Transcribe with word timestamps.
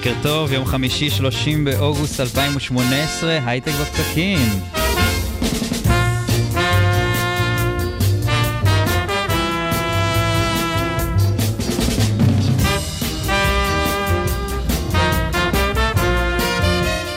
בוקר 0.00 0.22
טוב, 0.22 0.52
יום 0.52 0.64
חמישי 0.64 1.10
30 1.10 1.64
באוגוסט 1.64 2.20
2018, 2.20 3.38
הייטק 3.46 3.72
בפקקים. 3.80 4.38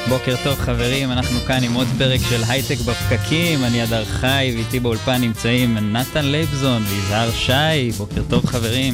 בוקר 0.09 0.35
טוב 0.43 0.59
חברים, 0.59 1.11
אנחנו 1.11 1.39
כאן 1.39 1.63
עם 1.63 1.73
עוד 1.73 1.87
פרק 1.97 2.19
של 2.29 2.41
הייטק 2.49 2.77
בפקקים, 2.77 3.63
אני 3.63 3.83
אדר 3.83 4.05
חי 4.05 4.51
ואיתי 4.55 4.79
באולפן 4.79 5.21
נמצאים 5.21 5.77
נתן 5.77 6.25
לייבזון 6.25 6.83
ויזהר 6.83 7.31
שי, 7.31 7.91
בוקר 7.97 8.21
טוב 8.29 8.45
חברים, 8.45 8.93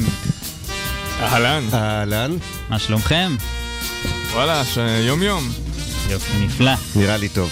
אהלן, 1.20 1.62
אהלן, 1.72 2.30
מה 2.68 2.78
שלומכם? 2.78 3.32
וואלה, 4.32 4.64
ש- 4.64 4.78
יום 5.06 5.22
יום. 5.22 5.48
יופי, 6.10 6.32
נפלא. 6.46 6.70
נראה 6.96 7.16
לי 7.16 7.28
טוב. 7.28 7.50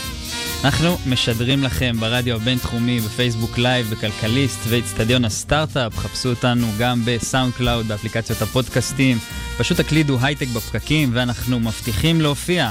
אנחנו 0.65 0.99
משדרים 1.07 1.63
לכם 1.63 1.97
ברדיו 2.01 2.37
הבינתחומי, 2.37 3.01
בפייסבוק 3.01 3.59
live, 3.59 3.91
בכלכליסט 3.91 4.59
ואצטדיון 4.69 5.25
הסטארט-אפ. 5.25 5.99
חפשו 5.99 6.29
אותנו 6.31 6.67
גם 6.79 7.03
בסאונד 7.05 7.53
קלאוד, 7.55 7.89
באפליקציות 7.89 8.43
הפודקאסטים. 8.43 9.19
פשוט 9.59 9.81
תקלידו 9.81 10.19
הייטק 10.23 10.47
בפקקים 10.49 11.11
ואנחנו 11.15 11.61
מבטיחים 11.61 12.21
להופיע. 12.21 12.71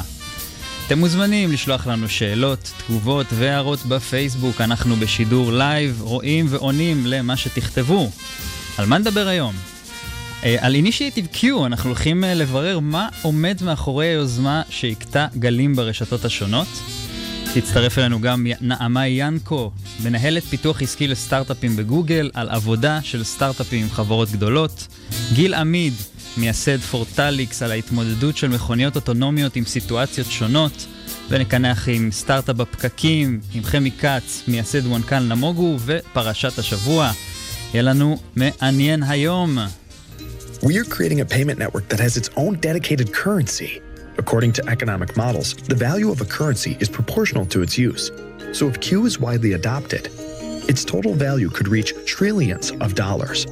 אתם 0.88 1.00
מוזמנים 1.00 1.52
לשלוח 1.52 1.88
לנו 1.88 2.10
שאלות, 2.10 2.72
תגובות 2.88 3.28
והערות 3.30 3.86
בפייסבוק. 3.86 4.62
אנחנו 4.62 4.96
בשידור 4.96 5.52
live, 5.52 5.98
רואים 6.02 6.46
ועונים 6.50 7.06
למה 7.06 7.38
שתכתבו. 7.38 8.12
על 8.78 8.86
מה 8.86 8.98
נדבר 8.98 9.28
היום? 9.28 9.54
אה, 10.48 10.56
על 10.60 10.76
Initiative 10.76 11.36
Q 11.36 11.66
אנחנו 11.66 11.90
הולכים 11.90 12.24
אה, 12.24 12.34
לברר 12.34 12.80
מה 12.80 13.10
עומד 13.22 13.58
מאחורי 13.64 14.06
היוזמה 14.06 14.62
שהכתה 14.70 15.28
גלים 15.40 15.76
ברשתות 15.76 16.26
השונות. 16.26 16.68
תצטרף 17.54 17.98
אלינו 17.98 18.22
גם 18.22 18.48
נעמה 18.62 19.08
ינקו, 19.08 19.72
מנהלת 20.04 20.44
פיתוח 20.44 20.82
עסקי 20.82 21.08
לסטארט-אפים 21.08 21.76
בגוגל, 21.76 22.32
על 22.34 22.50
עבודה 22.50 23.00
של 23.04 23.24
סטארט-אפים 23.24 23.84
עם 23.84 23.90
חברות 23.90 24.32
גדולות. 24.32 24.88
גיל 25.34 25.54
עמיד, 25.54 25.94
מייסד 26.38 26.80
פורטליקס, 26.80 27.62
על 27.62 27.72
ההתמודדות 27.72 28.38
של 28.38 28.48
מכוניות 28.48 28.96
אוטונומיות 28.96 29.56
עם 29.56 29.66
סיטואציות 29.66 30.28
שונות. 30.32 30.86
ונקנח 31.30 31.90
עם 31.90 32.12
סטארט-אפ 32.12 32.56
בפקקים, 32.56 33.40
עם 33.54 33.64
חמי 33.64 33.92
כץ, 33.92 34.44
מייסד 34.48 34.86
וונקל 34.86 35.20
נמוגו, 35.20 35.78
ופרשת 35.86 36.60
השבוע. 36.60 37.12
יהיה 37.74 37.84
לנו 37.84 38.18
מעניין 38.36 39.04
היום. 39.04 39.58
We 40.67 40.79
are 40.79 40.85
creating 40.85 41.21
a 41.21 41.25
payment 41.25 41.59
network 41.59 41.89
that 41.89 42.01
has 42.01 42.17
its 42.17 42.31
own 42.37 42.55
dedicated 42.57 43.13
currency. 43.13 43.83
According 44.19 44.53
to 44.55 44.69
economic 44.69 45.17
models, 45.17 45.55
the 45.55 45.75
value 45.75 46.11
of 46.11 46.21
a 46.21 46.25
currency 46.25 46.77
is 46.81 46.89
proportional 46.89 47.47
to 47.47 47.63
its 47.63 47.79
use. 47.79 48.11
So 48.53 48.69
if 48.69 48.81
Q 48.81 49.07
is 49.07 49.19
widely 49.19 49.53
adopted, 49.55 50.09
its 50.69 50.85
total 50.85 51.15
value 51.15 51.49
could 51.49 51.69
reach 51.69 51.91
trillions 52.07 52.71
of 52.85 52.95
dollars. 52.95 53.47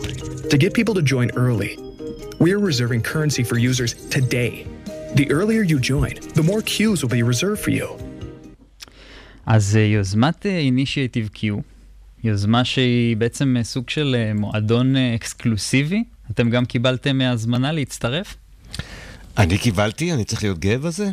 To 0.52 0.56
get 0.58 0.74
people 0.74 0.94
to 0.94 1.02
join 1.02 1.30
early, 1.36 1.72
we 2.38 2.52
are 2.54 2.58
reserving 2.58 3.02
currency 3.02 3.42
for 3.42 3.56
users 3.58 3.92
today. 4.08 4.66
The 5.14 5.26
earlier 5.30 5.62
you 5.62 5.78
join, 5.80 6.14
the 6.38 6.42
more 6.42 6.60
Qs 6.60 7.02
will 7.02 7.14
be 7.18 7.22
reserved 7.22 7.60
for 7.60 7.70
you. 7.70 7.88
אז 9.46 9.76
אה, 9.76 9.82
יוזמת 9.82 10.46
אה, 10.46 10.60
Initiative 10.68 11.36
Q, 11.36 11.62
יוזמה 12.24 12.64
שהיא 12.64 13.16
בעצם 13.16 13.56
אה, 13.56 13.64
סוג 13.64 13.90
של 13.90 14.16
אה, 14.18 14.34
מועדון 14.34 14.96
אה, 14.96 15.14
אקסקלוסיבי, 15.14 16.04
אתם 16.31 16.49
גם 16.49 16.65
קיבלתם 16.65 17.21
הזמנה 17.21 17.71
להצטרף? 17.71 18.35
אני 19.37 19.57
קיבלתי, 19.57 20.13
אני 20.13 20.23
צריך 20.23 20.43
להיות 20.43 20.59
גאה 20.59 20.77
בזה? 20.77 21.09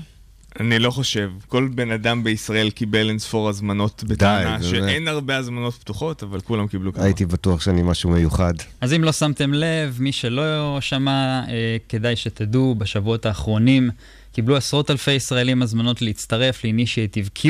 אני 0.61 0.79
לא 0.79 0.91
חושב. 0.91 1.31
כל 1.49 1.69
בן 1.75 1.91
אדם 1.91 2.25
בישראל 2.25 2.71
קיבל 2.71 3.09
אין 3.09 3.19
ספור 3.19 3.49
הזמנות 3.49 4.05
בטענה 4.05 4.63
שאין 4.63 5.09
הרבה 5.09 5.37
הזמנות 5.37 5.75
פתוחות, 5.75 6.23
אבל 6.23 6.41
כולם 6.41 6.67
קיבלו 6.67 6.93
כמה. 6.93 7.05
הייתי 7.05 7.27
בטוח 7.27 7.61
שאני 7.61 7.83
משהו 7.83 8.11
מיוחד. 8.11 8.55
אז 8.81 8.93
אם 8.93 9.05
לא 9.05 9.13
שמתם 9.13 9.55
לב, 9.55 9.97
מי 10.01 10.13
שלא 10.13 10.79
שמע, 10.81 11.43
אה, 11.49 11.77
כדאי 11.89 12.17
שתדעו, 12.17 12.75
בשבועות 12.75 13.27
האחרונים 13.27 13.91
קיבלו 14.33 14.57
עשרות 14.57 14.91
אלפי 14.91 15.13
ישראלים 15.13 15.63
הזמנות 15.63 16.03
להצטרף 16.03 16.65
ל-Initiative 16.65 17.39
Q, 17.39 17.49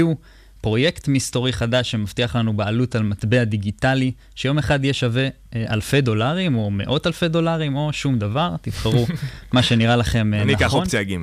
פרויקט 0.62 1.08
מסתורי 1.08 1.52
חדש 1.52 1.90
שמבטיח 1.90 2.36
לנו 2.36 2.52
בעלות 2.52 2.94
על 2.94 3.02
מטבע 3.02 3.44
דיגיטלי, 3.44 4.12
שיום 4.34 4.58
אחד 4.58 4.84
יהיה 4.84 4.94
שווה 4.94 5.28
אה, 5.54 5.64
אלפי 5.70 6.00
דולרים, 6.00 6.56
או 6.56 6.70
מאות 6.70 7.06
אלפי 7.06 7.28
דולרים, 7.28 7.76
או 7.76 7.92
שום 7.92 8.18
דבר, 8.18 8.54
תבחרו 8.62 9.06
מה 9.52 9.62
שנראה 9.62 9.96
לכם 9.96 10.34
אה, 10.34 10.42
אני 10.42 10.52
נכון. 10.52 10.66
אקח 10.66 10.74
אופציה 10.74 11.02
ג'. 11.02 11.16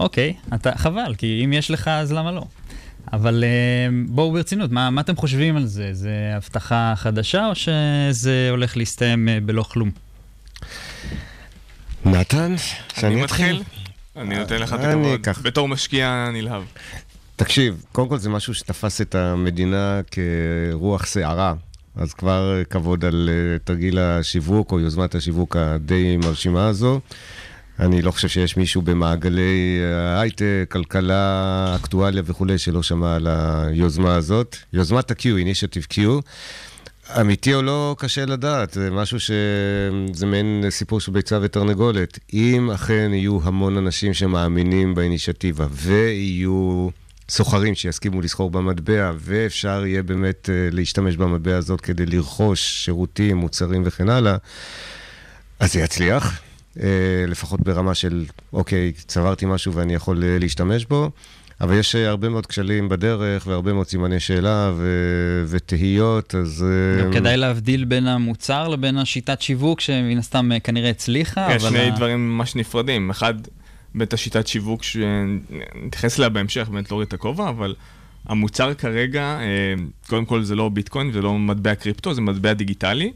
אוקיי, 0.00 0.34
אתה, 0.54 0.70
חבל, 0.76 1.14
כי 1.18 1.42
אם 1.44 1.52
יש 1.52 1.70
לך 1.70 1.88
אז 1.88 2.12
למה 2.12 2.32
לא? 2.32 2.44
אבל 3.12 3.44
אה, 3.44 3.88
בואו 4.08 4.32
ברצינות, 4.32 4.70
מה, 4.70 4.90
מה 4.90 5.00
אתם 5.00 5.16
חושבים 5.16 5.56
על 5.56 5.66
זה? 5.66 5.94
זה 5.94 6.32
הבטחה 6.36 6.94
חדשה 6.96 7.46
או 7.46 7.54
שזה 7.54 8.48
הולך 8.50 8.76
להסתיים 8.76 9.28
בלא 9.44 9.62
כלום? 9.62 9.90
נתן, 12.04 12.42
אני 12.42 12.56
שאני 13.00 13.22
מתחיל? 13.22 13.62
אני 14.16 14.38
נותן 14.38 14.58
לך 14.58 14.72
את 14.72 14.78
הכבוד. 14.80 15.20
בתור 15.42 15.68
משקיע 15.68 16.28
נלהב. 16.32 16.62
תקשיב, 17.36 17.84
קודם 17.92 18.08
כל 18.08 18.18
זה 18.18 18.30
משהו 18.30 18.54
שתפס 18.54 19.00
את 19.00 19.14
המדינה 19.14 20.00
כרוח 20.10 21.06
סערה. 21.06 21.54
אז 21.96 22.14
כבר 22.14 22.62
כבוד 22.70 23.04
על 23.04 23.30
אה, 23.32 23.58
תרגיל 23.58 23.98
השיווק 23.98 24.72
או 24.72 24.80
יוזמת 24.80 25.14
השיווק 25.14 25.56
הדי 25.56 26.16
מרשימה 26.16 26.66
הזו. 26.66 27.00
אני 27.80 28.02
לא 28.02 28.10
חושב 28.10 28.28
שיש 28.28 28.56
מישהו 28.56 28.82
במעגלי 28.82 29.80
אה, 29.82 30.20
הייטק, 30.20 30.66
כלכלה, 30.68 31.76
אקטואליה 31.76 32.22
וכולי, 32.26 32.58
שלא 32.58 32.82
שמע 32.82 33.16
על 33.16 33.26
היוזמה 33.26 34.14
הזאת. 34.14 34.56
יוזמת 34.72 35.10
ה-Q, 35.10 35.22
Initiative 35.22 35.94
Q. 35.94 35.98
אמיתי 37.20 37.54
או 37.54 37.62
לא, 37.62 37.96
קשה 37.98 38.26
לדעת. 38.26 38.72
זה 38.72 38.90
משהו 38.90 39.20
ש... 39.20 39.30
זה 40.12 40.26
מעין 40.26 40.64
סיפור 40.70 41.00
של 41.00 41.12
ביצה 41.12 41.38
ותרנגולת. 41.42 42.18
אם 42.32 42.70
אכן 42.70 43.10
יהיו 43.14 43.38
המון 43.42 43.76
אנשים 43.76 44.14
שמאמינים 44.14 44.94
באינישיאטיבה, 44.94 45.66
ויהיו 45.70 46.88
סוחרים 47.28 47.74
שיסכימו 47.74 48.20
לסחור 48.20 48.50
במטבע, 48.50 49.12
ואפשר 49.18 49.86
יהיה 49.86 50.02
באמת 50.02 50.50
אה, 50.52 50.68
להשתמש 50.72 51.16
במטבע 51.16 51.56
הזאת 51.56 51.80
כדי 51.80 52.06
לרכוש 52.06 52.84
שירותים, 52.84 53.36
מוצרים 53.36 53.82
וכן 53.84 54.08
הלאה, 54.08 54.36
אז 55.60 55.72
זה 55.72 55.80
יצליח. 55.80 56.40
אה, 56.82 56.88
לפחות 57.28 57.60
ברמה 57.60 57.94
של, 57.94 58.24
אוקיי, 58.52 58.92
צברתי 59.06 59.46
משהו 59.46 59.72
ואני 59.72 59.94
יכול 59.94 60.24
אה, 60.24 60.38
להשתמש 60.40 60.84
בו. 60.84 61.10
אבל 61.60 61.74
יש 61.78 61.94
הרבה 61.94 62.28
מאוד 62.28 62.46
כשלים 62.46 62.88
בדרך, 62.88 63.46
והרבה 63.46 63.72
מאוד 63.72 63.86
סימני 63.86 64.20
שאלה 64.20 64.72
ו- 64.76 65.44
ותהיות, 65.48 66.34
אז... 66.34 66.66
גם 67.04 67.12
כדאי 67.12 67.36
להבדיל 67.36 67.84
בין 67.84 68.06
המוצר 68.06 68.68
לבין 68.68 68.98
השיטת 68.98 69.42
שיווק, 69.42 69.80
שמן 69.80 70.18
הסתם 70.18 70.52
אה, 70.52 70.60
כנראה 70.60 70.90
הצליחה, 70.90 71.48
יש 71.50 71.62
אבל... 71.62 71.70
שני 71.70 71.80
ה- 71.80 71.90
דברים 71.96 72.36
ממש 72.36 72.56
נפרדים. 72.56 73.10
אחד, 73.10 73.34
בית 73.96 74.12
השיטת 74.12 74.46
שיווק 74.46 74.82
שנתייחס 74.82 76.18
אליה 76.18 76.28
בהמשך, 76.28 76.68
באמת 76.68 76.90
להוריד 76.90 77.06
את 77.06 77.12
הכובע, 77.12 77.48
אבל 77.48 77.74
המוצר 78.26 78.74
כרגע, 78.74 79.22
אה, 79.22 79.74
קודם 80.08 80.24
כל 80.24 80.42
זה 80.42 80.54
לא 80.54 80.68
ביטקוין, 80.68 81.12
זה 81.12 81.22
לא 81.22 81.38
מטבע 81.38 81.74
קריפטו, 81.74 82.14
זה 82.14 82.20
מטבע 82.20 82.52
דיגיטלי. 82.52 83.12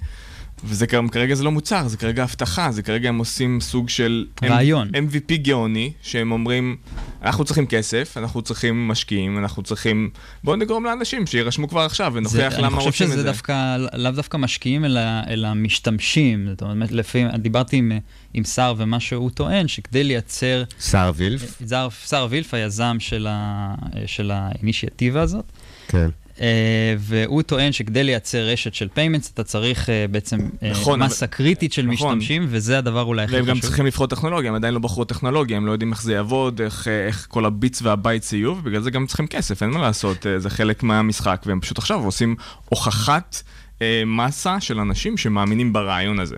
וזה 0.65 0.87
גם 0.87 1.09
כרגע 1.09 1.35
זה 1.35 1.45
לא 1.45 1.51
מוצר, 1.51 1.89
זה 1.89 1.97
כרגע 1.97 2.23
הבטחה, 2.23 2.73
זה 2.73 2.83
כרגע 2.83 3.09
הם 3.09 3.19
עושים 3.19 3.61
סוג 3.61 3.89
של... 3.89 4.27
רעיון. 4.43 4.89
MVP 4.89 5.37
גאוני, 5.37 5.93
שהם 6.03 6.33
אומרים, 6.33 6.77
אנחנו 7.23 7.45
צריכים 7.45 7.67
כסף, 7.67 8.17
אנחנו 8.17 8.43
צריכים 8.43 8.89
משקיעים, 8.89 9.39
אנחנו 9.39 9.63
צריכים... 9.63 10.11
בואו 10.45 10.57
נגרום 10.57 10.85
לאנשים 10.85 11.27
שיירשמו 11.27 11.69
כבר 11.69 11.81
עכשיו 11.81 12.13
ונוכיח 12.15 12.53
זה, 12.53 12.59
למה 12.59 12.67
אני 12.67 12.77
חושב 12.77 12.87
רוצים 12.87 13.07
את 13.07 13.13
שזה 13.13 13.23
זה. 13.23 13.29
דווקא, 13.29 13.77
לאו 13.93 14.11
דווקא 14.11 14.37
משקיעים, 14.37 14.85
אלא, 14.85 15.01
אלא 15.29 15.55
משתמשים. 15.55 16.47
זאת 16.51 16.63
אומרת, 16.63 16.93
לפעמים, 16.93 17.29
דיברתי 17.29 17.77
עם, 17.77 17.93
עם 18.35 18.45
שר, 18.45 18.75
ומה 18.77 19.01
שהוא 19.01 19.31
טוען, 19.31 19.69
שכדי 19.69 20.05
לייצר... 20.05 20.65
סער 20.81 21.13
וילף? 21.17 21.63
סער 22.09 22.27
וילף, 22.31 22.55
היזם 22.55 22.97
של, 22.99 23.27
ה, 23.31 23.75
של 24.07 24.31
ה 24.31 24.38
initiative 24.38 25.13
ה 25.13 25.21
הזאת, 25.23 25.45
כן. 25.89 26.09
אה, 26.41 26.95
והוא 26.99 27.43
טוען 27.43 27.73
שכדי 27.73 28.05
לייצר 28.05 28.39
רשת 28.39 28.75
של 28.75 28.89
payments, 28.95 29.31
אתה 29.35 29.45
צריך 29.45 29.91
אה, 29.91 30.07
בעצם 30.11 30.39
אה, 30.63 30.71
נכון, 30.71 31.03
מסה 31.03 31.27
קריטית 31.27 31.73
של 31.73 31.87
נכון. 31.87 32.19
משתמשים, 32.19 32.47
וזה 32.49 32.79
הדבר 32.79 33.03
אולי 33.03 33.23
הכי 33.23 33.35
והם 33.35 33.43
חשוב. 33.43 33.55
גם 33.55 33.61
צריכים 33.61 33.87
לבחור 33.87 34.07
טכנולוגיה, 34.07 34.51
הם 34.51 34.57
עדיין 34.57 34.75
לא 34.75 34.81
בחרו 34.81 35.05
טכנולוגיה, 35.05 35.57
הם 35.57 35.67
לא 35.67 35.73
יודעים 35.73 35.93
איך 35.93 36.03
זה 36.03 36.13
יעבוד, 36.13 36.61
איך, 36.61 36.89
איך 36.89 37.27
כל 37.31 37.45
הביטס 37.45 37.83
והבייטס 37.83 38.33
יהיו, 38.33 38.51
ובגלל 38.51 38.83
זה 38.83 38.91
גם 38.91 39.07
צריכים 39.07 39.27
כסף, 39.27 39.63
אין 39.63 39.71
מה 39.71 39.81
לעשות, 39.81 40.27
זה 40.39 40.51
חלק 40.51 40.83
מהמשחק, 40.83 41.43
והם 41.47 41.61
פשוט 41.61 41.79
עכשיו 41.79 42.05
עושים 42.05 42.37
הוכחת 42.65 43.43
אה, 43.83 44.03
מסה 44.07 44.61
של 44.61 44.81
אנשים 44.81 45.17
שמאמינים 45.17 45.73
ברעיון 45.73 46.21
הזה. 46.21 46.37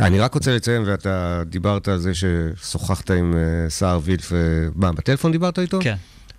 אני 0.00 0.20
רק 0.20 0.34
רוצה 0.34 0.56
לציין, 0.56 0.82
ואתה 0.86 1.42
דיברת 1.46 1.88
על 1.88 1.98
זה 1.98 2.12
ששוחחת 2.14 3.10
עם 3.10 3.34
סער 3.68 4.00
וילף, 4.02 4.32
מה, 4.74 4.92
בטלפון 4.92 5.32
דיברת 5.32 5.58
איתו? 5.58 5.78
כן. 5.82 5.96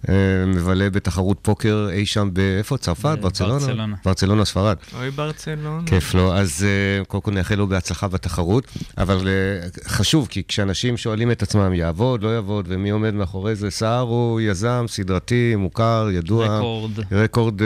אה, 0.09 0.13
מבלה 0.47 0.89
בתחרות 0.89 1.37
פוקר 1.41 1.87
אי 1.91 2.05
שם 2.05 2.29
באיפה? 2.33 2.77
צרפת? 2.77 3.17
ברצלונה? 3.21 3.59
ברצלונה. 3.59 3.95
ברצלונה, 4.05 4.45
ספרד. 4.45 4.77
אוי 4.99 5.11
ברצלונה. 5.11 5.81
כיף 5.85 6.13
לו. 6.13 6.33
אז 6.35 6.65
אה, 6.67 7.05
קודם 7.05 7.21
כל 7.21 7.31
נאחל 7.31 7.55
לו 7.55 7.67
בהצלחה 7.67 8.07
בתחרות, 8.07 8.67
אבל 8.97 9.27
אה, 9.27 9.67
חשוב, 9.87 10.27
כי 10.27 10.43
כשאנשים 10.47 10.97
שואלים 10.97 11.31
את 11.31 11.43
עצמם, 11.43 11.73
יעבוד, 11.73 12.23
לא 12.23 12.29
יעבוד, 12.29 12.65
ומי 12.69 12.89
עומד 12.89 13.13
מאחורי 13.13 13.55
זה, 13.55 13.71
סער 13.71 14.01
הוא 14.01 14.41
יזם 14.41 14.85
סדרתי, 14.87 15.55
מוכר, 15.57 16.07
ידוע. 16.11 16.57
רקורד. 16.57 16.91
רקורד 17.11 17.61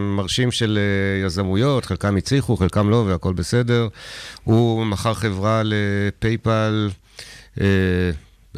מרשים 0.00 0.50
של 0.50 0.78
יזמויות, 1.24 1.84
חלקם 1.84 2.16
הצליחו, 2.16 2.56
חלקם 2.56 2.90
לא, 2.90 3.04
והכל 3.08 3.32
בסדר. 3.32 3.88
הוא 4.44 4.86
מכר 4.86 5.14
חברה 5.14 5.62
לפייפאל. 5.64 6.88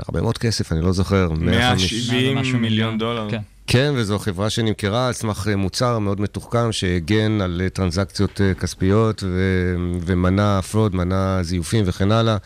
אה, 0.00 0.05
בהרבה 0.08 0.23
מאוד 0.23 0.38
כסף, 0.38 0.73
אני 0.73 0.81
לא 0.82 0.93
זוכר. 0.93 1.29
170 1.38 2.37
משהו 2.38 2.58
מיליון 2.58 2.99
דולר. 2.99 3.29
כן. 3.31 3.41
כן, 3.67 3.93
וזו 3.97 4.19
חברה 4.19 4.50
שנמכרה 4.50 5.06
על 5.06 5.12
סמך 5.12 5.49
אה, 5.50 5.56
מוצר 5.56 5.99
מאוד 5.99 6.20
מתוחכם 6.20 6.73
שהגן 6.73 7.41
על 7.41 7.61
אה, 7.64 7.69
טרנזקציות 7.69 8.41
אה, 8.41 8.55
כספיות 8.55 9.23
ו- 9.26 9.75
ומנע 10.06 10.61
fraud, 10.62 10.95
מנע 10.94 11.43
זיופים 11.43 11.85
וכן 11.87 12.12
הלאה. 12.12 12.37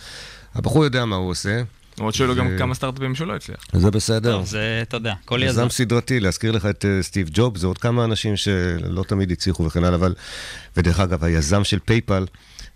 הבחור 0.55 0.85
יודע 0.85 1.05
מה 1.05 1.17
הוא 1.17 1.31
עושה, 1.31 1.63
למרות 1.99 2.15
שהיו 2.15 2.27
לו 2.29 2.35
גם 2.35 2.49
זה- 2.51 2.59
כמה 2.59 2.75
סטארט-אפים 2.75 3.15
שלא 3.15 3.37
הצליח. 3.37 3.59
זה 3.73 3.91
בסדר. 3.91 4.33
טוב, 4.37 4.47
זה, 4.47 4.79
אתה 4.83 4.97
יודע, 4.97 5.15
כל 5.25 5.41
יזם. 5.43 5.61
יזם 5.61 5.69
סדרתי, 5.71 6.21
להזכיר 6.21 6.53
לך 6.53 6.67
את 6.67 6.85
סטיב 7.01 7.29
ג'ובס, 7.33 7.61
זה 7.61 7.67
עוד 7.67 7.79
כמה 7.79 8.05
אנשים 8.05 8.37
שלא 8.37 9.03
תמיד 9.09 9.31
הצליחו 9.33 9.65
וכן 9.65 9.85
הלאה, 9.85 9.95
אבל... 9.99 10.15
ודרך 10.77 11.01
אגב, 11.01 11.25
היזם 11.25 11.65
של 11.65 11.79
פייפל, 11.85 12.27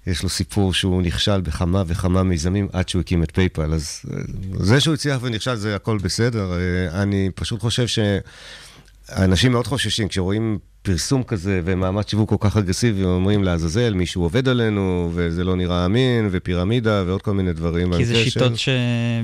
יש 0.09 0.23
לו 0.23 0.29
סיפור 0.29 0.75
שהוא 0.75 1.03
נכשל 1.03 1.41
בכמה 1.41 1.83
וכמה 1.87 2.23
מיזמים 2.23 2.69
עד 2.73 2.89
שהוא 2.89 3.01
הקים 3.01 3.23
את 3.23 3.31
פייפל. 3.35 3.73
אז 3.73 4.03
אה, 4.13 4.19
זה 4.59 4.81
שהוא 4.81 4.95
הצליח 4.95 5.19
ונכשל 5.23 5.55
זה 5.55 5.77
הכל 5.77 5.99
בסדר. 5.99 6.53
אה, 6.53 7.03
אני 7.03 7.31
פשוט 7.35 7.61
חושב 7.61 7.87
שאנשים 7.87 9.53
מאוד 9.53 9.67
חוששים 9.67 10.09
כשרואים 10.09 10.59
פרסום 10.83 11.23
כזה 11.23 11.61
ומאמץ 11.65 12.11
שיווק 12.11 12.29
כל 12.29 12.37
כך 12.41 12.57
אגרסיבי, 12.57 13.05
אומרים 13.05 13.45
לעזאזל, 13.45 13.95
מישהו 13.95 14.23
עובד 14.23 14.49
עלינו, 14.49 15.11
וזה 15.15 15.45
לא 15.45 15.57
נראה 15.57 15.85
אמין, 15.87 16.29
ופירמידה 16.31 17.03
ועוד 17.07 17.23
כל 17.23 17.33
מיני 17.35 17.53
דברים. 17.53 17.97
כי 17.97 18.05
זה 18.05 18.15
שיטות 18.25 18.57
של- 18.59 18.73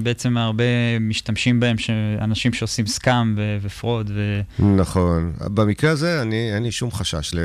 שבעצם 0.01 0.37
הרבה 0.37 0.65
משתמשים 1.01 1.61
בהם, 1.61 1.77
אנשים 2.21 2.53
שעושים 2.53 2.87
סקאם 2.87 3.35
ו- 3.37 3.57
ופרוד, 3.63 4.11
ו... 4.15 4.41
נכון. 4.77 5.33
במקרה 5.41 5.91
הזה, 5.91 6.23
אני, 6.23 6.55
אין 6.55 6.63
לי 6.63 6.73
שום 6.73 6.91
חשש 6.91 7.31
ל... 7.35 7.39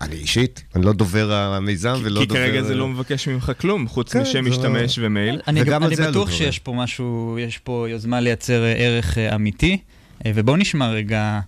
אני 0.00 0.14
אישית, 0.14 0.62
אני 0.76 0.84
לא 0.86 0.92
דובר 0.92 1.32
המיזם 1.32 1.94
ולא 2.02 2.20
כי 2.20 2.26
דובר... 2.26 2.40
כרגע 2.40 2.62
זה 2.62 2.74
לא 2.74 2.88
מבקש 2.88 3.28
ממך 3.28 3.52
כלום, 3.60 3.88
חוץ 3.88 4.12
כן, 4.12 4.20
משם 4.22 4.32
זה- 4.32 4.50
משתמש 4.50 4.98
ומייל. 5.02 5.40
אני, 5.48 5.64
גם, 5.64 5.84
אני 5.84 5.96
זה 5.96 6.02
עלו 6.04 6.12
בטוח. 6.12 6.30
שיש 6.30 6.58
פה 6.58 6.72
משהו, 6.72 7.38
יש 7.40 7.58
פה 7.58 7.86
יוזמה 7.90 8.20
לייצר 8.20 8.62
ערך 8.76 9.18
אה, 9.18 9.34
אמיתי, 9.34 9.78
אה, 10.26 10.30
ובואו 10.34 10.56
נשמע 10.56 10.88
רגע 10.90 11.40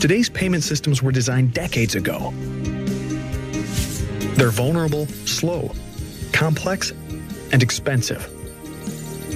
Today's 0.00 0.28
payment 0.28 0.62
systems 0.62 1.02
were 1.02 1.12
designed 1.12 1.52
decades 1.52 1.94
ago. 1.94 2.32
They're 4.36 4.50
vulnerable, 4.50 5.06
slow, 5.26 5.72
complex, 6.32 6.92
and 7.52 7.62
expensive. 7.62 8.22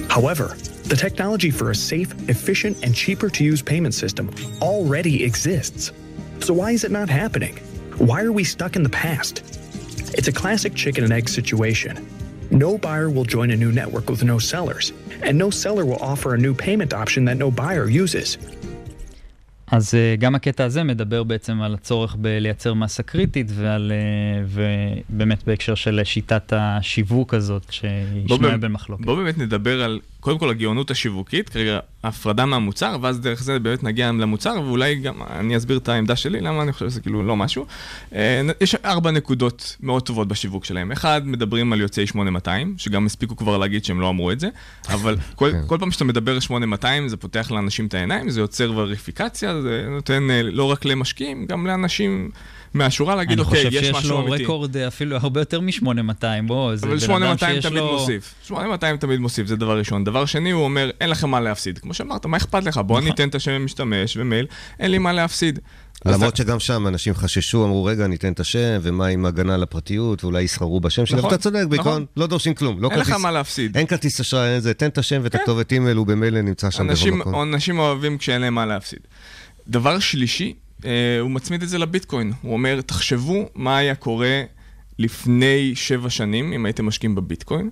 However, 0.09 0.55
the 0.85 0.95
technology 0.95 1.51
for 1.51 1.71
a 1.71 1.75
safe, 1.75 2.13
efficient, 2.29 2.83
and 2.83 2.95
cheaper 2.95 3.29
to 3.29 3.43
use 3.43 3.61
payment 3.61 3.93
system 3.93 4.33
already 4.61 5.23
exists. 5.23 5.91
So 6.39 6.53
why 6.53 6.71
is 6.71 6.83
it 6.83 6.91
not 6.91 7.09
happening? 7.09 7.57
Why 7.97 8.23
are 8.23 8.31
we 8.31 8.43
stuck 8.43 8.75
in 8.75 8.83
the 8.83 8.89
past? 8.89 9.43
It's 10.15 10.27
a 10.27 10.31
classic 10.31 10.75
chicken 10.75 11.03
and 11.03 11.11
egg 11.11 11.27
situation. 11.27 12.07
No 12.51 12.77
buyer 12.77 13.09
will 13.09 13.25
join 13.25 13.51
a 13.51 13.55
new 13.55 13.71
network 13.71 14.09
with 14.09 14.23
no 14.23 14.39
sellers, 14.39 14.93
and 15.21 15.37
no 15.37 15.49
seller 15.49 15.85
will 15.85 15.97
offer 15.97 16.33
a 16.33 16.37
new 16.37 16.53
payment 16.53 16.93
option 16.93 17.25
that 17.25 17.37
no 17.37 17.49
buyer 17.49 17.89
uses. 17.89 18.37
אז 19.73 19.93
uh, 19.93 20.19
גם 20.21 20.35
הקטע 20.35 20.63
הזה 20.63 20.83
מדבר 20.83 21.23
בעצם 21.23 21.61
על 21.61 21.73
הצורך 21.73 22.15
בלייצר 22.19 22.73
מסה 22.73 23.03
קריטית 23.03 23.47
ועל, 23.55 23.91
uh, 23.91 24.59
ובאמת 25.09 25.43
בהקשר 25.47 25.75
של 25.75 26.01
שיטת 26.03 26.53
השיווק 26.55 27.33
הזאת 27.33 27.63
שהיא 27.69 27.89
שנויה 28.27 28.41
באמת- 28.41 28.59
במחלוקת. 28.59 29.05
בואו 29.05 29.15
באמת 29.15 29.37
נדבר 29.37 29.83
על, 29.83 29.99
קודם 30.19 30.37
כל 30.37 30.49
הגאונות 30.49 30.91
השיווקית, 30.91 31.49
כרגע 31.49 31.79
הפרדה 32.03 32.45
מהמוצר, 32.45 32.97
ואז 33.01 33.19
דרך 33.19 33.43
זה 33.43 33.59
באמת 33.59 33.83
נגיע 33.83 34.11
למוצר, 34.11 34.61
ואולי 34.65 34.95
גם 34.95 35.15
אני 35.29 35.57
אסביר 35.57 35.77
את 35.77 35.89
העמדה 35.89 36.15
שלי, 36.15 36.41
למה 36.41 36.63
אני 36.63 36.71
חושב 36.71 36.89
שזה 36.89 37.01
כאילו 37.01 37.23
לא 37.23 37.35
משהו. 37.35 37.65
אה, 38.15 38.41
יש 38.61 38.75
ארבע 38.75 39.11
נקודות 39.11 39.77
מאוד 39.79 40.03
טובות 40.03 40.27
בשיווק 40.27 40.65
שלהם. 40.65 40.91
אחד, 40.91 41.21
מדברים 41.25 41.73
על 41.73 41.81
יוצאי 41.81 42.07
8200, 42.07 42.75
שגם 42.77 43.05
הספיקו 43.05 43.35
כבר 43.35 43.57
להגיד 43.57 43.85
שהם 43.85 44.01
לא 44.01 44.09
אמרו 44.09 44.31
את 44.31 44.39
זה, 44.39 44.49
אבל 44.89 45.17
כל, 45.35 45.51
כל 45.67 45.77
פעם 45.77 45.91
שאתה 45.91 46.05
מדבר 46.05 46.39
8200 46.39 47.07
זה 47.07 47.17
פותח 47.17 47.51
לאנשים 47.51 47.85
את 47.85 47.93
העיניים, 47.93 48.29
זה 48.29 48.39
יוצר 48.39 48.71
וריפיקציה, 48.75 49.53
זה 49.63 49.85
נותן 49.89 50.31
אה, 50.31 50.43
לא 50.43 50.63
רק 50.63 50.85
למשקיעים, 50.85 51.45
גם 51.45 51.67
לאנשים 51.67 52.29
מהשורה 52.73 53.15
להגיד, 53.15 53.39
אני 53.39 53.47
אוקיי, 53.47 53.65
חושב 53.65 53.73
יש 53.73 53.85
שיש 53.85 53.95
משהו 53.95 54.09
לו 54.09 54.27
אמיתי. 54.27 54.43
רקורד 54.43 54.77
אה, 54.77 54.87
אפילו 54.87 55.15
הרבה 55.15 55.41
יותר 55.41 55.61
מ-8200, 55.61 56.23
בוא, 56.47 56.75
זה 56.75 56.87
אבל 56.87 56.97
בן 56.97 57.03
אדם 57.03 57.37
8200 57.37 57.55
שיש 57.55 57.65
תמיד 57.65 57.77
לו... 57.77 57.93
מוסיף. 57.93 58.33
8200 58.43 58.97
תמיד 58.97 59.19
מוסיף, 59.19 59.47
זה 59.47 59.55
דבר 59.55 59.77
ראשון. 59.77 60.03
דבר 60.03 60.25
שני, 60.25 60.51
הוא 60.51 60.63
אומר, 60.63 60.89
אין 61.01 61.09
לכם 61.09 61.29
מה 61.29 61.39
להפסיד. 61.39 61.79
כמו 61.79 61.93
שאמרת, 61.93 62.25
מה 62.25 62.37
אכפת 62.37 62.63
לך? 62.63 62.77
בוא 62.77 62.97
נכון. 62.97 63.09
ניתן 63.09 63.29
את 63.29 63.35
השם 63.35 63.65
משתמש 63.65 64.17
ומייל, 64.17 64.45
אין 64.79 64.91
לי 64.91 64.97
מה 64.97 65.13
להפסיד. 65.13 65.59
למרות 66.05 66.35
שגם 66.35 66.59
שם 66.59 66.87
אנשים 66.87 67.13
חששו, 67.13 67.65
אמרו, 67.65 67.85
רגע, 67.85 68.07
ניתן 68.07 68.31
את 68.31 68.39
השם, 68.39 68.79
ומה 68.81 69.07
עם 69.07 69.25
הגנה 69.25 69.57
לפרטיות, 69.57 70.23
ואולי 70.23 70.41
יסחרו 70.41 70.79
בשם 70.79 71.05
שלי. 71.05 71.17
נכון, 71.17 71.27
אבל 71.27 71.35
אתה 71.35 71.43
צודק, 71.43 71.63
בעיקרון, 71.69 71.93
נכון. 71.93 72.05
לא 72.17 72.27
דורשים 72.27 72.53
כלום. 72.53 72.81
לא 72.81 72.89
אין 72.91 72.99
לך 72.99 73.09
מה 73.11 73.31
להפסיד. 73.31 73.77
אין 73.77 73.87
כרטיס 73.87 74.19
אשראי, 74.19 74.49
אין 74.49 74.59
זה, 74.59 74.73
תן 74.73 74.87
את 74.87 74.97
השם 74.97 75.21
ואת 75.23 75.31
כן. 75.31 75.37
הכתובת 75.37 75.71
אימייל, 75.71 75.97
הוא 75.97 76.07
במילא 76.07 76.41
נמצא 76.41 76.69
שם 76.69 76.83
בכל 76.83 76.89
אנשים, 76.89 77.19
מקום. 77.19 77.41
אנשים 77.41 77.79
אוהבים 77.79 78.17
כשאין 78.17 78.41
להם 78.41 78.55
מה 78.55 78.65
להפסיד. 78.65 78.99
דבר 79.67 79.99
שלישי, 79.99 80.53
אה, 80.85 80.89
הוא 81.19 81.31
מצמיד 81.31 81.63
את 81.63 81.69
זה 81.69 81.77
לביטקוין. 81.77 82.33
הוא 82.41 82.53
אומר, 82.53 82.81
תחשבו 82.81 83.49
מה 83.55 83.77
היה 83.77 83.95
קורה 83.95 84.41
לפני 84.99 85.71
שבע 85.75 86.09
שנים, 86.09 86.53
אם 86.53 86.65
הייתם 86.65 86.85
משקיעים 86.85 87.15
בביטקוין, 87.15 87.69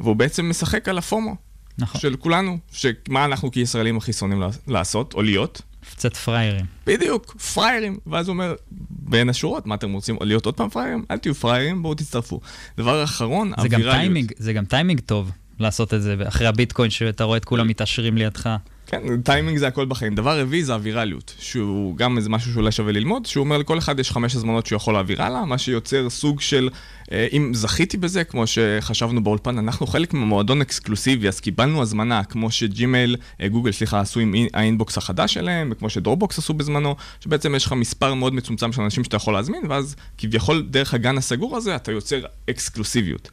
והוא 0.00 0.16
בעצם 0.16 0.50
משחק 0.50 0.88
על 0.88 0.98
ה 0.98 1.04
FOMO. 1.04 1.36
נכון. 1.78 2.00
של 2.00 2.16
כולנו, 2.16 2.58
שמה 2.72 3.24
אנחנו 3.24 3.50
כישראלים 3.50 3.96
הכי 3.96 4.12
שונאים 4.12 4.40
לעש- 4.40 4.58
לעשות, 4.68 5.14
או 5.14 5.22
להיות. 5.22 5.62
קצת 5.90 6.16
פראיירים. 6.16 6.64
בדיוק, 6.86 7.36
פראיירים. 7.54 7.98
ואז 8.06 8.28
הוא 8.28 8.32
אומר, 8.34 8.54
בין 8.90 9.28
השורות, 9.28 9.66
מה 9.66 9.74
אתם 9.74 9.92
רוצים, 9.92 10.16
להיות 10.20 10.46
עוד 10.46 10.54
פעם 10.54 10.68
פראיירים? 10.70 11.04
אל 11.10 11.18
תהיו 11.18 11.34
פראיירים, 11.34 11.82
בואו 11.82 11.94
תצטרפו. 11.94 12.40
דבר 12.76 13.04
אחרון, 13.04 13.52
זה 13.62 13.68
גם 13.68 13.80
הווירליות. 13.80 14.00
טיימינג, 14.02 14.32
זה 14.36 14.52
גם 14.52 14.64
טיימינג 14.64 15.00
טוב 15.00 15.30
לעשות 15.58 15.94
את 15.94 16.02
זה, 16.02 16.16
אחרי 16.28 16.46
הביטקוין 16.46 16.90
שאתה 16.90 17.24
רואה 17.24 17.36
את 17.36 17.44
כולם 17.44 17.68
מתעשרים 17.68 18.16
לידך. 18.16 18.50
כן, 18.86 19.20
טיימינג 19.22 19.58
זה 19.58 19.66
הכל 19.66 19.84
בחיים. 19.84 20.14
דבר 20.14 20.40
רביעי 20.40 20.64
זה 20.64 20.74
הווירליות, 20.74 21.34
שהוא 21.38 21.96
גם 21.96 22.16
איזה 22.16 22.30
משהו 22.30 22.52
שאולי 22.52 22.72
שווה 22.72 22.92
ללמוד, 22.92 23.26
שהוא 23.26 23.44
אומר 23.44 23.58
לכל 23.58 23.78
אחד 23.78 23.98
יש 24.00 24.10
חמש 24.10 24.34
הזמנות 24.36 24.66
שהוא 24.66 24.76
יכול 24.76 24.94
להעביר 24.94 25.22
הלאה, 25.22 25.44
מה 25.44 25.58
שיוצר 25.58 26.10
סוג 26.10 26.40
של, 26.40 26.68
אה, 27.12 27.26
אם 27.32 27.50
זכיתי 27.54 27.96
בזה, 27.96 28.24
כמו 28.24 28.46
שחשבנו 28.46 29.24
באולפן, 29.24 29.58
אנחנו 29.58 29.86
חלק 29.86 30.14
ממועדון 30.14 30.60
אקסקלוסיבי, 30.60 31.28
אז 31.28 31.40
קיבלנו 31.40 31.82
הזמנה, 31.82 32.24
כמו 32.24 32.50
שג'ימייל, 32.50 33.16
אה, 33.40 33.48
גוגל, 33.48 33.72
סליחה, 33.72 34.00
עשו 34.00 34.20
עם 34.20 34.34
אי- 34.34 34.48
ה 34.54 34.61
Inbox 34.61 34.98
החדש 34.98 35.34
שלהם, 35.34 35.68
וכמו 35.72 35.90
שדרובוקס 35.90 36.38
עשו 36.38 36.54
בזמנו, 36.54 36.96
שבעצם 37.20 37.54
יש 37.54 37.66
לך 37.66 37.72
מספר 37.72 38.14
מאוד 38.14 38.34
מצומצם 38.34 38.72
של 38.72 38.82
אנשים 38.82 39.04
שאתה 39.04 39.16
יכול 39.16 39.34
להזמין, 39.34 39.62
ואז 39.68 39.96
כביכול 40.18 40.66
דרך 40.70 40.94
הגן 40.94 41.18
הסגור 41.18 41.56
הזה 41.56 41.76
אתה 41.76 41.92
יוצר 41.92 42.20
אקסקלוסיביות. 42.50 43.28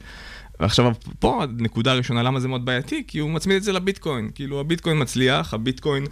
ועכשיו, 0.60 0.92
פה 1.18 1.42
הנקודה 1.42 1.92
הראשונה, 1.92 2.22
למה 2.22 2.40
זה 2.40 2.48
מאוד 2.48 2.64
בעייתי? 2.64 3.04
כי 3.06 3.18
הוא 3.18 3.30
מצמיד 3.30 3.56
את 3.56 3.62
זה 3.62 3.72
לביטקוין. 3.72 4.30
כאילו, 4.34 4.60
הביטקוין 4.60 5.02
מצליח, 5.02 5.54
הביטקוין 5.54 6.04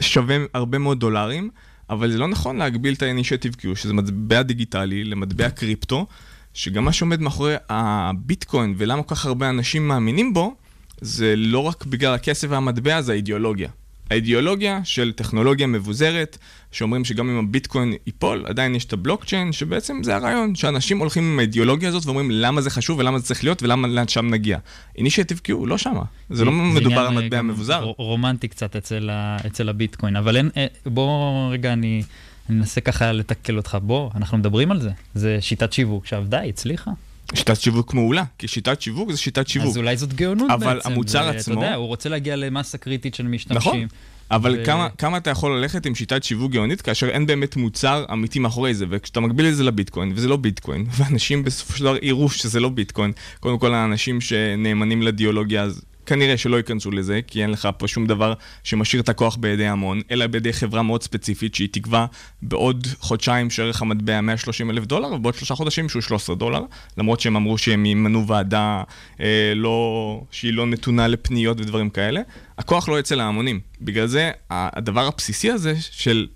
שווה 0.00 0.36
הרבה 0.54 0.78
מאוד 0.78 1.00
דולרים, 1.00 1.50
אבל 1.90 2.10
זה 2.10 2.18
לא 2.18 2.28
נכון 2.28 2.56
להגביל 2.56 2.94
את 2.94 3.02
ה-Initiative 3.02 3.56
Q, 3.60 3.62
שזה 3.74 3.94
מטבע 3.94 4.42
דיגיטלי, 4.42 5.04
למטבע 5.04 5.50
קריפטו, 5.50 6.06
שגם 6.54 6.84
מה 6.84 6.92
שעומד 6.92 7.20
מאחורי 7.20 7.54
הביטקוין 7.68 8.74
ולמה 8.76 9.02
כל 9.02 9.14
כך 9.14 9.26
הרבה 9.26 9.50
אנשים 9.50 9.88
מאמינים 9.88 10.34
בו, 10.34 10.54
זה 11.00 11.34
לא 11.36 11.58
רק 11.58 11.86
בגלל 11.86 12.14
הכסף 12.14 12.48
והמטבע, 12.50 13.00
זה 13.00 13.12
האידיאולוגיה. 13.12 13.68
האידיאולוגיה 14.10 14.80
של 14.84 15.12
טכנולוגיה 15.12 15.66
מבוזרת, 15.66 16.38
שאומרים 16.72 17.04
שגם 17.04 17.30
אם 17.30 17.38
הביטקוין 17.38 17.94
ייפול, 18.06 18.44
עדיין 18.46 18.74
יש 18.74 18.84
את 18.84 18.92
הבלוקצ'יין, 18.92 19.52
שבעצם 19.52 20.02
זה 20.02 20.16
הרעיון, 20.16 20.54
שאנשים 20.54 20.98
הולכים 20.98 21.24
עם 21.32 21.38
האידיאולוגיה 21.38 21.88
הזאת 21.88 22.06
ואומרים 22.06 22.30
למה 22.30 22.60
זה 22.60 22.70
חשוב 22.70 22.98
ולמה 22.98 23.18
זה 23.18 23.24
צריך 23.24 23.44
להיות 23.44 23.62
ולמה 23.62 23.88
לאן 23.88 24.08
שם 24.08 24.30
נגיע. 24.30 24.58
אינישטיב 24.96 25.40
Q, 25.46 25.50
לא 25.66 25.78
שמה. 25.78 26.02
זה 26.30 26.44
לא 26.44 26.52
מדובר 26.52 27.00
על 27.00 27.06
עניין, 27.06 27.24
מטבע 27.24 27.42
מבוזר. 27.42 27.92
רומנטי 27.98 28.48
קצת 28.48 28.76
אצל, 28.76 29.10
ה, 29.12 29.36
אצל 29.46 29.68
הביטקוין, 29.68 30.16
אבל 30.16 30.36
אין, 30.36 30.50
אה, 30.56 30.66
בוא 30.86 31.52
רגע 31.52 31.72
אני, 31.72 32.02
אני 32.48 32.58
אנסה 32.58 32.80
ככה 32.80 33.12
לתקל 33.12 33.56
אותך. 33.56 33.78
בוא, 33.82 34.10
אנחנו 34.14 34.38
מדברים 34.38 34.70
על 34.70 34.80
זה. 34.80 34.90
זה 35.14 35.36
שיטת 35.40 35.72
שיווק 35.72 36.06
שעבדה, 36.06 36.42
הצליחה. 36.42 36.90
שיטת 37.34 37.60
שיווק 37.60 37.94
מעולה, 37.94 38.24
כי 38.38 38.48
שיטת 38.48 38.80
שיווק 38.82 39.10
זה 39.12 39.18
שיטת 39.18 39.48
שיווק. 39.48 39.68
אז 39.70 39.76
אולי 39.76 39.96
זאת 39.96 40.12
גאונות 40.14 40.50
אבל 40.50 40.74
בעצם. 40.74 40.92
המוצר 40.92 41.24
ואתה 41.26 41.38
עצמו- 41.38 41.54
יודע, 41.54 41.74
הוא 41.74 41.86
רוצה 41.86 42.08
להגיע 42.08 42.36
למסה 42.36 42.78
קריטית 42.78 43.14
של 43.14 43.26
משתמשים. 43.26 43.58
נכון. 43.58 43.86
אבל 44.30 44.56
ו- 44.60 44.64
כמה, 44.64 44.88
כמה 44.98 45.16
אתה 45.16 45.30
יכול 45.30 45.58
ללכת 45.58 45.86
עם 45.86 45.94
שיטת 45.94 46.24
שיווק 46.24 46.52
גאונית 46.52 46.82
כאשר 46.82 47.08
אין 47.08 47.26
באמת 47.26 47.56
מוצר 47.56 48.04
אמיתי 48.12 48.38
מאחורי 48.38 48.74
זה, 48.74 48.84
וכשאתה 48.90 49.20
מגביל 49.20 49.46
את 49.46 49.56
זה 49.56 49.64
לביטקוין, 49.64 50.12
וזה 50.14 50.28
לא 50.28 50.36
ביטקוין, 50.36 50.86
ואנשים 50.96 51.44
בסופו 51.44 51.76
של 51.76 51.84
דבר 51.84 51.96
יראו 52.02 52.28
שזה 52.30 52.60
לא 52.60 52.68
ביטקוין, 52.68 53.12
קודם 53.40 53.58
כל 53.58 53.74
האנשים 53.74 54.20
שנאמנים 54.20 55.02
לאידיאולוגיה, 55.02 55.66
כנראה 56.06 56.36
שלא 56.36 56.56
ייכנסו 56.56 56.90
לזה, 56.90 57.20
כי 57.26 57.42
אין 57.42 57.50
לך 57.50 57.68
פה 57.78 57.88
שום 57.88 58.06
דבר 58.06 58.34
שמשאיר 58.64 59.02
את 59.02 59.08
הכוח 59.08 59.36
בידי 59.36 59.66
המון, 59.66 60.00
אלא 60.10 60.26
בידי 60.26 60.52
חברה 60.52 60.82
מאוד 60.82 61.02
ספציפית 61.02 61.54
שהיא 61.54 61.68
תקבע 61.72 62.06
בעוד 62.42 62.86
חודשיים 63.00 63.50
שערך 63.50 63.82
המטבע 63.82 64.20
130 64.20 64.70
אלף 64.70 64.84
דולר, 64.84 65.12
ובעוד 65.12 65.34
שלושה 65.34 65.54
חודשים 65.54 65.88
שהוא 65.88 66.02
13 66.02 66.36
דולר, 66.36 66.62
למרות 66.98 67.20
שהם 67.20 67.36
אמרו 67.36 67.58
שהם 67.58 67.86
ימנו 67.86 68.26
ועדה 68.26 68.82
אה, 69.20 69.52
לא, 69.56 70.22
שהיא 70.30 70.52
לא 70.52 70.66
נתונה 70.66 71.08
לפניות 71.08 71.60
ודברים 71.60 71.90
כאלה. 71.90 72.20
הכוח 72.58 72.88
לא 72.88 72.98
יצא 72.98 73.14
להמונים. 73.14 73.60
בגלל 73.80 74.06
זה, 74.06 74.30
הדבר 74.50 75.06
הבסיסי 75.06 75.50
הזה 75.50 75.74
של 75.78 76.26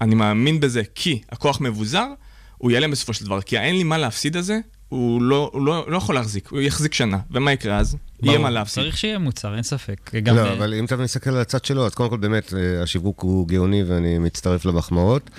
אני 0.00 0.14
מאמין 0.14 0.60
בזה 0.60 0.82
כי 0.94 1.20
הכוח 1.32 1.60
מבוזר, 1.60 2.06
הוא 2.58 2.70
ייעלם 2.70 2.90
בסופו 2.90 3.14
של 3.14 3.24
דבר. 3.24 3.40
כי 3.40 3.58
האין 3.58 3.76
לי 3.76 3.82
מה 3.82 3.98
להפסיד 3.98 4.36
הזה, 4.36 4.58
הוא 4.90 5.22
לא, 5.22 5.50
הוא 5.52 5.66
לא, 5.66 5.84
לא 5.88 5.96
יכול 5.96 6.14
להחזיק, 6.14 6.48
הוא 6.48 6.60
יחזיק 6.60 6.94
שנה. 6.94 7.18
ומה 7.30 7.52
יקרה 7.52 7.78
אז? 7.78 7.96
יהיה 8.22 8.38
מה 8.38 8.50
להפסיד. 8.50 8.82
צריך 8.82 8.96
שיהיה 8.98 9.18
מוצר, 9.18 9.54
אין 9.54 9.62
ספק. 9.62 10.10
לא, 10.26 10.32
ב- 10.32 10.38
אבל 10.38 10.74
אם 10.74 10.84
אתה 10.84 10.96
מסתכל 10.96 11.30
על 11.30 11.40
הצד 11.40 11.64
שלו, 11.64 11.86
אז 11.86 11.94
קודם 11.94 12.10
כל 12.10 12.16
באמת, 12.16 12.54
אה, 12.54 12.82
השיווק 12.82 13.20
הוא 13.20 13.48
גאוני 13.48 13.82
ואני 13.82 14.18
מצטרף 14.18 14.64
למחמאות. 14.64 15.30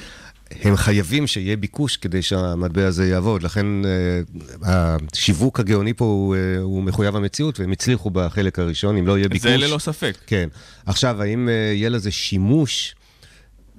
הם 0.62 0.76
חייבים 0.76 1.28
שיהיה 1.28 1.58
ביקוש 1.58 1.98
כדי 1.98 2.22
שהמטבע 2.22 2.86
הזה 2.88 3.08
יעבוד, 3.10 3.44
לכן 3.44 3.66
אה, 3.86 4.96
השיווק 5.14 5.60
הגאוני 5.60 5.94
פה 5.94 6.06
הוא, 6.06 6.36
אה, 6.36 6.62
הוא 6.62 6.84
מחויב 6.84 7.16
המציאות, 7.16 7.60
והם 7.60 7.72
הצליחו 7.72 8.10
בחלק 8.10 8.60
הראשון, 8.60 8.98
אם 8.98 9.08
לא 9.08 9.18
יהיה 9.18 9.30
ביקוש. 9.30 9.52
זה 9.52 9.58
ללא 9.58 9.78
ספק. 9.78 10.18
כן. 10.28 10.50
עכשיו, 10.86 11.22
האם 11.22 11.50
אה, 11.50 11.54
יהיה 11.54 11.90
לזה 11.90 12.12
שימוש? 12.12 12.96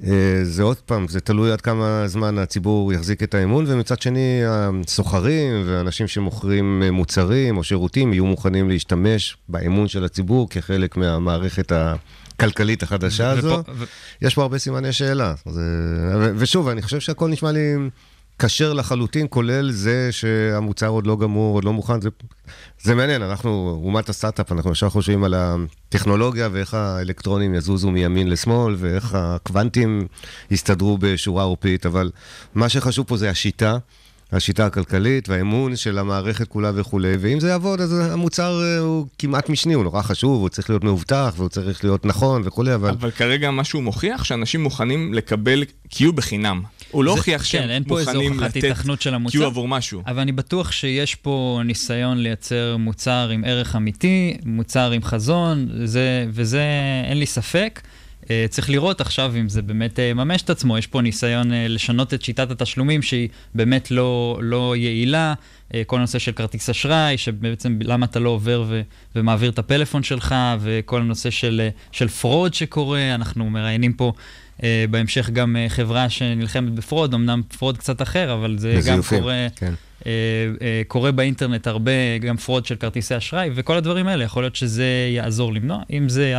אה, 0.07 0.41
זה 0.43 0.63
עוד 0.63 0.77
פעם, 0.77 1.09
זה 1.09 1.21
תלוי 1.21 1.53
עד 1.53 1.61
כמה 1.61 2.03
זמן 2.07 2.39
הציבור 2.39 2.93
יחזיק 2.93 3.23
את 3.23 3.35
האמון, 3.35 3.65
ומצד 3.69 4.03
שני, 4.03 4.41
הסוחרים 4.47 5.63
ואנשים 5.67 6.09
שמוכרים 6.09 6.83
אה, 6.83 6.91
מוצרים 6.91 7.57
או 7.57 7.65
שירותים 7.65 8.13
יהיו 8.13 8.27
מוכנים 8.27 8.69
להשתמש 8.69 9.37
באמון 9.49 9.89
של 9.89 10.05
הציבור 10.05 10.49
כחלק 10.51 10.97
מהמערכת 10.97 11.73
הכלכלית 11.73 12.83
החדשה 12.83 13.31
הזו. 13.31 13.49
ופה- 13.61 13.73
ו- 13.75 13.85
יש 14.23 14.35
פה 14.35 14.43
הרבה 14.43 14.59
סימני 14.59 14.93
שאלה. 14.93 15.35
זה... 15.47 15.61
ו- 16.21 16.33
ושוב, 16.37 16.69
אני 16.69 16.83
חושב 16.83 17.01
שהכל 17.01 17.29
נשמע 17.29 17.53
לי 17.53 17.75
כשר 18.45 18.73
לחלוטין, 18.73 19.27
כולל 19.31 19.71
זה 19.71 20.09
שהמוצר 20.13 20.89
עוד 20.89 21.07
לא 21.07 21.17
גמור, 21.17 21.55
עוד 21.55 21.65
לא 21.65 21.73
מוכן. 21.73 22.01
זה, 22.01 22.09
זה 22.83 22.95
מעניין, 22.95 23.23
אנחנו, 23.23 23.81
אומת 23.85 24.09
הסטארט-אפ, 24.09 24.53
אנחנו 24.53 24.73
ישר 24.73 24.89
חושבים 24.89 25.25
על 25.25 25.35
הטכנולוגיה 25.35 26.49
ואיך 26.53 26.75
האלקטרונים 26.75 27.55
יזוזו 27.55 27.91
מימין 27.91 28.31
לשמאל, 28.31 28.77
ואיך 28.79 29.15
הקוונטים 29.15 30.07
יסתדרו 30.51 30.99
בשורה 30.99 31.43
עורפית, 31.45 31.87
אבל 31.87 32.11
מה 32.55 32.69
שחשוב 32.69 33.07
פה 33.07 33.17
זה 33.17 33.31
השיטה. 33.31 33.79
השיטה 34.33 34.67
הכלכלית 34.67 35.29
והאמון 35.29 35.77
של 35.77 35.99
המערכת 35.99 36.49
כולה 36.49 36.71
וכולי, 36.75 37.17
ואם 37.21 37.41
זה 37.41 37.49
יעבוד, 37.49 37.81
אז 37.81 37.99
המוצר 37.99 38.63
אה, 38.63 38.79
הוא 38.79 39.07
כמעט 39.19 39.49
משני, 39.49 39.73
הוא 39.73 39.85
נורא 39.85 40.03
חשוב, 40.03 40.41
הוא 40.41 40.49
צריך 40.49 40.71
להיות 40.71 40.85
מאובטח, 40.85 41.35
והוא 41.37 41.49
צריך 41.49 41.85
להיות 41.85 42.07
נכון 42.07 42.43
וכולי, 42.45 42.75
אבל... 42.75 42.91
אבל 42.91 43.11
כרגע 43.11 43.51
מה 43.51 43.65
שהוא 43.65 43.83
מוכיח, 43.83 44.25
שאנשים 44.25 44.63
מוכנים 44.63 45.15
לקבל 45.15 45.65
Q 45.95 46.13
בחינם. 46.15 46.63
הוא 46.93 47.05
לא 47.05 47.11
הוכיח 47.11 47.43
כן, 47.43 47.47
שהם 47.49 47.83
איזו 47.99 48.13
מוכנים 48.13 48.41
לתת 48.41 48.65
היתכנות 48.65 49.03
של 49.03 49.15
המוצר. 49.15 49.39
Q 49.39 49.45
עבור 49.45 49.69
משהו. 49.69 50.03
אבל 50.07 50.21
אני 50.21 50.33
בטוח 50.33 50.73
שיש 50.73 51.15
פה 51.15 51.61
ניסיון 51.65 52.19
לייצר 52.19 52.77
מוצר 52.77 53.29
עם 53.29 53.45
ערך 53.45 53.77
אמיתי, 53.77 54.37
מוצר 54.45 54.91
עם 54.91 55.03
חזון, 55.03 55.69
זה, 55.85 56.27
וזה, 56.29 56.65
אין 57.05 57.19
לי 57.19 57.27
ספק. 57.27 57.81
אה, 58.31 58.47
צריך 58.49 58.71
לראות 58.71 59.01
עכשיו 59.01 59.33
אם 59.41 59.49
זה 59.49 59.63
באמת 59.63 59.99
אה, 59.99 60.05
יממש 60.05 60.43
את 60.43 60.51
עצמו. 60.51 60.79
יש 60.79 60.87
פה 60.87 61.01
ניסיון 61.01 61.53
אה, 61.53 61.69
לשנות 61.69 62.15
את 62.15 62.23
שיטת 62.23 62.51
התשלומים 62.51 63.03
שהיא 63.03 63.29
באמת 63.55 63.91
לא, 63.91 64.39
לא 64.43 64.77
יעילה. 64.77 65.35
אה, 65.75 65.83
כל 65.87 65.97
הנושא 65.97 66.19
של 66.19 66.33
כרטיס 66.33 66.71
אשראי, 66.71 67.19
שבעצם 67.19 67.79
למה 67.83 68.07
אתה 68.07 68.19
לא 68.19 68.31
עובר 68.31 68.65
ו, 68.69 68.83
ומעביר 69.17 69.51
את 69.51 69.59
הפלאפון 69.59 70.03
שלך, 70.03 70.35
וכל 70.61 71.01
הנושא 71.01 71.31
של, 71.31 71.61
אה, 71.65 71.69
של 71.93 72.09
fraud 72.09 72.55
שקורה. 72.55 73.15
אנחנו 73.15 73.51
מראיינים 73.51 73.93
פה 73.93 74.05
אה, 74.07 74.13
בהמשך 74.91 75.31
גם 75.31 75.57
אה, 75.57 75.69
חברה 75.69 76.11
שנלחמת 76.11 76.73
ב 76.73 76.79
fraud, 76.79 77.15
אמנם 77.15 77.43
fraud 77.59 77.79
קצת 77.79 78.03
אחר, 78.03 78.35
אבל 78.35 78.59
זה 78.59 78.73
גם 78.73 78.79
בזיופים, 78.79 79.21
קורה. 79.21 79.47
כן. 79.57 79.75
אה, 80.07 80.83
קורה 80.89 81.13
באינטרנט 81.13 81.67
הרבה, 81.67 82.19
גם 82.21 82.37
fraud 82.37 82.67
של 82.67 82.77
כרטיסי 82.77 83.17
אשראי, 83.17 83.51
וכל 83.55 83.77
הדברים 83.77 84.07
האלה, 84.07 84.25
יכול 84.25 84.43
להיות 84.43 84.57
שזה 84.57 84.87
יעזור 85.17 85.53
למנוע. 85.53 85.83
אם 85.91 86.09
זה 86.09 86.35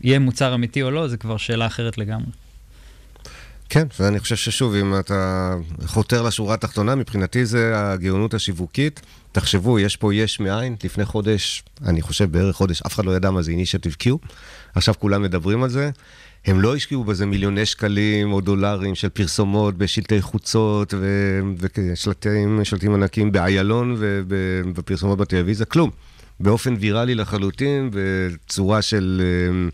יהיה 0.00 0.18
מוצר 0.18 0.54
אמיתי 0.54 0.82
או 0.82 0.90
לא, 0.90 1.08
זה 1.08 1.16
כבר 1.16 1.36
שאלה 1.36 1.66
אחרת 1.66 1.98
לגמרי. 1.98 2.30
כן, 3.68 3.86
ואני 4.00 4.20
חושב 4.20 4.36
ששוב, 4.36 4.74
אם 4.74 4.98
אתה 4.98 5.54
חותר 5.86 6.22
לשורה 6.22 6.54
התחתונה, 6.54 6.94
מבחינתי 6.94 7.46
זה 7.46 7.72
הגאונות 7.74 8.34
השיווקית. 8.34 9.00
תחשבו, 9.32 9.78
יש 9.78 9.96
פה 9.96 10.14
יש 10.14 10.40
מאין, 10.40 10.76
לפני 10.84 11.04
חודש, 11.04 11.62
אני 11.86 12.02
חושב 12.02 12.32
בערך 12.32 12.56
חודש, 12.56 12.82
אף 12.82 12.94
אחד 12.94 13.04
לא 13.04 13.16
ידע 13.16 13.30
מה 13.30 13.42
זה 13.42 13.52
Initiative 13.52 14.04
Q. 14.04 14.10
עכשיו 14.74 14.94
כולם 14.98 15.22
מדברים 15.22 15.62
על 15.62 15.70
זה. 15.70 15.90
הם 16.46 16.60
לא 16.60 16.76
השקיעו 16.76 17.04
בזה 17.04 17.26
מיליוני 17.26 17.66
שקלים 17.66 18.32
או 18.32 18.40
דולרים 18.40 18.94
של 18.94 19.08
פרסומות 19.08 19.78
בשלטי 19.78 20.22
חוצות 20.22 20.94
ושלטים 21.58 22.60
שלטים 22.64 22.94
ענקים 22.94 23.32
באיילון 23.32 23.96
ובפרסומות 23.98 25.18
בטלוויזיה, 25.18 25.66
כלום. 25.66 25.90
באופן 26.40 26.74
ויראלי 26.80 27.14
לחלוטין, 27.14 27.90
בצורה 27.92 28.82
של 28.82 29.22
אה, 29.24 29.68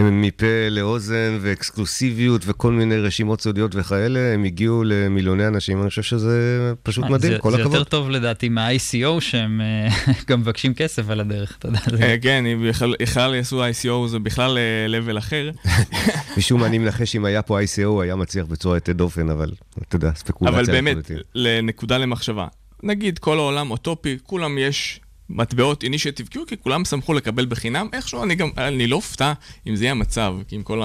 מפה 0.00 0.46
לאוזן 0.70 1.38
ואקסקלוסיביות 1.40 2.42
וכל 2.46 2.72
מיני 2.72 2.96
רשימות 2.96 3.40
סודיות 3.40 3.74
וכאלה, 3.74 4.34
הם 4.34 4.44
הגיעו 4.44 4.84
למיליוני 4.84 5.46
אנשים, 5.46 5.80
אני 5.82 5.88
חושב 5.88 6.02
שזה 6.02 6.38
פשוט 6.82 7.04
מדהים, 7.04 7.32
זה, 7.32 7.38
כל 7.38 7.50
זה 7.50 7.56
הכבוד. 7.56 7.74
יותר 7.74 7.84
טוב 7.90 8.10
לדעתי 8.10 8.48
מה-ICO, 8.48 9.20
שהם 9.20 9.60
אה, 9.60 9.88
גם 10.28 10.40
מבקשים 10.40 10.74
כסף 10.74 11.08
על 11.10 11.20
הדרך, 11.20 11.56
אתה 11.58 11.68
יודע. 11.68 11.78
זה- 11.90 12.02
אה, 12.02 12.16
כן, 12.22 12.46
אם 12.46 12.66
בכלל- 13.00 13.34
יעשו 13.34 13.64
ICO 13.68 14.08
זה 14.08 14.18
בכלל 14.18 14.58
לבל 14.88 15.18
אחר. 15.18 15.50
משום 16.38 16.60
מה 16.60 16.66
אני 16.66 16.78
מנחש 16.78 17.16
אם 17.16 17.24
היה 17.24 17.42
פה 17.42 17.60
ICO, 17.62 17.84
הוא 17.84 18.02
היה 18.02 18.16
מצליח 18.16 18.46
בצורה 18.46 18.76
יוצאת 18.76 18.96
דופן, 18.96 19.30
אבל 19.30 19.52
אתה 19.88 19.96
יודע, 19.96 20.10
ספקולציה. 20.14 20.58
אבל 20.60 20.66
באמת. 20.72 21.10
לנקודה 21.34 21.98
למחשבה. 21.98 22.46
נגיד 22.82 23.18
כל 23.18 23.38
העולם 23.38 23.70
אוטופי, 23.70 24.16
כולם 24.22 24.58
יש 24.58 25.00
מטבעות 25.30 25.82
אינישטיב 25.84 26.28
Q, 26.34 26.38
כי 26.46 26.56
כולם 26.56 26.84
שמחו 26.84 27.14
לקבל 27.14 27.46
בחינם. 27.46 27.88
איכשהו 27.92 28.22
אני 28.22 28.34
גם, 28.34 28.48
אני 28.58 28.86
לא 28.86 28.96
אופתע 28.96 29.32
אם 29.66 29.76
זה 29.76 29.84
יהיה 29.84 29.92
המצב, 29.92 30.34
כי 30.48 30.56
עם 30.56 30.62
כל 30.62 30.82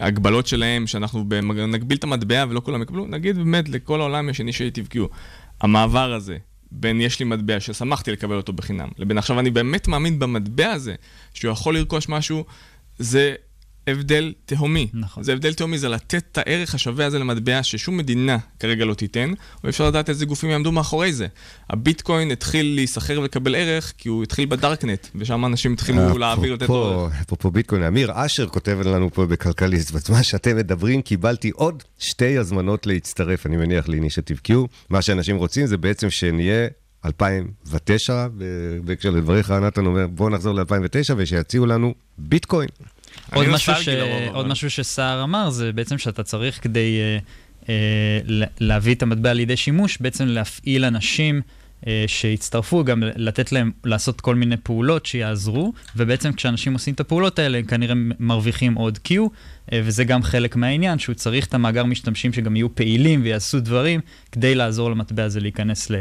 ההגבלות 0.00 0.46
שלהם, 0.46 0.86
שאנחנו 0.86 1.24
במג- 1.28 1.58
נגביל 1.58 1.98
את 1.98 2.04
המטבע 2.04 2.44
ולא 2.48 2.60
כולם 2.64 2.82
יקבלו, 2.82 3.06
נגיד 3.06 3.36
באמת 3.36 3.68
לכל 3.68 4.00
העולם 4.00 4.28
יש 4.28 4.40
אינישטיב 4.40 4.88
Q. 4.94 4.98
המעבר 5.60 6.12
הזה, 6.12 6.36
בין 6.72 7.00
יש 7.00 7.18
לי 7.20 7.24
מטבע 7.24 7.60
ששמחתי 7.60 8.12
לקבל 8.12 8.36
אותו 8.36 8.52
בחינם, 8.52 8.88
לבין 8.98 9.18
עכשיו 9.18 9.40
אני 9.40 9.50
באמת 9.50 9.88
מאמין 9.88 10.18
במטבע 10.18 10.70
הזה, 10.70 10.94
שהוא 11.34 11.52
יכול 11.52 11.74
לרכוש 11.74 12.08
משהו, 12.08 12.44
זה 12.98 13.34
הבדל 13.86 14.32
תהומי. 14.46 14.88
נכון. 14.94 15.22
זה 15.22 15.32
הבדל 15.32 15.54
תהומי, 15.54 15.78
זה 15.78 15.88
לתת 15.88 16.22
את 16.32 16.38
הערך 16.38 16.74
השווה 16.74 17.06
הזה 17.06 17.18
למטבע 17.18 17.62
ששום 17.62 17.96
מדינה 17.96 18.38
כרגע 18.60 18.84
לא 18.84 18.94
תיתן, 18.94 19.32
ואפשר 19.64 19.86
לדעת 19.86 20.08
איזה 20.08 20.26
גופים 20.26 20.50
יעמדו 20.50 20.72
מאחורי 20.72 21.12
זה. 21.12 21.26
הביטקוין 21.70 22.30
התחיל 22.30 22.74
להיסחר 22.74 23.20
ולקבל 23.20 23.54
ערך 23.54 23.92
כי 23.98 24.08
הוא 24.08 24.22
התחיל 24.22 24.46
בדארקנט, 24.46 25.06
ושם 25.14 25.44
אנשים 25.44 25.72
התחילו 25.72 26.18
להעביר 26.18 26.54
לתת 26.54 26.68
לו 26.68 26.74
אפרופו- 26.74 27.00
ערך. 27.04 27.20
אפרופו 27.20 27.50
ביטקוין, 27.50 27.82
אמיר 27.82 28.10
אשר 28.14 28.46
כותב 28.48 28.78
לנו 28.84 29.10
פה 29.14 29.26
בכלכליסט, 29.26 29.90
בזמן 29.90 30.22
שאתם 30.22 30.56
מדברים 30.56 31.02
קיבלתי 31.02 31.50
עוד 31.50 31.82
שתי 31.98 32.38
הזמנות 32.38 32.86
להצטרף, 32.86 33.46
אני 33.46 33.56
מניח 33.56 33.88
לאינישטיב 33.88 34.40
Q. 34.48 34.52
מה 34.90 35.02
שאנשים 35.02 35.36
רוצים 35.36 35.66
זה 35.66 35.76
בעצם 35.76 36.10
שנהיה 36.10 36.68
2009, 37.04 38.26
ב- 38.38 38.44
בהקשר 38.84 39.10
לדבריך, 39.10 39.50
נתן 39.50 39.86
אומר, 39.86 40.06
בואו 40.06 40.28
נחזור 40.30 40.54
ל-2009 40.54 40.64
ושיציעו 41.16 41.66
לנו 41.66 41.94
ביטקוין. 42.18 42.68
עוד 43.34 43.44
אני 43.46 43.54
משהו, 43.54 43.74
ש... 43.74 43.88
לרוב, 43.88 44.34
עוד 44.34 44.46
משהו 44.46 44.70
שסער 44.70 45.22
אמר, 45.22 45.50
זה 45.50 45.72
בעצם 45.72 45.98
שאתה 45.98 46.22
צריך 46.22 46.62
כדי 46.62 46.98
אה, 47.00 47.18
אה, 47.68 47.74
לה- 48.24 48.46
להביא 48.60 48.94
את 48.94 49.02
המטבע 49.02 49.32
לידי 49.32 49.56
שימוש, 49.56 49.98
בעצם 50.00 50.26
להפעיל 50.26 50.84
אנשים 50.84 51.40
אה, 51.86 52.04
שיצטרפו, 52.06 52.84
גם 52.84 53.02
לתת 53.16 53.52
להם 53.52 53.70
לעשות 53.84 54.20
כל 54.20 54.34
מיני 54.34 54.56
פעולות 54.56 55.06
שיעזרו, 55.06 55.72
ובעצם 55.96 56.32
כשאנשים 56.32 56.72
עושים 56.72 56.94
את 56.94 57.00
הפעולות 57.00 57.38
האלה, 57.38 57.58
הם 57.58 57.64
כנראה 57.64 57.94
מרוויחים 58.18 58.74
עוד 58.74 58.98
Q, 59.08 59.10
אה, 59.72 59.80
וזה 59.84 60.04
גם 60.04 60.22
חלק 60.22 60.56
מהעניין, 60.56 60.98
שהוא 60.98 61.14
צריך 61.14 61.46
את 61.46 61.54
המאגר 61.54 61.84
משתמשים 61.84 62.32
שגם 62.32 62.56
יהיו 62.56 62.74
פעילים 62.74 63.22
ויעשו 63.22 63.60
דברים, 63.60 64.00
כדי 64.32 64.54
לעזור 64.54 64.90
למטבע 64.90 65.24
הזה 65.24 65.40
להיכנס 65.40 65.90
ל, 65.90 65.94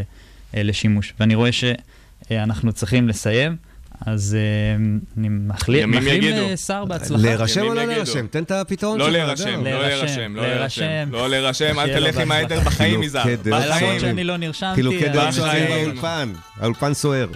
אה, 0.56 0.63
לשימוש. 0.63 1.13
ואני 1.20 1.36
רואה 1.36 1.50
שאנחנו 1.51 2.74
צריכים 2.74 3.08
לסיים. 3.08 3.56
אז 4.05 4.38
אה, 4.39 4.75
אני 5.17 5.29
מחלים 5.29 5.93
יגידו. 5.93 6.48
לשר 6.51 6.86
בהצלחה. 6.86 7.22
להירשם 7.22 7.62
או 7.62 7.74
לא. 7.74 7.86
להירשם? 7.86 8.27
תן 8.27 8.43
את 8.43 8.51
הפתרון 8.51 9.00
לא 9.00 9.05
שלך, 9.05 9.13
להירשם, 9.13 9.43
זהו. 9.43 9.63
לא 9.63 9.81
להירשם, 9.81 10.05
להירשם, 10.05 10.36
לא 10.36 10.41
להירשם. 10.41 10.81
להירשם. 10.81 11.12
לא 11.12 11.29
להירשם, 11.29 11.79
אל 11.79 11.88
תלך 11.93 12.17
עם. 12.17 12.31
העדר 12.31 12.60
בחיים, 12.60 13.03
יזהר. 13.03 13.24
חילוקי 13.24 13.50
דעות 13.50 13.63
למרות 13.63 13.75
בחיים. 13.77 14.00
שאני 14.00 14.24
לא 14.24 14.38
נרשמתי. 14.38 14.75
חילוקי 14.75 15.10
דעות. 15.10 15.36
באולפן, 15.70 16.34
האולפן 16.60 16.93
סוער. 16.93 17.27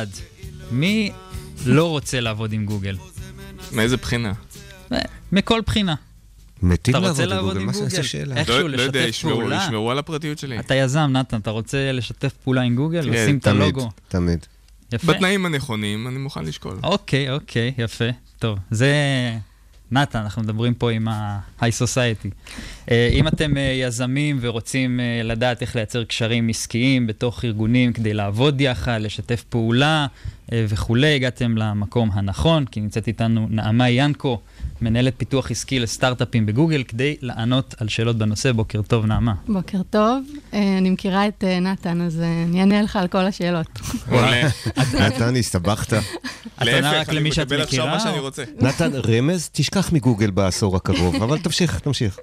יד. 0.00 0.08
מי 0.70 1.12
לא 1.66 1.88
רוצה 1.90 2.20
לעבוד 2.20 2.52
עם 2.52 2.64
גוגל? 2.66 2.96
מאיזה 3.72 3.96
בחינה? 3.96 4.32
אה, 4.92 4.98
מכל 5.32 5.60
בחינה. 5.66 5.94
מתים 6.62 6.96
אתה 6.96 7.08
רוצה 7.08 7.26
לעבוד 7.26 7.36
לעבוד 7.36 7.56
עם 7.56 7.62
גוגל, 7.62 7.66
מה 7.66 7.90
זה 7.90 7.90
גוגל? 7.90 8.00
השאלה? 8.00 8.36
איכשהו 8.36 8.68
לא 8.68 8.76
לא 8.76 8.82
יודע, 8.82 9.00
לשתף 9.00 9.08
ישמרו- 9.18 9.32
פעולה. 9.38 9.62
ישמרו 9.64 9.90
על 9.90 9.98
הפרטיות 9.98 10.38
שלי. 10.38 10.58
אתה 10.60 10.74
יזם, 10.74 11.10
נתן, 11.12 11.36
אתה 11.40 11.50
רוצה 11.50 11.92
לשתף 11.92 12.32
פעולה 12.44 12.62
עם 12.62 12.74
גוגל? 12.76 13.02
כן, 13.02 13.08
לשים 13.10 13.38
את 13.38 13.42
תמיד, 13.42 13.62
הלוגו. 13.62 13.90
תמיד. 14.08 14.46
יפה. 14.92 15.12
בתנאים 15.12 15.46
הנכונים, 15.46 16.06
אני 16.08 16.18
מוכן 16.18 16.44
לשקול. 16.44 16.76
אוקיי, 16.82 17.30
אוקיי, 17.30 17.72
יפה. 17.78 18.04
טוב, 18.38 18.58
זה... 18.70 18.92
נתן, 19.92 20.18
אנחנו 20.18 20.42
מדברים 20.42 20.74
פה 20.74 20.90
עם 20.90 21.08
ה-high 21.08 21.82
society. 21.82 22.28
אה, 22.90 23.08
אם 23.12 23.28
אתם 23.28 23.56
אה, 23.56 23.62
יזמים 23.62 24.38
ורוצים 24.40 25.00
אה, 25.00 25.20
לדעת 25.24 25.62
איך 25.62 25.76
לייצר 25.76 26.04
קשרים 26.04 26.48
עסקיים 26.48 27.06
בתוך 27.06 27.44
ארגונים 27.44 27.92
כדי 27.92 28.14
לעבוד 28.14 28.60
יחד, 28.60 28.98
לשתף 29.00 29.44
פעולה 29.48 30.06
וכולי, 30.54 31.14
הגעתם 31.14 31.56
למקום 31.56 32.10
הנכון, 32.12 32.64
כי 32.64 32.80
נמצאת 32.80 33.08
איתנו 33.08 33.46
נעמה 33.50 33.90
ינקו, 33.90 34.40
מנהלת 34.82 35.14
פיתוח 35.16 35.50
עסקי 35.50 35.80
לסטארט-אפים 35.80 36.46
בגוגל, 36.46 36.82
כדי 36.82 37.16
לענות 37.20 37.74
על 37.78 37.88
שאלות 37.88 38.18
בנושא. 38.18 38.52
בוקר 38.52 38.82
טוב, 38.82 39.06
נעמה. 39.06 39.34
בוקר 39.48 39.82
טוב, 39.90 40.24
אה, 40.54 40.78
אני 40.78 40.90
מכירה 40.90 41.28
את 41.28 41.44
אה, 41.44 41.60
נתן, 41.60 42.00
אז 42.00 42.20
אה, 42.20 42.42
אני 42.48 42.60
אענה 42.60 42.82
לך 42.82 42.96
על 42.96 43.08
כל 43.08 43.18
השאלות. 43.18 43.66
נתן, 45.00 45.36
הסתבכת. 45.36 45.92
את 46.62 46.68
עונה 46.68 47.00
רק 47.00 47.08
אני 47.08 47.16
למי 47.16 47.32
שאת 47.32 47.46
מקבל 47.46 47.62
מכירה? 47.62 47.86
מה 47.86 48.00
שאני 48.00 48.18
או- 48.18 48.22
רוצה. 48.22 48.44
נתן, 48.60 48.90
רמז, 48.94 49.48
תשכח 49.52 49.92
מגוגל 49.92 50.30
בעשור 50.30 50.76
הקרוב, 50.76 51.22
אבל 51.22 51.38
תמשיך, 51.38 51.78
תמשיך. 51.78 52.18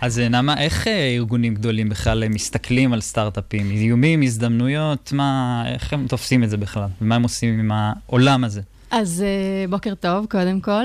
אז 0.00 0.18
נעמה, 0.18 0.60
איך 0.62 0.86
ארגונים 0.86 1.54
גדולים 1.54 1.88
בכלל 1.88 2.28
מסתכלים 2.28 2.92
על 2.92 3.00
סטארט-אפים? 3.00 3.70
איומים, 3.70 4.22
הזדמנויות, 4.22 5.12
מה, 5.12 5.62
איך 5.66 5.92
הם 5.92 6.06
תופסים 6.08 6.44
את 6.44 6.50
זה 6.50 6.56
בכלל? 6.56 6.88
ומה 7.02 7.14
הם 7.14 7.22
עושים 7.22 7.58
עם 7.58 7.70
העולם 7.72 8.44
הזה? 8.44 8.60
אז 8.90 9.24
בוקר 9.70 9.94
טוב, 9.94 10.26
קודם 10.30 10.60
כל. 10.60 10.84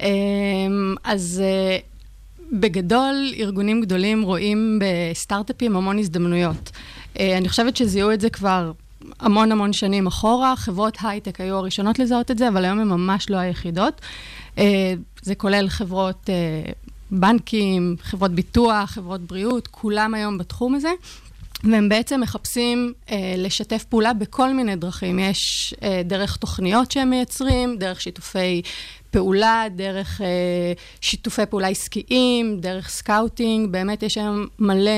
אה, 0.00 0.08
אז 1.04 1.42
אה, 1.44 1.78
בגדול, 2.52 3.32
ארגונים 3.38 3.80
גדולים 3.80 4.22
רואים 4.22 4.78
בסטארט-אפים 4.82 5.76
המון 5.76 5.98
הזדמנויות. 5.98 6.70
אה, 7.18 7.38
אני 7.38 7.48
חושבת 7.48 7.76
שזיהו 7.76 8.12
את 8.12 8.20
זה 8.20 8.30
כבר 8.30 8.72
המון 9.20 9.52
המון 9.52 9.72
שנים 9.72 10.06
אחורה. 10.06 10.56
חברות 10.56 10.98
הייטק 11.02 11.40
היו 11.40 11.56
הראשונות 11.56 11.98
לזהות 11.98 12.30
את 12.30 12.38
זה, 12.38 12.48
אבל 12.48 12.64
היום 12.64 12.78
הן 12.78 12.88
ממש 12.88 13.30
לא 13.30 13.36
היחידות. 13.36 14.00
אה, 14.58 14.94
זה 15.22 15.34
כולל 15.34 15.68
חברות 15.68 16.30
בנקים, 17.10 17.96
חברות 18.02 18.30
ביטוח, 18.30 18.90
חברות 18.90 19.20
בריאות, 19.20 19.66
כולם 19.66 20.14
היום 20.14 20.38
בתחום 20.38 20.74
הזה. 20.74 20.90
והם 21.64 21.88
בעצם 21.88 22.20
מחפשים 22.20 22.92
אה, 23.10 23.34
לשתף 23.36 23.84
פעולה 23.84 24.12
בכל 24.12 24.54
מיני 24.54 24.76
דרכים. 24.76 25.18
יש 25.18 25.74
אה, 25.82 26.02
דרך 26.04 26.36
תוכניות 26.36 26.90
שהם 26.90 27.10
מייצרים, 27.10 27.76
דרך 27.78 28.00
שיתופי 28.00 28.62
פעולה, 29.10 29.64
דרך 29.76 30.20
אה, 30.20 30.72
שיתופי 31.00 31.46
פעולה 31.46 31.68
עסקיים, 31.68 32.60
דרך 32.60 32.88
scouting, 32.88 33.72
באמת 33.72 34.02
יש 34.02 34.18
היום 34.18 34.46
מלא, 34.58 34.90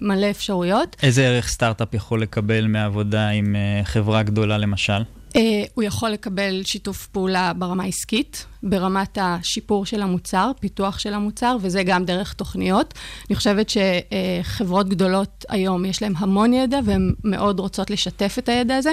מלא 0.00 0.30
אפשרויות. 0.30 0.96
איזה 1.02 1.26
ערך 1.26 1.48
סטארט-אפ 1.48 1.94
יכול 1.94 2.22
לקבל 2.22 2.66
מעבודה 2.66 3.28
עם 3.28 3.56
אה, 3.56 3.84
חברה 3.84 4.22
גדולה 4.22 4.58
למשל? 4.58 5.02
אה, 5.36 5.38
הוא 5.74 5.84
יכול 5.84 6.10
לקבל 6.10 6.62
שיתוף 6.64 7.06
פעולה 7.06 7.52
ברמה 7.52 7.84
העסקית, 7.84 8.46
ברמת 8.62 9.18
השיפור 9.20 9.86
של 9.86 10.02
המוצר, 10.02 10.50
פיתוח 10.60 10.98
של 10.98 11.14
המוצר, 11.14 11.56
וזה 11.60 11.82
גם 11.82 12.04
דרך 12.04 12.32
תוכניות. 12.32 12.94
אני 13.30 13.36
חושבת 13.36 13.70
שחברות 13.70 14.88
גדולות 14.88 15.44
היום, 15.48 15.84
יש 15.84 16.02
להן 16.02 16.12
המון 16.16 16.52
ידע, 16.52 16.80
והן 16.84 17.14
מאוד 17.24 17.60
רוצות 17.60 17.90
לשתף 17.90 18.36
את 18.38 18.48
הידע 18.48 18.76
הזה. 18.76 18.92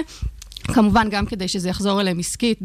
כמובן, 0.64 1.08
גם 1.10 1.26
כדי 1.26 1.48
שזה 1.48 1.68
יחזור 1.68 2.00
אליהם 2.00 2.18
עסקית 2.18 2.60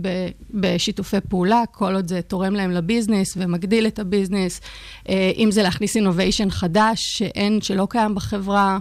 בשיתופי 0.51 1.17
פעולה, 1.29 1.63
כל 1.71 1.95
עוד 1.95 2.07
זה 2.07 2.21
תורם 2.21 2.53
להם 2.53 2.71
לביזנס 2.71 3.33
ומגדיל 3.37 3.87
את 3.87 3.99
הביזנס. 3.99 4.61
אה, 5.09 5.31
אם 5.37 5.51
זה 5.51 5.63
להכניס 5.63 5.95
innovation 5.95 6.49
חדש 6.49 7.17
שאין, 7.17 7.61
שלא 7.61 7.87
קיים 7.89 8.15
בחברה, 8.15 8.73
אה, 8.73 8.77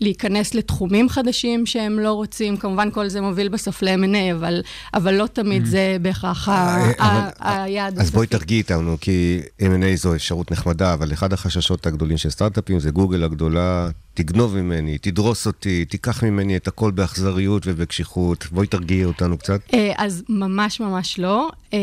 להיכנס 0.00 0.54
לתחומים 0.54 1.08
חדשים 1.08 1.66
שהם 1.66 1.98
לא 1.98 2.12
רוצים. 2.12 2.56
כמובן, 2.56 2.90
כל 2.90 3.08
זה 3.08 3.20
מוביל 3.20 3.48
בסוף 3.48 3.82
ל-M&A, 3.82 4.32
אבל, 4.36 4.62
אבל 4.94 5.14
לא 5.14 5.26
תמיד 5.32 5.64
זה 5.66 5.96
בהכרח 6.02 6.48
אה, 6.48 6.76
אבל- 6.84 6.92
ה- 7.38 7.62
היעד 7.62 7.98
אז 7.98 8.10
בואי. 8.10 8.26
תרגיעי 8.26 8.58
איתנו, 8.58 8.96
כי 9.00 9.40
M&A 9.60 9.96
זו 9.96 10.14
אפשרות 10.14 10.50
נחמדה, 10.52 10.94
אבל 10.94 11.12
אחד 11.12 11.32
החששות 11.32 11.86
הגדולים 11.86 12.16
של 12.18 12.30
סטארט-אפים 12.30 12.80
זה 12.80 12.90
גוגל 12.90 13.24
הגדולה, 13.24 13.88
תגנוב 14.14 14.56
ממני, 14.56 14.98
תדרוס 14.98 15.46
אותי, 15.46 15.84
תיקח 15.84 16.22
ממני 16.22 16.56
את 16.56 16.68
הכל 16.68 16.90
באכזריות 16.90 17.62
ובקשיחות. 17.66 18.46
בואי 18.52 18.66
תרגיעי 18.66 19.04
אותנו 19.04 19.38
קצת. 19.38 19.60
אה, 19.74 19.92
אז 19.96 20.22
ממש 20.28 20.80
ממש 20.80 21.18
לא. 21.18 21.50
אה, 21.72 21.78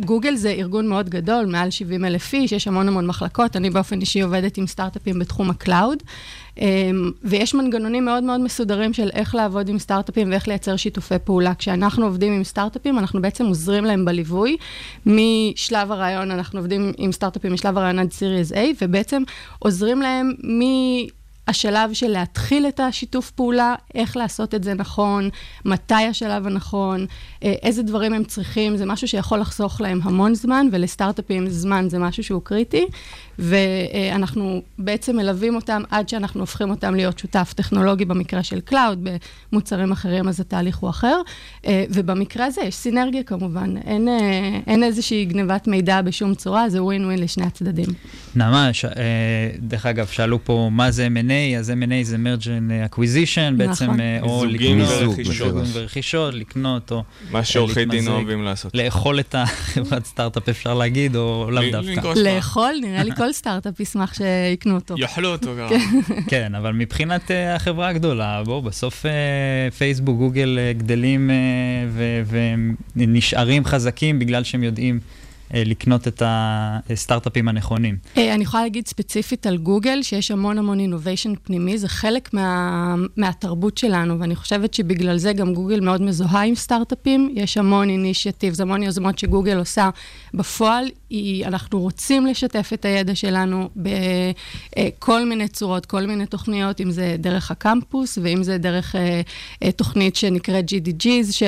גוגל 0.00 0.36
זה 0.36 0.50
ארגון 0.50 0.88
מאוד 0.88 1.08
גדול, 1.08 1.46
מעל 1.46 1.70
70 1.70 2.04
אלף 2.04 2.32
איש, 2.32 2.52
יש 2.52 2.68
המון 2.68 2.88
המון 2.88 3.06
מחלקות. 3.06 3.56
אני 3.56 3.70
באופן 3.70 4.00
אישי 4.00 4.20
עובדת 4.20 4.56
עם 4.56 4.66
סטארט-אפים 4.66 5.18
בתחום 5.18 5.50
ה 5.50 5.57
cloud, 5.57 5.98
ויש 7.24 7.54
מנגנונים 7.54 8.04
מאוד 8.04 8.24
מאוד 8.24 8.40
מסודרים 8.40 8.92
של 8.92 9.10
איך 9.14 9.34
לעבוד 9.34 9.68
עם 9.68 9.78
סטארט-אפים 9.78 10.30
ואיך 10.30 10.48
לייצר 10.48 10.76
שיתופי 10.76 11.14
פעולה. 11.24 11.54
כשאנחנו 11.54 12.06
עובדים 12.06 12.32
עם 12.32 12.44
סטארט-אפים, 12.44 12.98
אנחנו 12.98 13.22
בעצם 13.22 13.46
עוזרים 13.46 13.84
להם 13.84 14.04
בליווי. 14.04 14.56
משלב 15.06 15.92
הרעיון, 15.92 16.30
אנחנו 16.30 16.58
עובדים 16.58 16.92
עם 16.98 17.12
סטארט-אפים 17.12 17.52
משלב 17.52 17.78
הרעיון 17.78 17.98
עד 17.98 18.12
series 18.12 18.52
A, 18.52 18.56
ובעצם 18.82 19.22
עוזרים 19.58 20.02
להם 20.02 20.32
מ... 20.44 20.62
השלב 21.48 21.92
של 21.92 22.08
להתחיל 22.08 22.66
את 22.68 22.80
השיתוף 22.80 23.30
פעולה, 23.30 23.74
איך 23.94 24.16
לעשות 24.16 24.54
את 24.54 24.64
זה 24.64 24.74
נכון, 24.74 25.28
מתי 25.64 25.94
השלב 25.94 26.46
הנכון, 26.46 27.06
אה, 27.44 27.54
איזה 27.62 27.82
דברים 27.82 28.12
הם 28.12 28.24
צריכים, 28.24 28.76
זה 28.76 28.86
משהו 28.86 29.08
שיכול 29.08 29.38
לחסוך 29.38 29.80
להם 29.80 30.00
המון 30.02 30.34
זמן, 30.34 30.66
ולסטארט-אפים 30.72 31.48
זמן 31.48 31.86
זה 31.88 31.98
משהו 31.98 32.24
שהוא 32.24 32.42
קריטי, 32.44 32.86
ואנחנו 33.38 34.62
בעצם 34.78 35.16
מלווים 35.16 35.54
אותם 35.54 35.82
עד 35.90 36.08
שאנחנו 36.08 36.40
הופכים 36.40 36.70
אותם 36.70 36.94
להיות 36.94 37.18
שותף 37.18 37.52
טכנולוגי 37.56 38.04
במקרה 38.04 38.42
של 38.42 38.60
cloud, 38.60 39.08
במוצרים 39.52 39.92
אחרים 39.92 40.28
אז 40.28 40.40
התהליך 40.40 40.76
הוא 40.76 40.90
אחר, 40.90 41.20
אה, 41.66 41.84
ובמקרה 41.90 42.46
הזה 42.46 42.60
יש 42.60 42.74
סינרגיה 42.74 43.22
כמובן, 43.22 43.74
אין, 43.86 44.08
אה, 44.08 44.58
אין 44.66 44.82
איזושהי 44.82 45.24
גנבת 45.24 45.66
מידע 45.66 46.02
בשום 46.02 46.34
צורה, 46.34 46.68
זה 46.68 46.82
ווין 46.82 47.04
ווין 47.04 47.18
לשני 47.18 47.44
הצדדים. 47.46 47.88
נעמה, 48.36 48.72
ש... 48.72 48.84
דרך 49.58 49.86
אגב, 49.86 50.06
שאלו 50.06 50.44
פה 50.44 50.68
מה 50.72 50.90
זה 50.90 51.06
M&A, 51.06 51.37
M&A, 51.38 51.58
אז 51.58 51.70
M&A 51.70 52.04
זה 52.04 52.16
merge 52.16 52.44
and 52.44 52.94
acquisition, 52.94 53.54
בעצם, 53.56 53.84
נכון. 53.84 54.00
אה, 54.00 54.18
או 54.22 54.44
מיזוגים 54.46 54.78
לקנות, 54.78 55.66
ורכישות. 55.72 56.34
לקנות, 56.34 56.92
או 56.92 57.04
מה 57.30 57.44
שעורכי 57.44 57.84
דין. 57.84 58.08
אוהבים 58.08 58.42
לעשות. 58.42 58.74
לאכול 58.74 59.20
את 59.20 59.34
החברת 59.38 60.06
סטארט-אפ, 60.12 60.48
אפשר 60.48 60.74
להגיד, 60.74 61.16
או 61.16 61.50
לאו 61.50 61.62
דווקא. 61.72 62.12
לאכול, 62.16 62.74
נראה 62.82 63.02
לי 63.02 63.10
כל 63.16 63.32
סטארט-אפ 63.32 63.80
ישמח 63.80 64.14
שיקנו 64.14 64.74
אותו. 64.74 64.94
יאכלו 64.98 65.32
אותו 65.32 65.54
גם. 65.58 65.68
כן, 66.30 66.54
אבל 66.54 66.72
מבחינת 66.72 67.30
אה, 67.30 67.54
החברה 67.54 67.88
הגדולה, 67.88 68.42
בואו, 68.44 68.62
בסוף 68.62 69.06
אה, 69.06 69.70
פייסבוק, 69.70 70.18
גוגל 70.18 70.58
גדלים 70.76 71.30
ונשארים 72.96 73.64
חזקים 73.64 74.18
בגלל 74.18 74.44
שהם 74.44 74.62
יודעים 74.62 75.00
לקנות 75.54 76.08
את 76.08 76.22
הסטארט-אפים 76.26 77.48
הנכונים. 77.48 77.96
אה, 78.16 78.34
אני 78.34 78.42
יכולה 78.42 78.62
להגיד 78.62 78.88
ספציפית 78.88 79.46
על 79.46 79.56
גוגל, 79.56 80.02
שיש 80.02 80.30
המון 80.30 80.58
המון 80.58 80.80
אינוביישן 80.80 81.32
פנימי, 81.42 81.78
זה 81.78 81.88
חלק 81.88 82.34
מה, 82.34 82.94
מהתרבות 83.16 83.78
שלנו, 83.78 84.20
ואני 84.20 84.36
חושבת 84.36 84.74
שבגלל 84.74 85.18
זה 85.18 85.32
גם 85.32 85.54
גוגל 85.54 85.80
מאוד 85.80 86.02
מזוהה 86.02 86.44
עם 86.44 86.54
סטארט-אפים. 86.54 87.32
יש 87.34 87.56
המון 87.56 87.88
אינישטיבס, 87.88 88.60
המון 88.60 88.82
יוזמות 88.82 89.18
שגוגל 89.18 89.58
עושה. 89.58 89.90
בפועל, 90.34 90.88
היא, 91.10 91.46
אנחנו 91.46 91.80
רוצים 91.80 92.26
לשתף 92.26 92.70
את 92.74 92.84
הידע 92.84 93.14
שלנו 93.14 93.68
בכל 93.76 95.24
מיני 95.24 95.48
צורות, 95.48 95.86
כל 95.86 96.06
מיני 96.06 96.26
תוכניות, 96.26 96.80
אם 96.80 96.90
זה 96.90 97.16
דרך 97.18 97.50
הקמפוס, 97.50 98.18
ואם 98.22 98.42
זה 98.42 98.58
דרך 98.58 98.96
אה, 98.96 99.20
אה, 99.62 99.72
תוכנית 99.72 100.16
שנקראת 100.16 100.64
GDGs, 100.64 101.32
ש... 101.32 101.42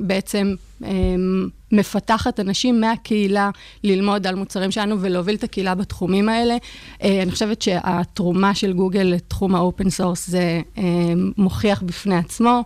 בעצם 0.00 0.54
אמ, 0.84 1.48
מפתחת 1.72 2.40
אנשים 2.40 2.80
מהקהילה 2.80 3.50
ללמוד 3.84 4.26
על 4.26 4.34
מוצרים 4.34 4.70
שלנו 4.70 5.00
ולהוביל 5.00 5.34
את 5.34 5.44
הקהילה 5.44 5.74
בתחומים 5.74 6.28
האלה. 6.28 6.56
אה, 7.02 7.22
אני 7.22 7.30
חושבת 7.30 7.62
שהתרומה 7.62 8.54
של 8.54 8.72
גוגל 8.72 9.02
לתחום 9.02 9.54
ה 9.54 9.61
open 9.61 9.90
source 9.90 10.28
זה 10.28 10.60
אמ, 10.76 11.32
מוכיח 11.36 11.82
בפני 11.82 12.16
עצמו. 12.16 12.64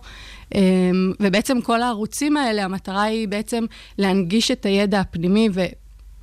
אמ, 0.55 1.13
ובעצם 1.19 1.61
כל 1.61 1.81
הערוצים 1.81 2.37
האלה, 2.37 2.65
המטרה 2.65 3.03
היא 3.03 3.27
בעצם 3.27 3.65
להנגיש 3.97 4.51
את 4.51 4.65
הידע 4.65 4.99
הפנימי 4.99 5.49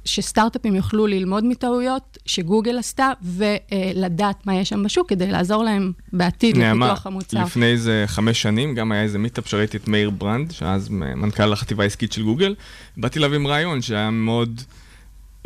ושסטארט-אפים 0.09 0.75
יוכלו 0.75 1.07
ללמוד 1.07 1.45
מטעויות 1.45 2.19
שגוגל 2.27 2.79
עשתה 2.79 3.13
ולדעת 3.23 4.47
מה 4.47 4.55
יש 4.55 4.69
שם 4.69 4.83
בשוק 4.83 5.09
כדי 5.09 5.31
לעזור 5.31 5.65
להם 5.65 5.93
בעתיד 6.13 6.59
נעמה, 6.59 6.87
לפיתוח 6.87 7.07
המוצר. 7.07 7.45
לפני 7.45 7.67
איזה 7.67 8.05
חמש 8.07 8.43
שנים, 8.43 8.75
גם 8.75 8.93
היה 8.93 9.03
איזה 9.03 9.19
meetup 9.19 9.49
שראיתי 9.49 9.77
את 9.77 9.89
מאיר 9.89 10.11
ברנד, 10.11 10.51
שאז 10.51 10.89
מנכ"ל 10.89 11.53
החטיבה 11.53 11.83
העסקית 11.83 12.13
של 12.13 12.23
גוגל. 12.23 12.55
באתי 12.97 13.19
אליו 13.19 13.35
עם 13.35 13.47
רעיון 13.47 13.83
שהיה 13.83 14.11
מאוד 14.11 14.63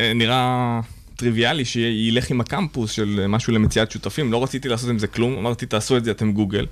אה, 0.01 0.12
נראה 0.14 0.81
טריוויאלי, 1.16 1.64
שילך 1.64 2.31
עם 2.31 2.40
הקמפוס 2.40 2.90
של 2.90 3.27
משהו 3.29 3.53
למציאת 3.53 3.90
שותפים. 3.90 4.33
לא 4.33 4.42
רציתי 4.42 4.68
לעשות 4.68 4.90
עם 4.90 4.98
זה 4.98 5.07
כלום, 5.07 5.38
אמרתי, 5.38 5.66
תעשו 5.66 5.96
את 5.96 6.05
זה, 6.05 6.11
אתם 6.11 6.33
גוגל. 6.33 6.66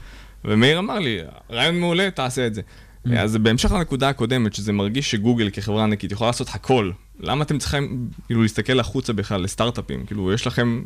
ומאיר 0.45 0.79
אמר 0.79 0.99
לי, 0.99 1.19
רעיון 1.51 1.81
מעולה, 1.81 2.11
תעשה 2.11 2.47
את 2.47 2.55
זה. 2.55 2.63
אז 3.19 3.37
בהמשך 3.37 3.73
לנקודה 3.73 4.09
הקודמת, 4.09 4.55
שזה 4.55 4.73
מרגיש 4.73 5.11
שגוגל 5.11 5.51
כחברה 5.53 5.85
ענקית 5.85 6.13
יכולה 6.13 6.29
לעשות 6.29 6.49
הכל, 6.51 6.91
למה 7.21 7.45
אתם 7.45 7.59
צריכים 7.59 8.09
כאילו 8.27 8.43
להסתכל 8.43 8.81
החוצה 8.81 9.13
בכלל 9.13 9.41
לסטארט-אפים? 9.43 10.07
כאילו, 10.07 10.33
יש 10.33 10.47
לכם, 10.47 10.83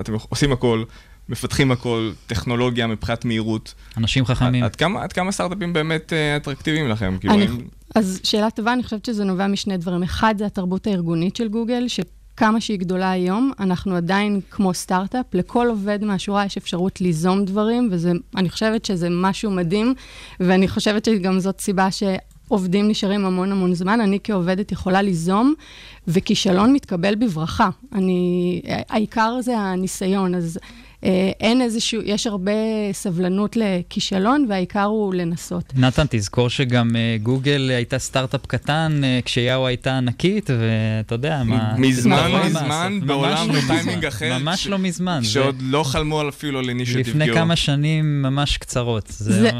אתם 0.00 0.12
עושים 0.28 0.52
הכל, 0.52 0.84
מפתחים 1.28 1.70
הכל, 1.72 2.12
טכנולוגיה 2.26 2.86
מבחינת 2.86 3.24
מהירות. 3.24 3.74
אנשים 3.96 4.24
חכמים. 4.24 4.64
עד 4.64 4.76
כמה, 4.76 5.02
עד 5.02 5.12
כמה 5.12 5.32
סטארט-אפים 5.32 5.72
באמת 5.72 6.12
אה, 6.12 6.36
אטרקטיביים 6.36 6.88
לכם? 6.88 7.16
כאילו, 7.20 7.34
אני, 7.34 7.42
האם- 7.46 7.68
אז 7.94 8.20
שאלה 8.24 8.50
טובה, 8.50 8.72
אני 8.72 8.82
חושבת 8.82 9.04
שזה 9.04 9.24
נובע 9.24 9.46
משני 9.46 9.76
דברים. 9.76 10.02
אחד, 10.02 10.34
זה 10.38 10.46
התרבות 10.46 10.86
הארגונית 10.86 11.36
של 11.36 11.48
גוגל, 11.48 11.84
שכמה 12.34 12.60
שהיא 12.60 12.78
גדולה 12.78 13.10
היום, 13.10 13.52
אנחנו 13.60 13.96
עדיין 13.96 14.40
כמו 14.50 14.74
סטארט-אפ, 14.74 15.34
לכל 15.34 15.66
עובד 15.68 16.04
מהשורה 16.04 16.44
יש 16.44 16.56
אפשרות 16.56 17.00
ליזום 17.00 17.44
דברים, 17.44 17.90
ואני 18.34 18.50
חושבת 18.50 18.84
שזה 18.84 19.08
משהו 19.10 19.50
מדהים, 19.50 19.94
ואני 20.40 20.68
חושבת 20.68 21.04
שגם 21.04 21.40
זאת 21.40 21.60
סיבה 21.60 21.90
ש... 21.90 22.02
עובדים 22.48 22.88
נשארים 22.88 23.24
המון 23.24 23.52
המון 23.52 23.74
זמן, 23.74 24.00
אני 24.00 24.18
כעובדת 24.24 24.72
יכולה 24.72 25.02
ליזום, 25.02 25.54
וכישלון 26.08 26.72
מתקבל 26.72 27.14
בברכה. 27.14 27.70
אני, 27.92 28.62
העיקר 28.88 29.38
זה 29.42 29.58
הניסיון, 29.58 30.34
אז 30.34 30.58
אין 31.40 31.62
איזשהו, 31.62 32.02
יש 32.04 32.26
הרבה 32.26 32.52
סבלנות 32.92 33.56
לכישלון, 33.56 34.46
והעיקר 34.48 34.84
הוא 34.84 35.14
לנסות. 35.14 35.72
נתן, 35.76 36.04
תזכור 36.10 36.48
שגם 36.48 36.96
אה, 36.96 37.16
גוגל 37.22 37.70
הייתה 37.76 37.98
סטארט-אפ 37.98 38.46
קטן 38.46 39.00
אה, 39.04 39.20
כשיאו 39.24 39.66
הייתה 39.66 39.98
ענקית, 39.98 40.50
ואתה 40.50 41.14
יודע 41.14 41.42
מה... 41.44 41.74
מזמן, 41.78 42.30
מזמן. 42.44 43.00
בעולם 43.06 43.48
ממש 43.48 43.56
לא 43.56 43.60
בטיימינג 43.62 43.96
מזמן. 43.96 44.08
אחר, 44.08 44.38
ממש 44.38 44.66
לא 44.66 44.78
מזמן. 44.78 45.24
שעוד 45.24 45.56
לא 45.60 45.82
חלמו 45.82 46.20
על 46.20 46.28
אפילו 46.28 46.58
על 46.58 46.68
אינישטיב 46.68 47.08
לפני 47.08 47.32
כמה 47.34 47.56
שנים 47.56 48.22
ממש 48.22 48.56
קצרות. 48.56 49.08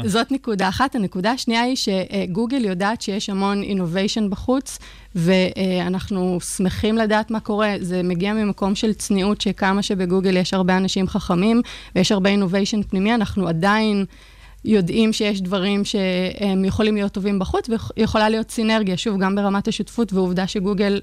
זאת 0.05 0.31
נקודה 0.31 0.69
אחת. 0.69 0.95
הנקודה 0.95 1.31
השנייה 1.31 1.61
היא 1.61 1.75
שגוגל 1.75 2.65
יודעת 2.65 3.01
שיש 3.01 3.29
המון 3.29 3.63
אינוביישן 3.63 4.29
בחוץ, 4.29 4.79
ואנחנו 5.15 6.39
שמחים 6.55 6.97
לדעת 6.97 7.31
מה 7.31 7.39
קורה. 7.39 7.75
זה 7.79 8.03
מגיע 8.03 8.33
ממקום 8.33 8.75
של 8.75 8.93
צניעות, 8.93 9.41
שכמה 9.41 9.83
שבגוגל 9.83 10.37
יש 10.37 10.53
הרבה 10.53 10.77
אנשים 10.77 11.07
חכמים, 11.07 11.61
ויש 11.95 12.11
הרבה 12.11 12.29
אינוביישן 12.29 12.83
פנימי, 12.83 13.13
אנחנו 13.13 13.47
עדיין... 13.47 14.05
יודעים 14.65 15.13
שיש 15.13 15.41
דברים 15.41 15.85
שהם 15.85 16.65
יכולים 16.65 16.95
להיות 16.95 17.11
טובים 17.11 17.39
בחוץ, 17.39 17.69
ויכולה 17.97 18.29
להיות 18.29 18.51
סינרגיה, 18.51 18.97
שוב, 18.97 19.21
גם 19.21 19.35
ברמת 19.35 19.67
השותפות, 19.67 20.13
ועובדה 20.13 20.47
שגוגל 20.47 20.99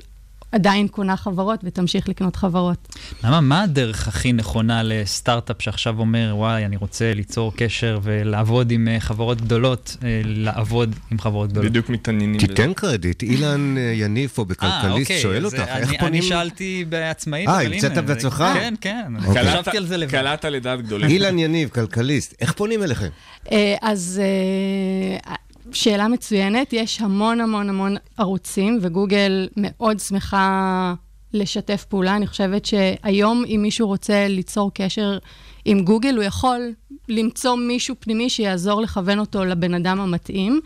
עדיין 0.53 0.89
קונה 0.89 1.17
חברות 1.17 1.61
ותמשיך 1.65 2.09
לקנות 2.09 2.37
חברות. 2.37 2.89
למה, 3.25 3.41
מה 3.41 3.63
הדרך 3.63 4.09
הכי 4.09 4.33
נכונה 4.33 4.83
לסטארט-אפ 4.83 5.63
שעכשיו 5.63 5.99
אומר, 5.99 6.33
וואי, 6.37 6.65
אני 6.65 6.77
רוצה 6.77 7.15
ליצור 7.15 7.53
קשר 7.57 7.99
ולעבוד 8.03 8.71
עם 8.71 8.89
אה, 8.89 9.01
חברות 9.01 9.41
גדולות, 9.41 9.97
אה, 10.05 10.21
לעבוד 10.25 10.95
עם 11.11 11.19
חברות 11.19 11.51
גדולות? 11.51 11.71
בדיוק 11.71 11.89
מתעניינים. 11.89 12.41
תיתן 12.41 12.73
קרדיט, 12.73 13.23
אילן 13.23 13.77
אה, 13.79 13.83
יניף 13.83 14.39
או 14.39 14.43
אה, 14.43 14.49
בכלכליסט 14.49 15.11
אוקיי, 15.11 15.21
שואל 15.23 15.45
אותך, 15.47 15.59
איך 15.77 15.91
פונים... 16.01 16.05
אני 16.07 16.23
שאלתי 16.23 16.85
בעצמאית, 16.89 17.49
אה, 17.49 17.55
אבל 17.57 17.65
הנה... 17.67 17.75
המצאת 17.75 17.95
זה- 17.95 18.03
בעצמך? 18.03 18.45
כן, 18.55 18.75
כן, 18.81 19.13
אוקיי. 19.27 19.51
חשבתי 19.53 19.77
על 19.77 19.87
זה 19.87 19.97
לבד. 19.97 20.11
קלעת 20.11 20.45
לדעת 20.45 20.83
גדולים. 20.83 21.11
אילן 21.11 21.39
יניב, 21.39 21.69
כלכליסט, 21.69 22.35
איך 22.41 22.53
פונים 22.53 22.83
אליכם? 22.83 23.09
אה, 23.53 23.75
אז 23.83 24.21
אה, 24.23 25.35
שאלה 25.73 26.09
מצוינת, 26.09 26.73
יש 26.73 27.01
המון 27.01 27.41
המון 27.41 27.69
המון 27.69 27.97
ערוצים, 28.19 28.79
וגוגל 28.83 29.49
מאוד 29.57 30.01
שמחה 30.01 30.95
לשתף 31.33 31.85
פעולה. 31.89 32.17
אני 32.17 32.27
חושבת 32.27 32.65
שהיום, 32.65 33.45
אם 33.47 33.61
מישהו 33.63 33.87
רוצה 33.87 34.29
ליצור 34.29 34.71
קשר 34.75 35.19
עם 35.65 35.85
גוגל, 35.85 36.17
הוא 36.17 36.25
יכול 36.25 36.73
למצוא 37.09 37.57
מישהו 37.57 37.95
פנימי 38.01 38.31
שיעזור 38.31 38.83
לכוון 38.83 39.19
אותו 39.19 39.45
לבן 39.45 39.75
אדם 39.75 40.01
המתאים. 40.01 40.61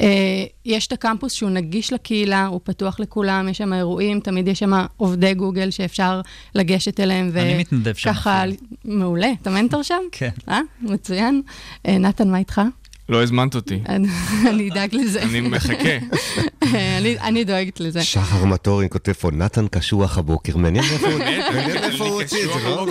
אה, 0.00 0.06
יש 0.64 0.86
את 0.86 0.92
הקמפוס 0.92 1.32
שהוא 1.32 1.50
נגיש 1.50 1.92
לקהילה, 1.92 2.46
הוא 2.46 2.60
פתוח 2.64 3.00
לכולם, 3.00 3.48
יש 3.48 3.58
שם 3.58 3.72
אירועים, 3.72 4.20
תמיד 4.20 4.48
יש 4.48 4.58
שם 4.58 4.72
עובדי 4.96 5.34
גוגל 5.34 5.70
שאפשר 5.70 6.20
לגשת 6.54 7.00
אליהם. 7.00 7.30
אני 7.36 7.58
מתנדב 7.58 7.94
שם 7.94 8.12
ככה. 8.12 8.44
מעולה. 8.84 9.32
אתה 9.42 9.50
מנטור 9.50 9.82
שם? 9.82 10.02
כן. 10.12 10.30
אה, 10.48 10.60
מצוין. 10.80 11.42
אה, 11.86 11.98
נתן, 11.98 12.30
מה 12.30 12.38
איתך? 12.38 12.60
לא 13.10 13.22
הזמנת 13.22 13.54
אותי. 13.54 13.80
אני 14.48 14.70
אדאג 14.70 14.94
לזה. 14.94 15.22
אני 15.22 15.40
מחכה. 15.40 15.98
אני- 16.98 17.18
אני 17.20 17.44
דואגת 17.44 17.80
לזה. 17.80 18.02
שחר 18.04 18.44
מטורין 18.44 18.88
כותב 18.90 19.12
פה, 19.12 19.30
נתן 19.30 19.66
קשוח 19.68 20.18
הבוקר, 20.18 20.56
מעניין 20.56 20.84
איפה 20.84 22.04
הוא 22.04 22.22
הוציא 22.22 22.44
את 22.44 22.50
זה, 22.62 22.68
לא? 22.68 22.86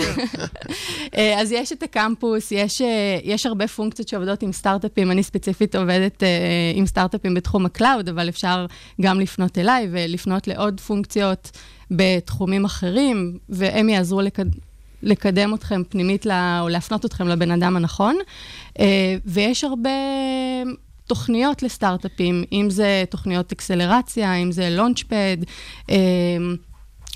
אה, 1.16 1.40
אז 1.40 1.52
יש 1.52 1.72
את 1.72 1.82
הקמפוס, 1.82 2.52
יש, 2.52 2.82
אה, 2.82 2.86
יש 3.24 3.46
הרבה 3.46 3.68
פונקציות 3.68 4.08
שעובדות 4.08 4.42
עם 4.42 4.52
סטארט-אפים. 4.52 5.10
אני 5.10 5.22
ספציפית 5.22 5.74
עובדת 5.76 6.22
אה, 6.22 6.28
עם 6.74 6.86
סטארט-אפים 6.86 7.34
בתחום 7.34 7.66
ה 7.66 7.72
cloud, 7.72 8.08
אבל 8.08 8.28
אפשר 8.28 8.66
גם 9.00 9.20
לפנות 9.20 9.58
אליי 9.58 9.88
ולפנות 9.90 10.48
לעוד 10.48 10.80
פונקציות 10.80 11.50
בתחומים 11.90 12.64
אחרים, 12.64 13.38
והם 13.48 13.88
יעזרו 13.88 14.20
לקד... 14.20 14.46
לקדם 15.02 15.54
אתכם 15.54 15.82
פנימית, 15.88 16.26
ל... 16.26 16.30
או 16.60 16.68
להפנות 16.68 17.04
אתכם 17.04 17.28
לבן 17.28 17.50
אדם 17.50 17.76
הנכון. 17.76 18.16
אה, 18.80 19.16
ויש 19.26 19.64
הרבה 19.64 19.90
תוכניות 21.06 21.62
לסטארט-אפים, 21.62 22.44
אם 22.52 22.66
זה 22.70 23.04
תוכניות 23.10 23.52
אקסלרציה, 23.52 24.34
אם 24.34 24.52
זה 24.52 24.70
Launchpad. 24.70 25.36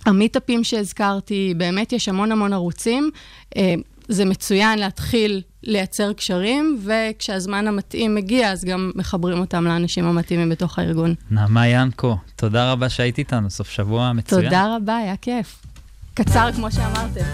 המיטאפים 0.07 0.65
שהזכרתי, 0.65 1.55
באמת 1.57 1.93
יש 1.93 2.09
המון 2.09 2.33
המון 2.33 2.53
ערוצים. 2.53 3.11
אה, 3.57 3.75
זה 4.09 4.25
מצוין 4.25 4.79
להתחיל 4.79 5.43
לייצר 5.63 6.13
קשרים, 6.13 6.79
וכשהזמן 6.85 7.67
המתאים 7.67 8.15
מגיע, 8.15 8.53
אז 8.53 8.65
גם 8.65 8.91
מחברים 8.95 9.39
אותם 9.39 9.65
לאנשים 9.65 10.05
המתאימים 10.05 10.49
בתוך 10.49 10.79
הארגון. 10.79 11.15
נעמה 11.31 11.69
ינקו, 11.69 12.17
תודה 12.37 12.73
רבה 12.73 12.89
שהיית 12.89 13.19
איתנו, 13.19 13.51
סוף 13.51 13.71
שבוע 13.71 14.13
מצוין. 14.13 14.45
תודה 14.45 14.77
רבה, 14.77 14.97
היה 14.97 15.17
כיף. 15.17 15.63
קצר 16.15 16.51
כמו 16.55 16.71
שאמרתם. 16.71 17.25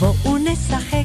בואו 0.00 0.38
נשחק 0.38 1.04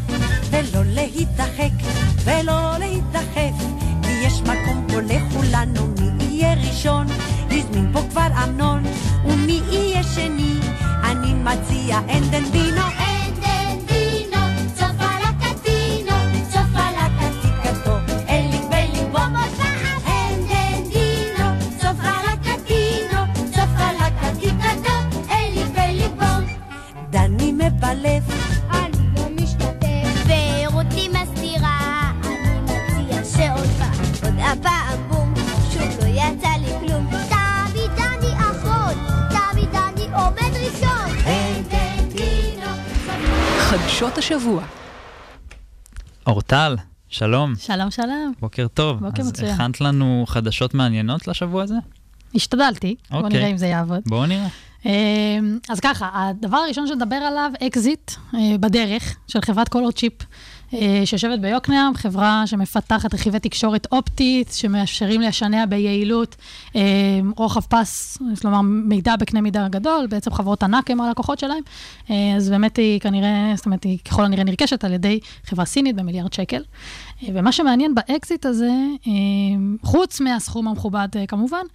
אנדן 12.09 12.51
בינו. 12.51 12.96
חדשות 43.97 44.17
השבוע. 44.17 44.63
אורטל, 46.27 46.75
שלום. 47.09 47.53
שלום, 47.59 47.91
שלום. 47.91 48.33
בוקר 48.39 48.67
טוב. 48.67 48.99
בוקר 48.99 49.21
אז 49.21 49.27
מצוין. 49.27 49.51
הכנת 49.51 49.81
לנו 49.81 50.23
חדשות 50.27 50.73
מעניינות 50.73 51.27
לשבוע 51.27 51.63
הזה? 51.63 51.75
השתדלתי, 52.35 52.95
בוא 53.11 53.19
אוקיי. 53.19 53.39
נראה 53.39 53.51
אם 53.51 53.57
זה 53.57 53.67
יעבוד. 53.67 53.99
בואו 54.05 54.25
נראה. 54.25 54.47
אה, 54.85 54.91
אז 55.69 55.79
ככה, 55.79 56.09
הדבר 56.13 56.57
הראשון 56.57 56.87
שנדבר 56.87 57.15
עליו, 57.15 57.51
אקזיט 57.67 58.11
אה, 58.35 58.39
בדרך 58.59 59.17
של 59.27 59.41
חברת 59.41 59.69
ColorChip, 59.69 60.13
שיושבת 61.05 61.39
ביוקנעם, 61.39 61.95
חברה 61.95 62.43
שמפתחת 62.45 63.13
רכיבי 63.13 63.39
תקשורת 63.39 63.87
אופטית, 63.91 64.51
שמאפשרים 64.51 65.21
לשנע 65.21 65.65
ביעילות 65.65 66.35
אה, 66.75 66.81
רוחב 67.37 67.61
פס, 67.61 68.17
כלומר 68.41 68.61
מידע 68.61 69.15
בקנה 69.15 69.41
מידה 69.41 69.67
גדול, 69.67 70.07
בעצם 70.09 70.31
חברות 70.31 70.63
ענק 70.63 70.91
הם 70.91 71.01
הלקוחות 71.01 71.39
שלהם, 71.39 71.63
אה, 72.09 72.33
אז 72.35 72.49
באמת 72.49 72.77
היא 72.77 72.99
כנראה, 72.99 73.53
זאת 73.55 73.65
אומרת, 73.65 73.83
היא 73.83 73.97
ככל 74.05 74.25
הנראה 74.25 74.43
נרכשת 74.43 74.83
על 74.83 74.93
ידי 74.93 75.19
חברה 75.45 75.65
סינית 75.65 75.95
במיליארד 75.95 76.33
שקל. 76.33 76.63
אה, 77.23 77.27
ומה 77.33 77.51
שמעניין 77.51 77.95
באקזיט 77.95 78.45
הזה, 78.45 78.71
אה, 79.07 79.11
חוץ 79.83 80.21
מהסכום 80.21 80.67
המכובד 80.67 81.07
אה, 81.15 81.25
כמובן, 81.27 81.65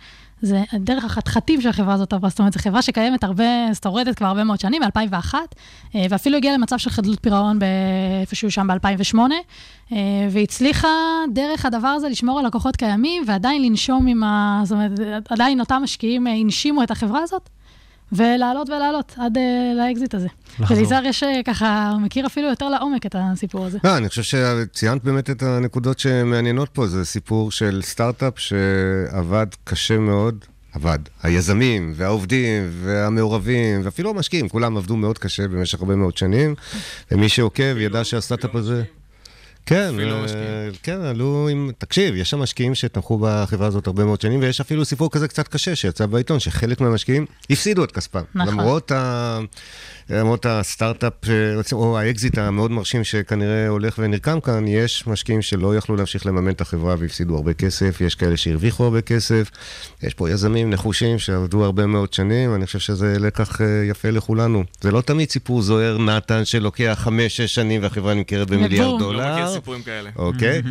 זה 0.43 0.63
דרך 0.75 1.05
החתחתים 1.05 1.61
שהחברה 1.61 1.95
הזאת 1.95 2.13
עברה, 2.13 2.31
זאת 2.31 2.39
אומרת, 2.39 2.53
זו 2.53 2.59
חברה 2.59 2.83
שקיימת 2.83 3.25
הרבה, 3.25 3.45
שורדת 3.83 4.15
כבר 4.17 4.27
הרבה 4.27 4.45
מאוד 4.45 4.61
שנים, 4.61 4.83
מ-2001, 4.83 5.35
ואפילו 5.95 6.37
הגיעה 6.37 6.55
למצב 6.55 6.79
של 6.79 6.91
חדלות 6.91 7.19
פירעון 7.21 7.59
איפשהו 8.21 8.51
שם 8.51 8.67
ב-2008, 8.67 9.19
והצליחה 10.31 10.89
דרך 11.33 11.67
הדבר 11.67 11.89
הזה 11.89 12.09
לשמור 12.09 12.39
על 12.39 12.47
לקוחות 12.47 12.77
קיימים, 12.77 13.23
ועדיין 13.27 13.63
לנשום 13.63 14.07
עם 14.07 14.25
ה... 14.25 14.61
זאת 14.65 14.73
אומרת, 14.73 15.33
עדיין 15.33 15.61
אותם 15.61 15.81
משקיעים 15.83 16.27
אה, 16.27 16.33
הנשימו 16.33 16.83
את 16.83 16.91
החברה 16.91 17.21
הזאת, 17.23 17.49
ולעלות 18.13 18.69
ולעלות 18.69 19.15
עד 19.19 19.37
אה, 19.37 19.41
לאקזיט 19.77 20.15
הזה. 20.15 20.29
וליזהר 20.69 21.05
יש 21.05 21.23
אה, 21.23 21.41
ככה, 21.45 21.93
מכיר 22.01 22.27
אפילו 22.27 22.49
יותר 22.49 22.69
לעומק 22.69 23.07
את 23.07 23.17
הסיפור 23.19 23.67
הזה. 23.67 23.79
לא, 23.85 23.97
אני 23.97 24.09
חושב 24.09 24.23
שציינת 24.23 25.05
באמת 25.05 25.31
את 25.31 25.43
הנקודות 25.43 25.99
שמעניינות 25.99 26.69
פה. 26.69 26.87
זה 26.87 27.05
סיפור 27.05 27.51
של 27.51 27.81
סטארט-אפ 27.85 28.39
שעבד 28.39 29.47
קשה 29.65 29.99
מאוד. 29.99 30.45
עבד. 30.75 30.99
היזמים, 31.23 31.93
והעובדים, 31.97 32.71
והמעורבים, 32.83 33.81
ואפילו 33.85 34.11
המשקיעים, 34.11 34.49
כולם 34.49 34.77
עבדו 34.77 34.97
מאוד 34.97 35.19
קשה 35.19 35.49
במשך 35.49 35.81
הרבה 35.81 35.97
מאוד 35.97 36.17
שנים. 36.17 36.55
ומי 37.11 37.29
שעוקב 37.29 37.79
ידע 37.79 38.05
שהסטארט-אפ 38.05 38.55
הזה... 38.55 38.83
כן, 39.67 39.91
אפילו 39.95 40.17
אה. 40.17 40.25
כן, 40.83 41.01
עלו 41.01 41.49
עם... 41.51 41.71
תקשיב, 41.79 42.15
יש 42.15 42.31
שם 42.31 42.39
משקיעים 42.39 42.75
שתמכו 42.75 43.19
בחברה 43.23 43.67
הזאת 43.67 43.87
הרבה 43.87 44.05
מאוד 44.05 44.21
שנים, 44.21 44.41
ויש 44.41 44.61
אפילו 44.61 44.85
סיפור 44.85 45.11
כזה 45.11 45.29
קצת 45.29 45.49
קשה 45.49 45.77
שיצא 45.77 46.07
בעיתון, 46.07 46.41
שחלק 46.41 46.81
מהמשקיעים 46.81 47.27
הפסידו 47.51 47.85
את 47.85 47.93
כספם. 47.93 48.23
נכון. 48.35 48.55
למרות 48.55 48.93
ה... 48.93 49.41
למרות 50.11 50.47
הסטארט-אפ, 50.47 51.13
אה, 51.29 51.61
או 51.73 51.99
האקזיט 51.99 52.39
המאוד 52.39 52.71
מרשים 52.71 53.05
שכנראה 53.05 53.69
הולך 53.69 53.95
ונרקם 53.99 54.41
כאן, 54.41 54.69
יש 54.69 55.07
משקיעים 55.07 55.43
שלא 55.43 55.77
יכלו 55.77 55.97
להמשיך 55.97 56.27
לממן 56.27 56.51
את 56.51 56.61
החברה 56.61 56.95
והפסידו 56.99 57.37
הרבה 57.37 57.55
כסף, 57.55 58.01
יש 58.01 58.15
כאלה 58.15 58.37
שהרוויחו 58.37 58.85
הרבה 58.85 59.01
כסף, 59.01 59.51
יש 60.03 60.15
פה 60.15 60.31
יזמים 60.31 60.71
נחושים 60.71 61.19
שעבדו 61.19 61.65
הרבה 61.65 61.87
מאוד 61.87 62.13
שנים, 62.13 62.55
אני 62.55 62.67
חושב 62.67 62.79
שזה 62.79 63.19
לקח 63.19 63.61
אה, 63.61 63.67
יפה 63.91 64.11
לכולנו. 64.11 64.65
זה 64.81 64.91
לא 64.91 65.01
תמיד 65.01 65.31
סיפור 65.31 65.63
זוהר 65.63 65.99
נתן 65.99 66.45
שלוקח 66.45 66.99
חמש-שש 67.03 67.55
שנים 67.55 67.83
והחברה 67.83 68.15
נמכרת 68.15 68.51
במיליארד. 68.51 68.99
דולר. 68.99 69.52
לא 69.55 69.61
סיפורים 69.61 69.83
כאלה. 69.83 70.11
אוקיי? 70.17 70.63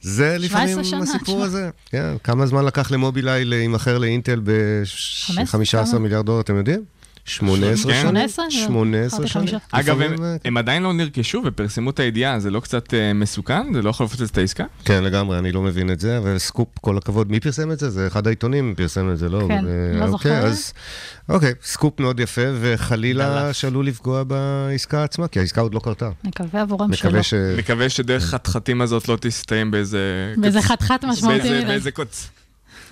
זה 0.00 0.36
17 0.38 0.38
לפעמים 0.38 0.84
שנה, 0.84 1.02
הסיפור. 1.02 1.42
הזה. 1.42 1.70
כן, 1.90 2.16
כמה 2.24 2.46
זמן 2.46 2.64
לקח 2.64 2.90
למובילאיי 2.90 3.44
להימכר 3.44 3.98
לאינטל 3.98 4.40
ב-15 4.44 5.86
כמה? 5.86 5.98
מיליארד 5.98 6.26
דולר, 6.26 6.40
אתם 6.40 6.56
יודעים? 6.56 6.84
18 7.28 7.92
כן. 7.92 8.00
שנים? 8.00 8.28
18? 8.28 8.50
18 8.50 9.18
אמרתי 9.18 9.32
שנים. 9.32 9.46
חמישה. 9.46 9.58
אגב, 9.70 10.00
הם, 10.00 10.14
אה, 10.56 10.60
עדיין 10.60 10.82
לא 10.82 10.92
נרכשו 10.92 11.42
ופרסמו 11.44 11.90
את 11.90 12.00
הידיעה, 12.00 12.40
זה 12.40 12.50
לא 12.50 12.60
קצת 12.60 12.94
אה, 12.94 13.12
מסוכן? 13.12 13.74
זה 13.74 13.82
לא 13.82 13.90
יכול 13.90 14.06
לפוצץ 14.06 14.30
את 14.30 14.38
העסקה? 14.38 14.64
כן, 14.84 15.04
לגמרי, 15.04 15.38
אני 15.38 15.52
לא 15.52 15.62
מבין 15.62 15.90
את 15.90 16.00
זה, 16.00 16.18
אבל 16.18 16.38
סקופ, 16.38 16.68
כל 16.80 16.98
הכבוד. 16.98 17.30
מי 17.30 17.40
פרסם 17.40 17.72
את 17.72 17.78
זה? 17.78 17.90
זה 17.90 18.06
אחד 18.06 18.26
העיתונים 18.26 18.74
פרסם 18.76 19.12
את 19.12 19.18
זה, 19.18 19.28
לא? 19.28 19.44
כן, 19.48 19.64
ו- 19.66 19.92
לא 19.92 19.98
אוקיי, 19.98 20.10
זוכרת. 20.10 20.44
אז, 20.44 20.72
אוקיי, 21.28 21.52
סקופ 21.62 22.00
מאוד 22.00 22.20
יפה, 22.20 22.42
וחלילה. 22.60 23.52
שעלול 23.52 23.86
לפגוע 23.86 24.22
בעסקה 24.24 25.04
עצמה, 25.04 25.28
כי 25.28 25.40
העסקה 25.40 25.60
עוד 25.60 25.74
לא 25.74 25.80
קרתה. 25.80 26.10
נקווה 26.24 26.62
עבורם 26.62 26.94
שלא. 26.94 27.08
מקווה 27.08 27.22
ש... 27.22 27.34
מקווה 27.34 27.88
שדרך 27.88 28.24
חתחתים 28.24 28.80
הזאת 28.80 29.08
לא 29.08 29.16
תסתיים 29.20 29.70
באיזה... 29.70 30.34
באיזה 30.36 30.62
חתיכת 30.62 31.04
משמעותי. 31.04 31.64
באיזה 31.66 31.90
קוץ. 31.90 32.28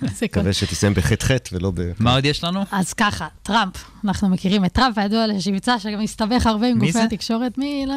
מקווה 0.21 0.53
שתסיים 0.53 0.93
בחטא 0.93 1.55
ולא 1.55 1.71
ב... 1.71 1.91
מה 1.99 2.15
עוד 2.15 2.25
יש 2.25 2.43
לנו? 2.43 2.63
אז 2.71 2.93
ככה, 2.93 3.27
טראמפ, 3.43 3.73
אנחנו 4.05 4.29
מכירים 4.29 4.65
את 4.65 4.71
טראמפ, 4.71 4.97
הידוע 4.97 5.27
לשבצה, 5.27 5.79
שגם 5.79 5.99
מסתבך 5.99 6.45
הרבה 6.45 6.67
עם 6.67 6.79
גופי? 6.79 6.99
התקשורת, 6.99 7.57
מי, 7.57 7.85
לא, 7.87 7.95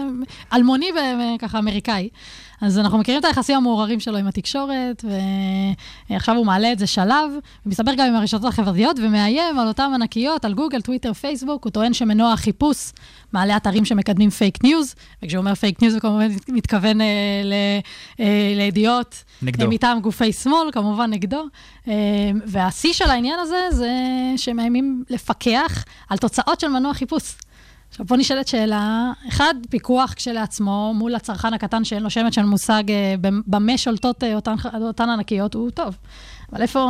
אלמוני 0.53 0.91
וככה 1.37 1.59
אמריקאי. 1.59 2.09
אז 2.61 2.79
אנחנו 2.79 2.99
מכירים 2.99 3.21
את 3.21 3.25
היחסים 3.25 3.57
המעורערים 3.57 4.01
שלו 4.01 4.17
עם 4.17 4.27
התקשורת, 4.27 5.05
ועכשיו 6.11 6.37
הוא 6.37 6.47
מעלה 6.47 6.73
את 6.73 6.79
זה 6.79 6.87
שלב, 6.87 7.31
ומסתבר 7.67 7.95
גם 7.95 8.07
עם 8.07 8.15
הרשתות 8.15 8.45
החברתיות, 8.45 8.97
ומאיים 9.03 9.59
על 9.59 9.69
אותן 9.69 9.91
ענקיות, 9.95 10.45
על 10.45 10.55
גוגל, 10.55 10.81
טוויטר, 10.81 11.13
פייסבוק, 11.13 11.65
הוא 11.65 11.71
טוען 11.71 11.93
שמנוע 11.93 12.33
החיפוש 12.33 12.93
מעלה 13.33 13.57
אתרים 13.57 13.85
שמקדמים 13.85 14.31
פייק 14.31 14.65
ניוז, 14.65 14.95
וכשהוא 15.23 15.41
אומר 15.41 15.55
פייק 15.55 15.83
ניוז 15.83 15.95
הוא 15.95 16.01
כמובן 16.01 16.29
מתכוון 16.49 17.01
אה, 17.01 17.07
ל, 17.45 17.53
אה, 18.21 18.53
לידיעות 18.57 19.25
נגדו. 19.43 19.65
אה, 19.65 19.69
מטעם 19.69 20.01
גופי 20.01 20.33
שמאל, 20.33 20.71
כמובן 20.73 21.11
נגדו. 21.11 21.45
אה, 21.89 21.95
והשיא 22.47 22.93
של 22.93 23.11
העניין 23.11 23.39
הזה 23.39 23.67
זה 23.71 23.93
שמאיימים 24.37 25.05
לפקח 25.11 25.85
על 26.09 26.19
תוצאות 26.19 26.61
של 26.61 26.69
מנוע 26.69 26.95
חיפוש. 26.95 27.35
עכשיו, 27.91 28.07
פה 28.07 28.17
נשאלת 28.17 28.49
שאלה, 28.49 29.13
אחד, 29.29 29.55
פיקוח 29.71 30.13
כשלעצמו 30.17 30.93
מול 30.97 31.15
הצרכן 31.15 31.55
הקטן 31.55 31.85
שאין 31.85 32.03
לו 32.03 32.11
שמץ 32.11 32.35
של 32.35 32.43
מושג 32.43 32.85
אה, 32.89 33.15
במה 33.47 33.79
שולטות 33.79 34.25
אה, 34.25 34.35
אותן, 34.35 34.55
אותן 34.83 35.11
ענקיות, 35.11 35.55
הוא 35.55 35.71
טוב. 35.71 35.97
אבל 36.53 36.63
איפה... 36.63 36.87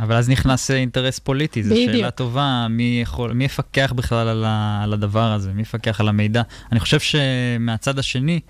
אבל 0.00 0.16
אז 0.16 0.28
נכנס 0.28 0.70
אה, 0.70 0.76
אינטרס 0.76 1.18
פוליטי, 1.18 1.62
זו. 1.62 1.74
שאלה 1.74 2.10
טובה, 2.10 2.66
מי 2.70 2.98
יכול, 3.02 3.32
מי 3.32 3.44
יפקח 3.44 3.92
בכלל 3.96 4.28
על, 4.28 4.44
ה, 4.46 4.80
על 4.82 4.92
הדבר 4.92 5.32
הזה, 5.32 5.52
מי 5.52 5.62
יפקח 5.62 6.00
על 6.00 6.08
המידע. 6.08 6.42
אני 6.72 6.80
חושב 6.80 7.00
שמהצד 7.00 7.98
השני, 7.98 8.40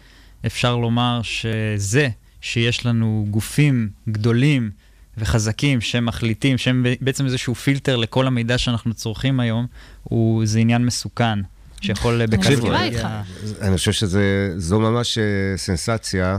אפשר 0.46 0.76
לומר 0.76 1.20
שזה 1.22 2.08
שיש 2.40 2.86
לנו 2.86 3.26
גופים 3.30 3.88
גדולים 4.08 4.70
וחזקים 5.18 5.80
שמחליטים, 5.80 6.58
שהם 6.58 6.86
בעצם 7.00 7.24
איזשהו 7.24 7.54
פילטר 7.54 7.96
לכל 7.96 8.26
המידע 8.26 8.58
שאנחנו 8.58 8.94
צורכים 8.94 9.40
היום, 9.40 9.66
הוא, 10.02 10.46
זה 10.46 10.58
עניין 10.58 10.86
מסוכן, 10.86 11.38
שיכול 11.80 12.26
בקלות 12.26 12.40
תקשיבו, 12.44 12.66
מסכימה 12.66 13.22
אני 13.60 13.76
חושב 13.76 13.92
שזו 13.92 14.80
ממש 14.80 15.18
אה, 15.18 15.24
סנסציה, 15.56 16.38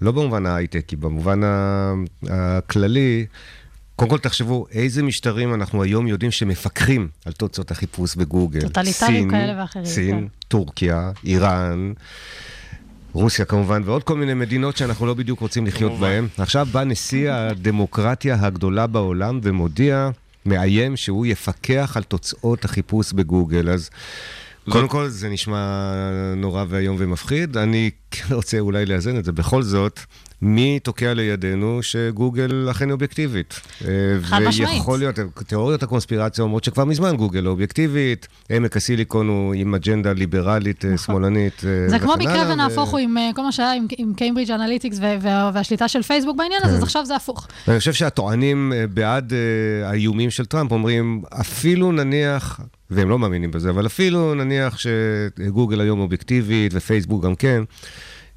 לא 0.00 0.12
במובן 0.12 0.46
ההייטקי, 0.46 0.96
במובן 0.96 1.40
הכללי. 2.30 3.26
קודם 3.96 4.10
כל 4.10 4.18
תחשבו 4.18 4.66
איזה 4.72 5.02
משטרים 5.02 5.54
אנחנו 5.54 5.82
היום 5.82 6.06
יודעים 6.06 6.30
שמפקחים 6.30 7.08
על 7.24 7.32
תוצאות 7.32 7.70
החיפוש 7.70 8.16
בגוגל. 8.16 8.60
טוטליטריים 8.60 9.30
כאלה 9.30 9.60
ואחרים, 9.60 9.84
סין, 9.84 10.20
כן. 10.20 10.26
טורקיה, 10.48 11.10
איראן. 11.24 11.92
רוסיה 13.12 13.44
כמובן, 13.44 13.82
ועוד 13.84 14.04
כל 14.04 14.16
מיני 14.16 14.34
מדינות 14.34 14.76
שאנחנו 14.76 15.06
לא 15.06 15.14
בדיוק 15.14 15.40
רוצים 15.40 15.66
לחיות 15.66 15.90
כמובן. 15.90 16.08
בהן. 16.08 16.26
עכשיו 16.38 16.66
בא 16.72 16.84
נשיא 16.84 17.32
הדמוקרטיה 17.32 18.36
הגדולה 18.40 18.86
בעולם 18.86 19.40
ומודיע, 19.42 20.10
מאיים 20.46 20.96
שהוא 20.96 21.26
יפקח 21.26 21.92
על 21.96 22.02
תוצאות 22.02 22.64
החיפוש 22.64 23.12
בגוגל. 23.12 23.70
אז 23.70 23.90
קודם 24.68 24.88
כל 24.88 25.08
זה 25.08 25.28
נשמע 25.28 25.92
נורא 26.36 26.64
ואיום 26.68 26.96
ומפחיד. 26.98 27.56
אני 27.56 27.90
כן 28.10 28.34
רוצה 28.34 28.58
אולי 28.58 28.86
לאזן 28.86 29.18
את 29.18 29.24
זה. 29.24 29.32
בכל 29.32 29.62
זאת, 29.62 30.00
מי 30.42 30.78
תוקע 30.82 31.14
לידינו 31.14 31.78
שגוגל 31.82 32.68
אכן 32.70 32.90
אובייקטיבית? 32.90 33.60
חד 34.22 34.38
משמעית. 34.42 34.72
ויכול 34.74 34.98
להיות, 34.98 35.14
תיאוריות 35.46 35.82
הקונספירציה 35.82 36.44
אומרות 36.44 36.64
שכבר 36.64 36.84
מזמן 36.84 37.16
גוגל 37.16 37.40
לא 37.40 37.50
אובייקטיבית, 37.50 38.28
עמק 38.50 38.76
הסיליקון 38.76 39.28
הוא 39.28 39.54
עם 39.54 39.74
אג'נדה 39.74 40.12
ליברלית, 40.12 40.84
אה, 40.84 40.98
שמאלנית 40.98 41.62
אה, 41.64 41.70
נכון. 41.86 41.88
זה 41.88 41.98
כמו 41.98 42.10
וכן 42.12 42.20
מקרה 42.20 42.32
הלאה, 42.40 42.52
ונהפוך 42.52 42.90
הוא 42.90 42.98
עם 42.98 43.18
אה, 43.18 43.30
כל 43.34 43.42
מה 43.42 43.52
שהיה 43.52 43.72
עם- 43.98 44.14
קיימברידג' 44.16 44.50
אנליטיקס 44.50 44.98
והשליטה 45.52 45.88
של 45.88 46.02
פייסבוק 46.02 46.36
בעניין 46.36 46.60
הזה, 46.64 46.72
כן. 46.72 46.76
אז 46.76 46.82
עכשיו 46.82 47.06
זה 47.06 47.16
הפוך. 47.16 47.46
אני 47.68 47.78
חושב 47.78 47.92
שהטוענים 47.92 48.72
אה, 48.72 48.86
בעד 48.86 49.32
אה, 49.32 49.38
האיומים 49.90 50.30
של 50.30 50.46
טראמפ 50.46 50.72
אומרים, 50.72 51.22
אפילו 51.40 51.92
נניח 51.92 52.60
והם 52.90 53.08
לא 53.08 53.18
מאמינים 53.18 53.50
בזה, 53.50 53.70
אבל 53.70 53.86
אפילו 53.86 54.34
נניח 54.34 54.78
שגוגל 54.78 55.80
היום 55.80 56.00
אובייקטיבית 56.00 56.72
ופייסבוק 56.74 57.24
גם 57.24 57.34
כן, 57.34 57.62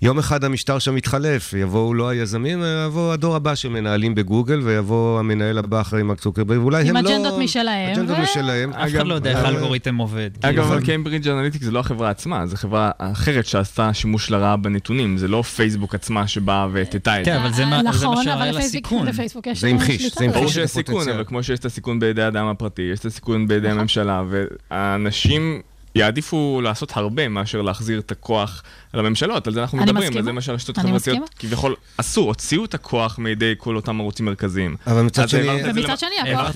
יום 0.03 0.19
אחד 0.19 0.43
המשטר 0.43 0.79
שם 0.79 0.97
יתחלף, 0.97 1.53
יבואו 1.53 1.93
לא 1.93 2.09
היזמים, 2.09 2.63
יבוא 2.85 3.13
הדור 3.13 3.35
הבא 3.35 3.55
של 3.55 3.69
מנהלים 3.69 4.15
בגוגל, 4.15 4.59
ויבוא 4.63 5.19
המנהל 5.19 5.57
הבא 5.57 5.81
אחרי 5.81 6.03
מרק 6.03 6.19
צוקרברג, 6.19 6.59
ואולי 6.61 6.89
עם 6.89 6.97
הם 6.97 7.03
לא... 7.05 7.09
אג'נדות 7.09 7.39
משלהם, 7.39 7.93
אג'נדות 7.93 8.17
ו- 8.17 8.21
משלהם. 8.21 8.73
אף 8.73 8.89
אחד 8.89 9.07
לא 9.07 9.13
יודע 9.13 9.29
איך 9.29 9.39
אבל- 9.39 9.45
האלגוריתם 9.55 9.97
עובד. 9.97 10.29
אגב, 10.41 10.49
כאילו, 10.55 10.63
אבל 10.63 10.85
קיימברידג' 10.85 11.27
אנליטיק 11.27 11.63
זה 11.63 11.71
לא 11.71 11.79
החברה 11.79 12.09
עצמה, 12.09 12.45
זו 12.47 12.57
חברה 12.57 12.91
אחרת 12.97 13.45
שעשתה 13.45 13.93
שימוש 13.93 14.31
לרעה 14.31 14.57
בנתונים, 14.57 15.17
זה 15.17 15.27
לא 15.27 15.41
פייסבוק 15.41 15.95
עצמה 15.95 16.27
שבאה 16.27 16.67
והטטה 16.71 17.21
את 17.21 17.25
כן, 17.25 17.33
זה. 17.33 17.41
אבל 17.41 17.53
זה 17.53 17.65
מה- 17.65 17.69
מה 17.83 17.89
נכון. 17.89 18.27
לפייסבוק- 18.27 18.93
לפייסבוק 19.05 19.47
יש 19.47 19.61
זה 19.61 19.67
המחיש. 19.67 20.01
זה 20.01 20.25
המחיש. 20.25 20.33
ברור 20.35 20.45
את 20.47 20.51
שיש 20.53 20.69
סיכון, 20.69 20.83
הפוטנציאל. 20.95 21.15
אבל 21.15 21.23
כמו 21.23 21.43
שיש 21.43 21.59
את 21.59 21.65
הסיכון 21.65 21.99
בידי 21.99 22.21
האדם 22.21 22.45
הפרטי, 22.47 22.81
יש 22.93 22.99
את 22.99 23.05
הסיכון 23.05 23.47
בידי 23.47 23.69
הממשלה, 23.69 24.23
והאנשים 24.71 25.61
יעדיפו 25.95 26.59
לעשות 26.63 26.91
הרבה 26.97 27.27
מאשר 27.27 27.61
להחזיר 27.61 27.99
את 27.99 28.11
הכוח 28.11 28.63
לממשלות, 28.93 29.47
על 29.47 29.53
זה 29.53 29.61
אנחנו 29.61 29.77
אני 29.77 29.85
מדברים, 29.85 30.03
מסכימה. 30.03 30.19
על 30.19 30.25
זה 30.25 30.31
מה 30.31 30.41
שהרשתות 30.41 30.77
החברתיות. 30.77 31.29
כביכול 31.39 31.75
עשו, 31.97 32.21
הוציאו 32.21 32.65
את 32.65 32.73
הכוח 32.73 33.19
מידי 33.19 33.53
כל 33.57 33.75
אותם 33.75 33.99
ערוצים 34.01 34.25
מרכזיים. 34.25 34.75
אבל 34.87 35.01
מצד 35.01 35.29
שני- 35.29 35.49
העברת 35.49 35.65
את 35.69 35.73
זה 35.75 35.81
ומצד 35.81 35.97
שני, 35.99 36.09
הכוח 36.31 36.55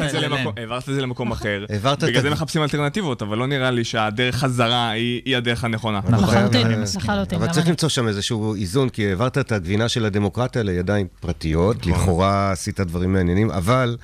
העברת 0.58 0.90
את 0.90 0.96
זה 0.96 1.02
למקום 1.02 1.32
אחר, 1.32 1.66
העברת 1.70 2.04
את 2.04 2.10
בגלל 2.10 2.22
זה 2.22 2.30
מחפשים 2.30 2.62
אלטרנטיבות, 2.64 3.22
אבל 3.22 3.38
לא 3.38 3.48
נראה 3.48 3.72
לי 3.72 3.84
שהדרך 3.84 4.36
חזרה 4.36 4.90
היא 4.90 5.38
הדרך 5.38 5.64
הנכונה. 5.64 6.00
אתה 6.00 6.08
חייב- 6.18 6.22
לחלוטין, 6.24 6.68
אה, 6.72 6.84
לחלוטין. 6.98 7.42
אבל 7.42 7.52
צריך. 7.52 7.68
למצוא 7.68 7.90
שם 7.90 8.08
איזשהו 8.08 8.56
איזון, 8.56 8.90
כי 8.90 9.08
העברת 9.10 9.38
את 9.38 9.52
הגבינה 9.52 9.90
של 9.90 10.06
הדמוקרטיה 10.06 10.64
לידיים 10.64 11.08
פרטיות, 11.20 11.86
לכאורה 11.86 12.52
עשית 12.52 12.80
דברים 12.80 13.14
מעניינים, 13.14 13.52
אבל 13.52 13.98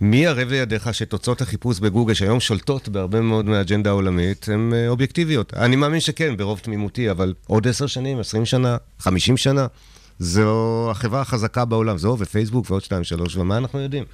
מי 0.00 0.26
ערב 0.26 0.48
לידיך 0.50 0.94
שתוצאות 0.94 1.40
החיפוש 1.42 1.78
בגוגל, 1.80 2.14
שהיום 2.14 2.40
שולטות 2.40 2.88
בהרבה 2.88 3.20
מאוד 3.20 3.44
מהאג'נדה 3.46 3.90
העולמית, 3.90 4.48
הן 4.52 4.72
אה, 4.74 4.88
אובייקטיביות? 4.88 5.54
אני 5.54 5.76
מאמין 5.76 6.00
שכן, 6.00 6.36
ברוב 6.36 6.58
תמימותי, 6.58 7.10
אבל 7.10 7.34
עוד 7.46 7.66
עשר 7.74 7.86
שנים, 7.86 8.18
עשרים 8.18 8.44
שנה, 8.44 8.76
חמישים 8.98 9.36
שנה, 9.36 9.66
זו 10.18 10.88
החברה 10.90 11.20
החזקה 11.20 11.64
בעולם, 11.64 11.98
זו 11.98 12.16
ופייסבוק 12.18 12.70
ועוד 12.70 12.82
שתיים, 12.82 13.04
שלוש, 13.04 13.36
ומה 13.36 13.56
אנחנו 13.56 13.80
יודעים? 13.80 14.04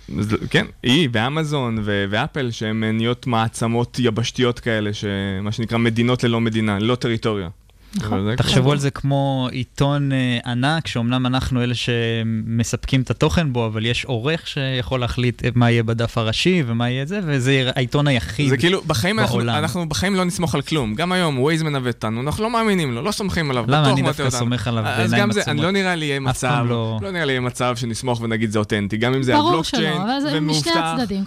כן, 0.51 0.67
היא 0.83 1.09
ואמזון 1.13 1.79
ו- 1.85 2.05
ואפל, 2.11 2.51
שהן 2.51 2.85
נהיות 2.85 3.27
מעצמות 3.27 3.99
יבשתיות 3.99 4.61
כאלה, 4.61 4.91
שמה 4.93 5.53
שנקרא 5.53 5.79
מדינות 5.79 6.25
ללא 6.25 6.41
מדינה, 6.41 6.79
ללא 6.79 6.95
טריטוריה. 6.95 7.49
נכון. 7.95 8.25
זה 8.25 8.35
תחשבו 8.37 8.73
על 8.73 8.79
זה 8.79 8.91
כמו 8.91 9.49
עיתון 9.53 10.13
אה, 10.13 10.39
ענק, 10.47 10.87
שאומנם 10.87 11.27
אנחנו 11.27 11.63
אלה 11.63 11.75
שמספקים 11.75 13.01
את 13.03 13.11
התוכן 13.11 13.53
בו, 13.53 13.67
אבל 13.67 13.87
יש 13.87 14.05
עורך 14.05 14.47
שיכול 14.47 15.01
להחליט 15.01 15.43
מה 15.55 15.71
יהיה 15.71 15.83
בדף 15.83 16.19
הראשי 16.19 16.63
ומה 16.67 16.91
יהיה 16.91 17.07
זה, 17.07 17.21
וזה 17.25 17.71
העיתון 17.77 18.07
היחיד 18.07 18.49
זה 18.49 18.57
כאילו, 18.57 18.83
בחיים 18.87 19.19
אנחנו, 19.19 19.37
בעולם. 19.37 19.55
אנחנו 19.55 19.89
בחיים 19.89 20.15
לא 20.15 20.25
נסמוך 20.25 20.55
על 20.55 20.63
כלום. 20.63 20.95
גם 20.95 21.13
היום, 21.13 21.39
ווייז 21.39 21.63
מנווט 21.63 21.95
אותנו, 21.95 22.21
אנחנו 22.21 22.45
לא 22.45 22.51
מאמינים 22.51 22.93
לו, 22.95 23.03
לא 23.03 23.13
סומכים 23.13 23.51
עליו, 23.51 23.65
למה? 23.69 23.93
אני 23.93 24.03
דווקא 24.03 24.23
אותנו. 24.23 24.39
סומך 24.39 24.69
עליו 24.69 24.85
אז 24.87 25.11
בעיניים 25.11 25.23
גם 25.23 25.33
זה, 25.33 25.41
עצומות. 25.41 25.59
אני 25.59 25.67
לא 25.67 25.71
נראה 25.71 25.95
לי 25.95 26.07
יהיה 26.07 26.21
מצב, 26.21 26.65
לא- 26.69 26.99
לא 27.03 27.11
נראה 27.11 27.25
לי 27.25 27.33
יהיה 27.33 27.41
מצב 27.41 27.77
שנסמוך 27.77 28.21
ונגיד 28.21 28.51
זה 28.51 28.59
אותנטי, 28.59 28.97
גם 28.97 29.15
אם 29.15 29.23
זה 29.23 29.35
על 29.35 29.39
ברור 29.41 29.53
בלוקצ'יין, 29.53 29.93
שלא, 29.95 30.03
אבל 30.03 30.21
זה 30.21 30.41
משני 30.41 30.73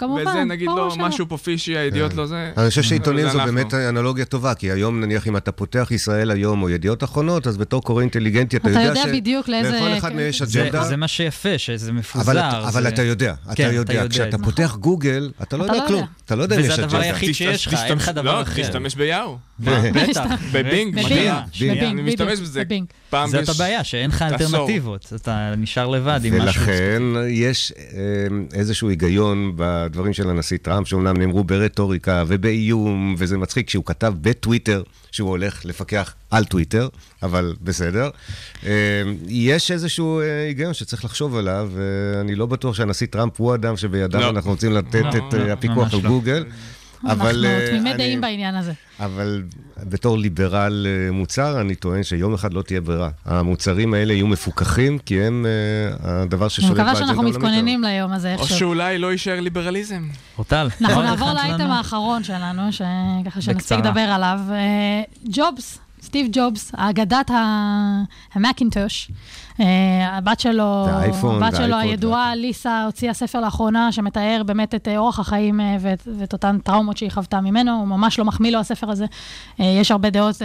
ומאובטח, 0.01 0.29
וזה 0.29 0.43
נגיד 0.43 0.67
לא. 0.67 0.95
משהו 0.99 1.25
פה 1.29 1.37
פישי, 1.37 1.77
הידיעות 1.77 2.13
לא 2.13 2.25
זה. 2.25 2.51
אני 2.57 2.69
חושב 2.69 2.81
שעיתונים 2.81 3.25
זה 3.25 3.31
זו 3.31 3.39
אנחנו. 3.39 3.53
באמת 3.53 3.73
אנלוגיה 3.73 4.25
טובה, 4.25 4.53
כי 4.53 4.71
היום 4.71 4.99
נניח 4.99 5.27
אם 5.27 5.37
אתה 5.37 5.51
פותח 5.51 5.87
ישראל 5.91 6.31
היום 6.31 6.52
או 6.61 6.69
ידיעות 6.69 7.03
אחרונות, 7.03 7.47
אז 7.47 7.57
בתור 7.57 7.81
קורא 7.83 8.01
אינטליגנטי 8.01 8.57
אתה 8.57 8.69
אתה 8.71 8.79
יודע 8.79 8.99
יודע 8.99 9.13
בדיוק 9.13 9.47
לאיזה- 9.49 9.71
לכל 9.71 9.97
אחד 9.97 10.13
מהם 10.13 10.29
יש 10.29 10.41
זה, 10.41 10.61
אג'נדה. 10.63 10.83
זה 10.83 10.95
מה 10.97 11.07
שיפה, 11.07 11.57
שזה 11.57 11.91
מפוזר. 11.91 12.31
אבל, 12.31 12.39
אתה, 12.39 12.67
אבל 12.67 12.81
זה... 12.83 12.87
אתה 12.89 13.01
יודע, 13.03 13.33
אתה 13.45 13.55
כן, 13.55 13.63
אתה 13.69 13.73
יודע. 13.73 13.93
יודע 13.93 14.09
כשאתה 14.09 14.35
את 14.35 14.39
זה. 14.39 14.45
פותח 14.45 14.75
גוגל, 14.79 15.31
אתה 15.41 15.57
לא 15.57 15.65
אתה 15.65 15.71
יודע 15.73 15.83
לא 15.83 15.87
כלום. 15.87 15.99
יודע. 16.01 16.11
אתה 16.25 16.35
לא 16.35 16.43
יודע 16.43 16.55
אם 16.55 16.61
וזה 16.61 16.73
יש 16.73 16.79
הדבר 16.79 16.97
אג'נדה. 16.97 17.13
היחיד 17.13 17.35
שיש 17.35 17.67
לך, 17.67 17.73
אין 17.83 17.97
לך 17.97 18.09
דבר 18.09 18.35
לא, 18.35 18.41
אחר. 18.41 18.61
תשתמש 18.63 18.95
ביאו. 18.95 19.37
בטח. 19.59 20.25
בבינג, 20.53 20.93
בבינג, 20.93 21.07
שנייה, 21.07 21.43
בבינג, 21.55 21.83
אני 21.83 22.01
משתמש 22.01 22.39
בזה. 22.39 22.63
פעם 23.09 23.29
זאת 23.29 23.49
הבעיה, 23.49 23.83
שאין 23.83 24.09
לך. 24.09 24.21
אלטרנטיבות. 24.21 25.13
אתה 25.15 25.53
נשאר 25.57 25.87
לבד 25.87 26.19
עם 26.23 26.37
משהו. 26.37 26.61
ולכן 26.61 27.01
יש 27.29 27.73
אה, 27.77 27.97
איזשהו 28.53 28.89
היגיון 28.89 29.53
בדברים 29.55 30.13
של 30.13 30.29
הנשיא 30.29 30.57
טראמפ, 30.61 30.87
שאומנם 30.87 31.17
נאמרו 31.17 31.43
ברטוריקה 31.43 32.23
ובאיום, 32.27 33.15
וזה 33.17 33.37
מצחיק 33.37 33.69
שהוא 33.69 33.85
כתב 33.85 34.13
בטוויטר 34.21 34.83
שהוא 35.11 35.29
הולך 35.29 35.65
לפקח 35.65 36.13
על 36.31 36.45
טוויטר, 36.45 36.87
אבל 37.23 37.53
בסדר. 37.61 38.09
אה, 38.65 38.71
יש 39.27 39.71
איזשהו 39.71 40.19
אה, 40.19 40.43
היגיון 40.47 40.73
שצריך 40.73 41.05
לחשוב 41.05 41.35
עליו, 41.35 41.71
ואני 41.73 42.35
לא 42.35 42.45
בטוח 42.45 42.75
שהנשיא 42.75 43.07
טראמפ 43.07 43.33
הוא 43.37 43.51
האדם 43.51 43.77
שבידיו 43.77 44.21
לא. 44.21 44.29
אנחנו 44.29 44.51
רוצים 44.51 44.73
לתת 44.73 45.01
לא, 45.03 45.09
את 45.09 45.33
לא, 45.33 45.51
הפיקוח 45.51 45.93
על. 45.93 46.01
גוגל. 46.01 46.45
אבל 47.05 47.45
אנחנו 47.45 47.45
אה, 47.45 47.67
תמימי 47.69 47.89
אני- 47.89 47.97
דעים 47.97 48.21
בעניין 48.21 48.55
הזה. 48.55 48.73
אבל 48.99 49.43
בתור 49.83 50.17
ליברל 50.17 50.87
אה, 50.89 51.11
מוצר, 51.11 51.61
אני 51.61 51.75
טוען 51.75 52.03
שיום 52.03 52.33
אחד 52.33 52.53
לא 52.53 52.61
תהיה 52.61 52.81
ברירה. 52.81 53.09
המוצרים 53.25 53.93
האלה 53.93 54.13
יהיו 54.13 54.27
מפוקחים, 54.27 54.97
כי 54.99 55.21
הם 55.23 55.45
אה, 55.45 56.21
הדבר 56.21 56.45
אני 56.45 56.49
ששולט 56.49 56.69
באג'נדה 56.71 56.83
מקווה 56.91 56.95
שאנחנו 57.05 57.13
העולמית 57.21 57.35
היום. 57.35 57.45
מתכוננים 57.53 57.83
ליום 57.83 58.11
הזה 58.11 58.35
או 58.35 58.39
איכשהו. 58.41 58.57
שאולי 58.57 58.97
לא 58.97 59.11
יישאר 59.11 59.39
ליברליזם. 59.39 60.07
אורטל. 60.37 60.67
אנחנו 60.81 60.95
עוד 60.95 61.05
נעבור 61.05 61.27
אחד 61.31 61.35
לאייטם? 61.47 61.71
האחרון 61.71 62.23
שלנו, 62.23 62.61
שככה 62.71 63.41
שנספיק. 63.41 63.77
לדבר 63.77 63.99
עליו. 64.01 64.39
ג'ובס, 65.31 65.79
סטיב 66.01 66.27
ג'ובס, 66.31 66.71
אגדת 66.77 67.29
ה- 67.31 68.01
המקינטוש. 68.33 69.11
אה, 69.59 70.17
הבת 70.17 70.39
שלו, 70.39 70.87
האייפון, 70.87 71.43
הבת 71.43 71.55
שלו 71.55 71.75
הידועה, 71.75 72.35
ליסה, 72.35 72.83
הוציאה 72.85 73.13
ספר 73.13 73.41
לאחרונה 73.41 73.91
שמתאר 73.91 74.41
באמת 74.45 74.75
את 74.75 74.87
אה, 74.87 74.97
אורח 74.97 75.19
החיים 75.19 75.61
אה, 75.61 75.77
ואת, 75.79 76.07
ואת 76.19 76.33
אותן 76.33 76.57
טראומות 76.59 76.97
שהיא 76.97 77.11
חוותה 77.11 77.41
ממנו, 77.41 77.71
הוא 77.71 77.87
ממש 77.87 78.19
לא 78.19 78.25
מחמיא 78.25 78.51
לו, 78.51 78.59
הספר 78.59 78.91
הזה. 78.91 79.05
יש 79.59 79.91
הרבה 79.91 80.09
דעות 80.09 80.35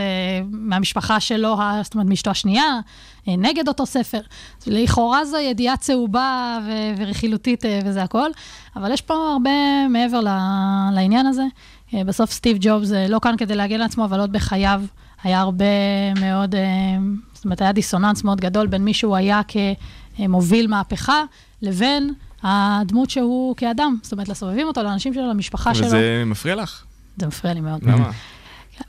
מהמשפחה 0.50 1.20
שלו, 1.20 1.58
זאת 1.82 1.94
אומרת, 1.94 2.06
מאשתו 2.08 2.30
השנייה, 2.30 2.80
נגד 3.26 3.68
אותו 3.68 3.86
ספר. 3.86 4.20
לכאורה 4.66 5.24
זו 5.24 5.38
ידיעה 5.38 5.76
צהובה 5.76 6.58
ו- 6.66 6.92
ורכילותית 6.96 7.64
וזה 7.84 8.02
הכל, 8.02 8.30
אבל 8.76 8.92
יש 8.92 9.00
פה 9.00 9.14
הרבה 9.14 9.50
מעבר 9.88 10.20
לעניין 10.92 11.26
הזה. 11.26 11.44
בסוף 11.94 12.30
סטיב 12.30 12.56
ג'ובס 12.60 12.90
לא 13.08 13.18
כאן 13.22 13.34
כדי 13.38 13.54
להגן 13.54 13.74
על 13.74 13.82
עצמו, 13.82 14.04
אבל 14.04 14.20
עוד 14.20 14.32
בחייו 14.32 14.82
היה 15.22 15.40
הרבה 15.40 15.64
מאוד, 16.20 16.54
אה, 16.54 16.60
זאת 17.32 17.44
אומרת, 17.44 17.60
היה 17.60 17.72
דיסוננס 17.72 18.24
מאוד 18.24 18.40
גדול 18.40 18.66
בין 18.66 18.84
מי 18.84 18.94
שהוא 18.94 19.16
היה 19.16 19.40
כמוביל 20.16 20.66
מהפכה, 20.66 21.22
לבין 21.62 22.14
הדמות 22.42 23.10
שהוא 23.10 23.56
כאדם. 23.56 23.96
זאת 24.02 24.12
אומרת, 24.12 24.28
לסובבים 24.28 24.66
אותו, 24.66 24.82
לאנשים 24.82 25.14
שלו, 25.14 25.28
למשפחה 25.30 25.74
שלו. 25.74 25.86
וזה 25.86 26.22
מפריע 26.26 26.54
לך? 26.54 26.84
זה 27.16 27.26
מפריע 27.26 27.54
לי 27.54 27.60
מאוד. 27.60 27.84
למה? 27.84 28.10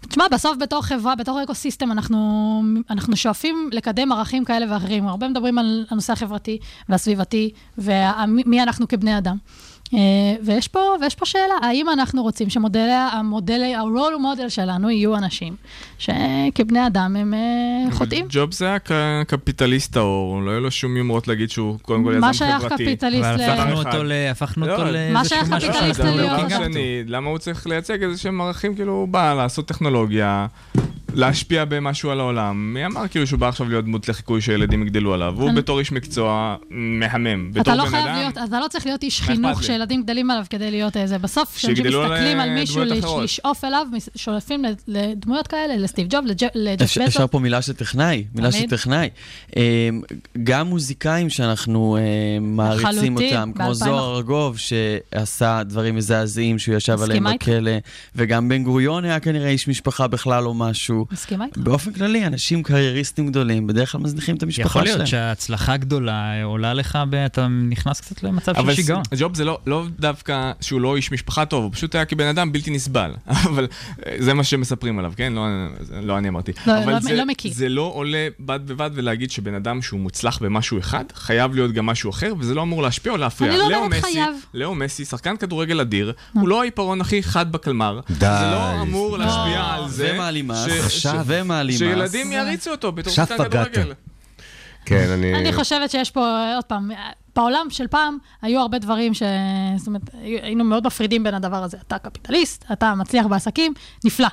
תשמע, 0.07 0.27
בסוף 0.31 0.57
בתור 0.59 0.81
חברה, 0.81 1.15
בתור 1.15 1.43
ecosystem, 1.43 1.91
אנחנו, 1.91 2.63
אנחנו 2.89 3.17
שואפים 3.17 3.69
לקדם 3.73 4.11
ערכים 4.11 4.45
כאלה 4.45 4.73
ואחרים. 4.73 5.07
הרבה 5.07 5.27
מדברים 5.27 5.57
על 5.57 5.85
הנושא 5.89 6.13
החברתי 6.13 6.57
והסביבתי, 6.89 7.51
ומי 7.77 8.63
אנחנו 8.63 8.87
כבני 8.87 9.17
אדם. 9.17 9.37
אה, 9.93 9.99
ויש 10.45 10.67
פה, 10.67 10.79
ויש 11.01 11.15
פה 11.15 11.25
שאלה, 11.25 11.53
האם 11.61 11.89
אנחנו 11.89 12.21
רוצים 12.23 12.49
שמודלי, 12.49 12.91
המודלי, 12.91 13.75
ה-role 13.75 13.85
model 14.45 14.49
שלנו 14.49 14.89
יהיו 14.89 15.15
אנשים 15.15 15.55
שכבני 15.99 16.87
אדם 16.87 17.15
הם 17.15 17.33
אה, 17.33 17.91
חוטאים? 17.91 18.25
ג'ובס 18.29 18.61
היה 18.61 18.79
ק- 18.79 18.91
קפיטליסט 19.27 19.93
טהור, 19.93 20.41
לא 20.41 20.51
היו 20.51 20.59
לו 20.59 20.71
שום 20.71 20.97
יומרות 20.97 21.27
להגיד 21.27 21.49
שהוא 21.49 21.79
קודם 21.81 22.03
כל 22.03 22.15
מה 22.19 22.29
יזם 22.29 22.37
שייך 22.37 22.55
חברתי. 22.61 22.85
קפיטליסט. 22.85 23.25
הפכנו 23.25 23.73
אחד. 23.81 23.85
אותו 23.93 24.03
ל- 24.03 24.11
הפכנו 24.31 24.65
לא, 24.67 24.71
אותו 24.71 24.83
מה 24.83 24.91
לאיזשהו 24.91 25.25
שייך 25.37 25.49
משהו 25.49 25.69
קפיטליסט 25.69 25.99
אדם? 25.99 26.49
שני, 26.49 27.03
למה 27.07 27.29
הוא 27.29 27.37
צריך 27.37 27.67
לייצג 27.67 28.03
איזה 28.03 28.17
שהם 28.21 28.41
ערכים, 28.41 28.75
כאילו 28.75 28.93
הוא 28.93 29.07
בא 29.07 29.33
לעשות 29.33 29.67
טכנולוגיה, 29.67 30.47
להשפיע 31.13 31.65
במשהו 31.65 32.09
על 32.11 32.19
העולם. 32.19 32.73
מי 32.73 32.85
אמר 32.85 33.07
כאילו 33.07 33.27
שהוא 33.27 33.39
בא 33.39 33.47
עכשיו 33.47 33.69
להיות 33.69 33.85
דמות 33.85 34.09
לחיקוי 34.09 34.41
שילדים 34.41 34.81
יגדלו 34.81 35.13
עליו? 35.13 35.35
הוא 35.37 35.51
בתור 35.51 35.79
איש 35.79 35.91
מקצוע 35.91 36.55
מהמם. 36.69 37.51
אתה 37.61 37.75
לא 37.75 37.85
חייב 37.85 38.05
להיות, 38.07 38.37
אתה 38.37 38.59
לא 38.59 38.67
צריך 38.67 38.85
להיות 38.85 39.03
איש 39.03 39.21
חינוך? 39.21 39.63
שילדים 39.63 40.03
גדלים 40.03 40.31
עליו 40.31 40.43
כדי 40.49 40.71
להיות 40.71 40.97
איזה. 40.97 41.17
בסוף, 41.17 41.55
כשאנשים 41.55 41.85
מסתכלים 41.85 42.37
אה, 42.39 42.43
על 42.43 42.49
מישהו. 42.49 42.83
לשאוף 43.23 43.63
אליו, 43.63 43.87
שואפים 44.15 44.65
ל- 44.65 44.73
לדמויות 44.87 45.47
כאלה, 45.47 45.77
לסטיב 45.77 46.07
ג'וב, 46.09 46.25
לג'- 46.25 46.49
לג'ף 46.55 46.97
אפשר. 47.07 47.27
פה 47.27 47.39
מילה 47.39 47.61
של 47.61 47.73
טכנאי, 47.73 48.23
מילה 48.35 48.51
של. 48.51 48.67
טכנאי. 48.69 49.09
אמ, 49.55 49.61
גם 50.43 50.67
מוזיקאים 50.67 51.29
שאנחנו 51.29 51.97
אמ, 52.37 52.55
מעריצים 52.55 53.15
אותם, 53.17 53.51
כמו 53.55 53.65
ב-2000. 53.65 53.73
זוהר 53.73 54.15
ארגוב, 54.15 54.57
שעשה 54.57 55.61
דברים 55.63 55.95
מזעזעים 55.95 56.59
שהוא 56.59 56.75
ישב 56.75 57.01
עליהם. 57.01 57.23
בכלא, 57.35 57.71
וגם 58.15 58.49
בן 58.49 58.63
גוריון 58.63 59.05
היה 59.05 59.19
כנראה 59.19 59.49
איש 59.49 59.67
משפחה 59.67 60.07
בכלל 60.07 60.45
או 60.45 60.53
משהו. 60.53 60.98
כאילו, 61.05 61.17
מסכימה 61.19 61.45
איתך. 61.45 61.57
באופן 61.57 61.93
כללי, 61.93 62.25
אנשים 62.27 62.63
קרייריסטים 62.63 63.27
גדולים, 63.27 63.67
בדרך 63.67 63.91
כלל 63.91 64.01
מזניחים 64.01 64.35
את 64.35 64.43
המשפחה 64.43 64.65
יכול 64.67 64.85
שלהם. 64.85 64.97
להיות 64.97 65.07
שההצלחה 65.07 65.77
גדולה 65.77 66.09
עולה 66.43 66.73
לך, 66.73 66.97
אתה 67.25 67.47
נכנס 67.47 68.01
קצת 68.01 68.23
למצב 68.23 68.53
של 68.53 68.59
אבל 68.59 68.75
שיגעון. 68.75 69.03
ס- 69.03 69.07
ג'וב 69.19 69.35
זה 69.35 69.45
לא, 69.45 69.59
לא 69.67 69.85
דווקא 69.99 70.51
שהוא 70.61 70.81
לא 70.81 70.95
איש 70.95 71.11
משפחה 71.11 71.45
טוב, 71.45 71.63
הוא 71.63 71.71
פשוט 71.73 71.95
היה 71.95 72.05
כבן 72.05 72.25
אדם 72.27 72.51
בלתי 72.51 72.71
נסבל. 72.71 73.11
אבל 73.49 73.67
אה, 74.05 74.15
זה 74.19 74.33
מה 74.33 74.43
שמספרים 74.43 74.99
עליו, 74.99 75.13
כן? 75.15 75.33
לא, 75.33 75.41
זה 75.79 76.01
לא 76.01 76.17
אני 76.17 76.29
אמרתי. 76.29 76.51
לא, 76.67 76.83
אבל 76.83 76.93
לא- 76.93 76.99
זה, 76.99 77.13
לא 77.15 77.25
מכיר. 77.25 77.51
זה 77.53 77.69
לא 77.69 77.91
עולה 77.95 78.27
בד 78.39 78.59
בבד 78.65 78.89
ולהגיד 78.93 79.31
שבן 79.31 79.53
אדם 79.53 79.81
שהוא 79.81 79.99
מוצלח 79.99 80.37
במשהו 80.41 80.79
אחד, 80.79 81.03
חייב 81.15 81.55
להיות 81.55 81.71
גם 81.71 81.85
משהו 81.85 82.09
אחר, 82.09 82.33
וזה 82.39 82.53
לא 82.55 82.61
אמור 82.61 82.81
להשפיע 82.81 83.11
או 83.11 83.17
להפריע. 83.17 83.51
אני 83.51 83.59
לא 83.59 83.69
לאו 83.71 83.77
אומרת 83.79 83.91
מסי- 84.03 84.11
חייב. 84.13 84.33
לאו 84.53 84.75
מסי, 84.75 85.05
שחקן 85.05 85.37
כדורגל 85.37 85.79
אדיר, 85.79 86.13
הוא 86.33 86.47
לא 86.49 86.61
העיפרון 86.61 87.01
הכי 87.01 87.23
חד 87.23 87.51
בקלמר. 87.51 87.99
די. 88.09 88.15
זה 88.19 88.51
לא 88.51 88.81
אמור 88.81 89.17
להשפיע 89.17 89.59
לא. 89.59 89.73
על 89.83 89.89
זה. 89.89 90.11
ומעלימס, 90.13 90.57
ש- 90.65 90.69
עכשיו 90.95 91.23
ומעלימס. 91.25 91.77
שילדים 91.79 92.31
יריצו 92.31 92.71
אותו 92.71 92.91
בתור 92.91 93.13
שחקן. 93.13 93.49
כדורגל. 93.49 93.93
כן, 94.85 95.09
אני... 95.13 95.35
אני 95.35 95.53
חושבת 95.53 95.91
שיש 95.91 96.11
פה, 96.11 96.53
עוד 96.55 96.63
פעם, 96.63 96.91
בעולם 97.35 97.67
של 97.69 97.87
פעם 97.87 98.17
היו 98.41 98.61
הרבה 98.61 98.79
דברים 98.79 99.13
ש... 99.13 99.23
זאת 99.77 99.87
אומרת, 99.87 100.01
היינו 100.21 100.63
מאוד 100.63 100.87
מפרידים 100.87 101.23
בין 101.23 101.33
הדבר 101.33 101.63
הזה. 101.63 101.77
אתה 101.87 101.97
קפיטליסט, 101.97 102.65
אתה 102.71 102.95
מצליח 102.95 103.25
בעסקים, 103.25 103.73
נפלא. 104.05 104.27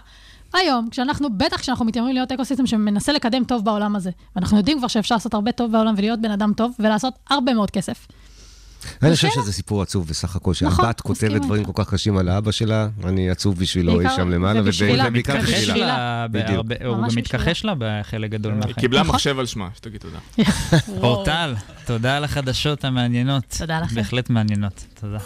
היום, 0.55 0.89
כשאנחנו, 0.91 1.29
בטח 1.37 1.61
כשאנחנו 1.61 1.85
מתיימרים 1.85 2.15
להיות 2.15 2.33
אקוסיסטם 2.33 2.67
שמנסה 2.67 3.13
לקדם 3.13 3.45
טוב 3.45 3.65
בעולם 3.65 3.97
הזה, 3.97 4.11
ואנחנו 4.37 4.57
יודעים 4.57 4.79
כבר 4.79 4.89
שאפשר 4.89 5.15
לעשות 5.15 5.35
הרבה 5.35 5.53
טוב 5.53 5.73
בעולם 5.73 5.95
ולהיות 5.97 6.21
בן 6.21 6.31
אדם 6.31 6.53
טוב 6.57 6.73
ולעשות 6.79 7.15
הרבה 7.31 7.55
מאוד 7.55 7.71
כסף. 7.71 8.07
אני 9.03 9.15
חושב 9.15 9.29
שזה 9.35 9.53
סיפור 9.53 9.83
עצוב 9.83 10.09
בסך 10.09 10.37
הכל, 10.37 10.53
נכון, 10.63 10.85
שהבת 10.85 11.01
כותבת 11.01 11.41
דברים 11.43 11.65
כל 11.65 11.85
כך 11.85 11.91
קשים 11.95 12.17
על 12.17 12.29
האבא 12.29 12.51
שלה, 12.51 12.89
אני 13.05 13.31
עצוב 13.31 13.59
בשבילו 13.59 13.97
בעיקר- 13.97 14.17
שם 14.17 14.31
למעלה, 14.31 14.61
ובעיקר 14.61 14.87
בשבילה. 15.39 16.25
הוא 16.85 16.97
גם. 16.97 17.15
מתכחש 17.15 17.65
לה 17.65 17.73
בחלק 17.79 18.31
גדול 18.31 18.53
היא 18.53 18.59
מהחיים. 18.59 18.77
קיבלה 18.77 19.01
נכון. 19.01 19.15
מחשב 19.15 19.39
על 19.39 19.47
שמה, 19.47 19.69
שתגיד 19.77 20.01
תודה. 20.01 20.19
אורטל, 21.03 21.55
תודה 21.87 22.17
על 22.17 22.25
החדשות 22.25 22.85
המעניינות. 22.85 23.45
תודה 23.59 23.81
לכם. 23.81 23.95
בהחלט 23.95 24.31
מעניינות. 24.31 24.85
תודה. 25.01 25.19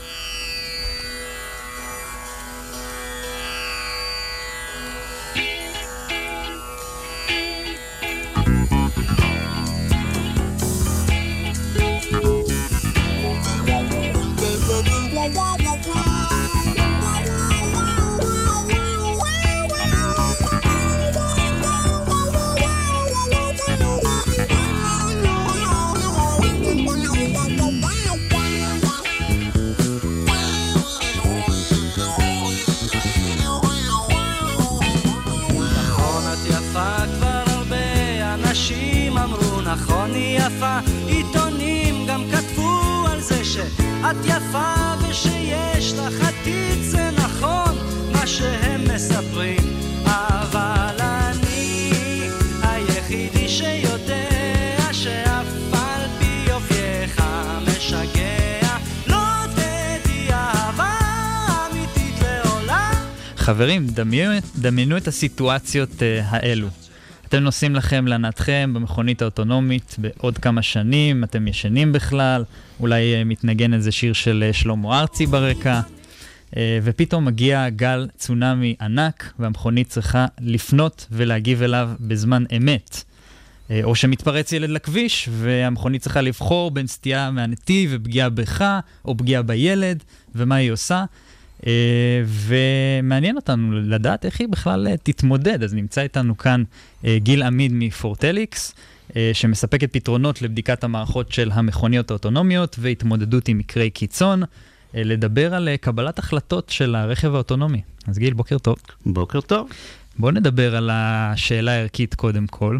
חברים, 63.60 63.86
דמיינו, 63.86 64.34
דמיינו 64.56 64.96
את 64.96 65.08
הסיטואציות 65.08 65.90
uh, 65.90 66.02
האלו. 66.26 66.68
אתם 67.28 67.38
נוסעים 67.38 67.76
לכם 67.76 68.06
לנתכם 68.06 68.70
במכונית 68.74 69.22
האוטונומית 69.22 69.96
בעוד 69.98 70.38
כמה 70.38 70.62
שנים, 70.62 71.24
אתם 71.24 71.48
ישנים 71.48 71.92
בכלל, 71.92 72.44
אולי 72.80 73.22
uh, 73.22 73.24
מתנגן 73.24 73.74
איזה 73.74 73.92
שיר 73.92 74.12
של 74.12 74.44
uh, 74.50 74.56
שלמה 74.56 75.00
ארצי 75.00 75.26
ברקע, 75.26 75.80
ופתאום 76.82 77.24
מגיע 77.24 77.68
גל 77.68 78.08
צונאמי 78.16 78.74
ענק, 78.80 79.32
והמכונית 79.38 79.88
צריכה 79.88 80.26
לפנות 80.40 81.06
ולהגיב 81.10 81.62
אליו 81.62 81.90
בזמן 82.00 82.44
אמת. 82.56 83.04
אה, 83.70 83.80
או 83.84 83.94
שמתפרץ 83.94 84.52
ילד 84.52 84.70
לכביש, 84.70 85.28
והמכונית 85.32 86.02
צריכה 86.02 86.20
לבחור 86.20 86.70
בין 86.70 86.86
סטייה 86.86 87.30
מהנתיב 87.30 87.90
ופגיעה 87.94 88.28
בך, 88.28 88.64
או 89.04 89.16
פגיעה 89.16 89.42
בילד, 89.42 90.02
ומה 90.34 90.54
היא 90.54 90.70
עושה. 90.70 91.04
אה, 91.66 92.22
ומעניין 92.26 93.36
אותנו 93.36 93.80
לדעת 93.80 94.24
איך 94.24 94.40
היא 94.40 94.48
בכלל 94.48 94.88
אה, 94.88 94.96
תתמודד. 94.96 95.62
אז 95.62 95.74
נמצא 95.74 96.00
איתנו 96.00 96.38
כאן 96.38 96.62
אה, 97.04 97.18
גיל 97.20 97.42
עמיד 97.42 97.72
מפורטליקס, 97.74 98.74
שמספקת 99.32 99.92
פתרונות 99.92 100.42
לבדיקת 100.42 100.84
המערכות 100.84 101.32
של 101.32 101.50
המכוניות 101.52 102.10
האוטונומיות 102.10 102.76
והתמודדות 102.78 103.48
עם 103.48 103.58
מקרי 103.58 103.90
קיצון, 103.90 104.42
לדבר 104.94 105.54
על 105.54 105.68
קבלת 105.80 106.18
החלטות 106.18 106.70
של 106.70 106.94
הרכב 106.94 107.34
האוטונומי. 107.34 107.82
אז 108.06 108.18
גיל, 108.18 108.34
בוקר 108.34 108.58
טוב. 108.58 108.76
בוקר 109.06 109.40
טוב. 109.40 109.68
בואו 110.18 110.32
נדבר 110.32 110.76
על 110.76 110.90
השאלה 110.92 111.72
הערכית 111.72 112.14
קודם 112.14 112.46
כל. 112.46 112.78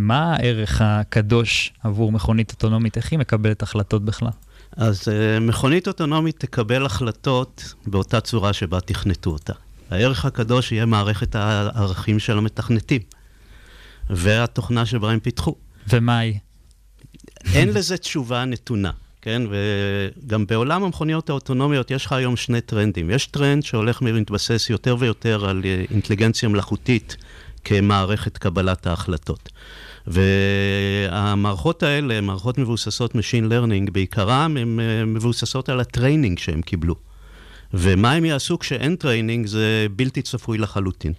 מה 0.00 0.34
הערך 0.34 0.80
הקדוש 0.84 1.72
עבור 1.84 2.12
מכונית 2.12 2.50
אוטונומית? 2.50 2.96
איך 2.96 3.12
היא 3.12 3.18
מקבלת 3.18 3.62
החלטות 3.62 4.04
בכלל? 4.04 4.30
אז 4.76 5.02
uh, 5.02 5.40
מכונית 5.40 5.88
אוטונומית 5.88 6.40
תקבל 6.40 6.86
החלטות 6.86 7.74
באותה 7.86 8.20
צורה 8.20 8.52
שבה 8.52 8.80
תכנתו 8.80 9.30
אותה. 9.30 9.52
הערך 9.90 10.24
הקדוש 10.24 10.72
יהיה 10.72 10.86
מערכת 10.86 11.34
הערכים 11.34 12.18
של 12.18 12.38
המתכנתים, 12.38 13.02
והתוכנה 14.10 14.86
שבה 14.86 15.10
הם 15.10 15.20
פיתחו. 15.20 15.54
ומה 15.88 16.18
היא? 16.18 16.38
אין 17.54 17.68
לזה 17.68 17.96
תשובה 17.96 18.44
נתונה, 18.44 18.90
כן? 19.22 19.42
וגם 19.50 20.46
בעולם 20.46 20.84
המכוניות 20.84 21.30
האוטונומיות 21.30 21.90
יש 21.90 22.06
לך 22.06 22.12
היום 22.12 22.36
שני 22.36 22.60
טרנדים. 22.60 23.10
יש 23.10 23.26
טרנד 23.26 23.62
שהולך 23.62 24.02
ומתבסס 24.04 24.70
יותר 24.70 24.96
ויותר 24.98 25.48
על 25.48 25.62
אה, 25.64 25.84
אינטליגנציה 25.90 26.48
מלאכותית 26.48 27.16
כמערכת 27.64 28.38
קבלת 28.38 28.86
ההחלטות. 28.86 29.48
והמערכות 30.06 31.82
האלה, 31.82 32.20
מערכות 32.20 32.58
מבוססות 32.58 33.14
Machine 33.14 33.50
Learning, 33.50 33.90
בעיקרם 33.92 34.56
הן 34.56 34.80
אה, 34.80 35.04
מבוססות 35.04 35.68
על 35.68 35.80
ה 35.80 35.86
training 35.86 36.38
שהם 36.38 36.62
קיבלו. 36.62 36.94
ומה 37.74 38.12
הם 38.12 38.24
יעשו 38.24 38.58
כשאין 38.58 38.96
training 38.96 39.46
זה 39.46 39.86
בלתי 39.96 40.22
צפוי 40.22 40.58
לחלוטין. 40.58 41.12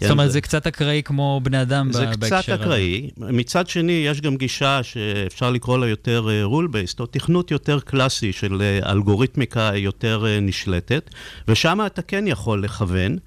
זאת 0.00 0.10
אומרת, 0.10 0.32
זה 0.32 0.40
קצת 0.40 0.66
אקראי 0.66 1.02
כמו 1.04 1.40
בני 1.42 1.62
אדם 1.62 1.92
זה 1.92 2.06
בהקשר 2.06 2.36
הזה. 2.36 2.42
קצת 2.42 2.48
אקראי. 2.48 3.10
מצד 3.16 3.68
שני, 3.68 3.92
יש 3.92 4.20
גם 4.20 4.36
גישה 4.36 4.82
שאפשר 4.82 5.50
לקרוא 5.50 5.78
לה 5.78 5.88
יותר 5.88 6.28
rule 6.42 6.66
based, 6.66 7.00
או 7.00 7.06
תכנות 7.06 7.50
יותר 7.50 7.80
קלאסי 7.80 8.32
של 8.32 8.62
אה, 8.62 8.92
אלגוריתמיקה 8.92 9.70
יותר 9.74 10.26
אה, 10.26 10.40
נשלטת, 10.40 11.10
ושם 11.48 11.78
אתה 11.86 12.02
כן 12.02 12.26
יכול 12.26 12.64
לכוון. 12.64 13.18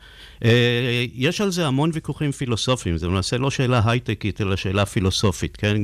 אה, 0.45 1.05
יש 1.13 1.41
על 1.41 1.51
זה 1.51 1.67
המון 1.67 1.89
ויכוחים 1.93 2.31
פילוסופיים, 2.31 2.97
זה 2.97 3.07
למעשה 3.07 3.37
לא 3.37 3.51
שאלה 3.51 3.81
הייטקית, 3.85 4.41
אלא 4.41 4.55
שאלה 4.55 4.85
פילוסופית, 4.85 5.57
כן? 5.57 5.81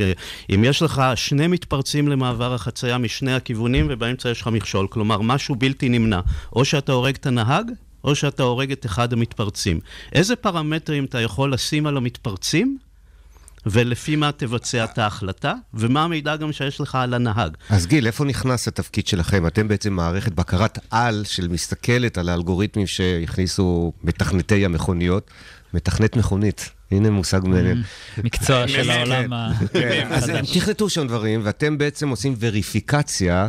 אם 0.56 0.64
יש 0.64 0.82
לך 0.82 1.02
שני 1.16 1.48
מתפרצים 1.48 2.08
למעבר 2.08 2.54
החצייה 2.54 2.98
משני 2.98 3.34
הכיוונים, 3.34 3.88
ובאמצע 3.90 4.30
יש 4.30 4.42
לך 4.42 4.48
מכשול, 4.48 4.88
כלומר, 4.88 5.22
משהו 5.22 5.56
בלתי 5.56 5.90
נמנע, 5.90 6.20
או 6.54 6.66
שאתה 6.66 6.92
הורג 6.92 7.16
את 7.16 7.26
הנהג, 7.26 7.72
או 8.04 8.16
שאתה 8.16 8.44
הורג 8.44 8.72
את 8.72 8.86
אחד 8.86 9.14
המתפרצים. 9.14 9.80
איזה 10.14 10.36
פרמטרים 10.36 11.06
אתה 11.06 11.22
יכול 11.22 11.54
לשים 11.54 11.88
על 11.88 11.98
המתפרצים, 11.98 12.78
ולפי 13.72 14.16
מה 14.16 14.32
תבצע 14.32 14.84
את 14.84 14.98
ההחלטה, 14.98 15.54
ומה 15.74 16.04
המידע 16.04 16.36
גם 16.36 16.52
שיש 16.52 16.82
לך 16.82 16.96
על 16.96 17.14
הנהג. 17.14 17.52
אז 17.70 17.88
גיל, 17.88 18.08
איפה 18.08 18.26
נכנס 18.26 18.68
התפקיד 18.68 19.08
שלכם? 19.08 19.48
אתם 19.48 19.68
בעצם 19.68 19.94
מערכת 19.94 20.32
בקרת 20.32 20.80
על 20.90 21.24
של 21.26 21.48
מסתכלת 21.48 22.18
על 22.18 22.30
האלגוריתמים 22.30 22.88
שהכניסו 22.88 23.94
מתכנתי 24.04 24.66
המכוניות. 24.66 25.32
מתכנת 25.74 26.16
מכונית, 26.16 26.70
הנה 26.92 27.10
מושג 27.10 27.40
מעניין. 27.44 27.84
מקצוע 28.24 28.68
של 28.68 28.90
העולם 28.90 29.34
כן. 29.74 30.08
אז 30.12 30.30
הם 30.30 30.36
החדש. 30.36 30.58
תכנתו 30.58 30.90
שם 30.90 31.08
דברים, 31.08 31.42
ואתם 31.44 31.78
בעצם 31.78 32.10
עושים 32.10 32.36
וריפיקציה. 32.40 33.48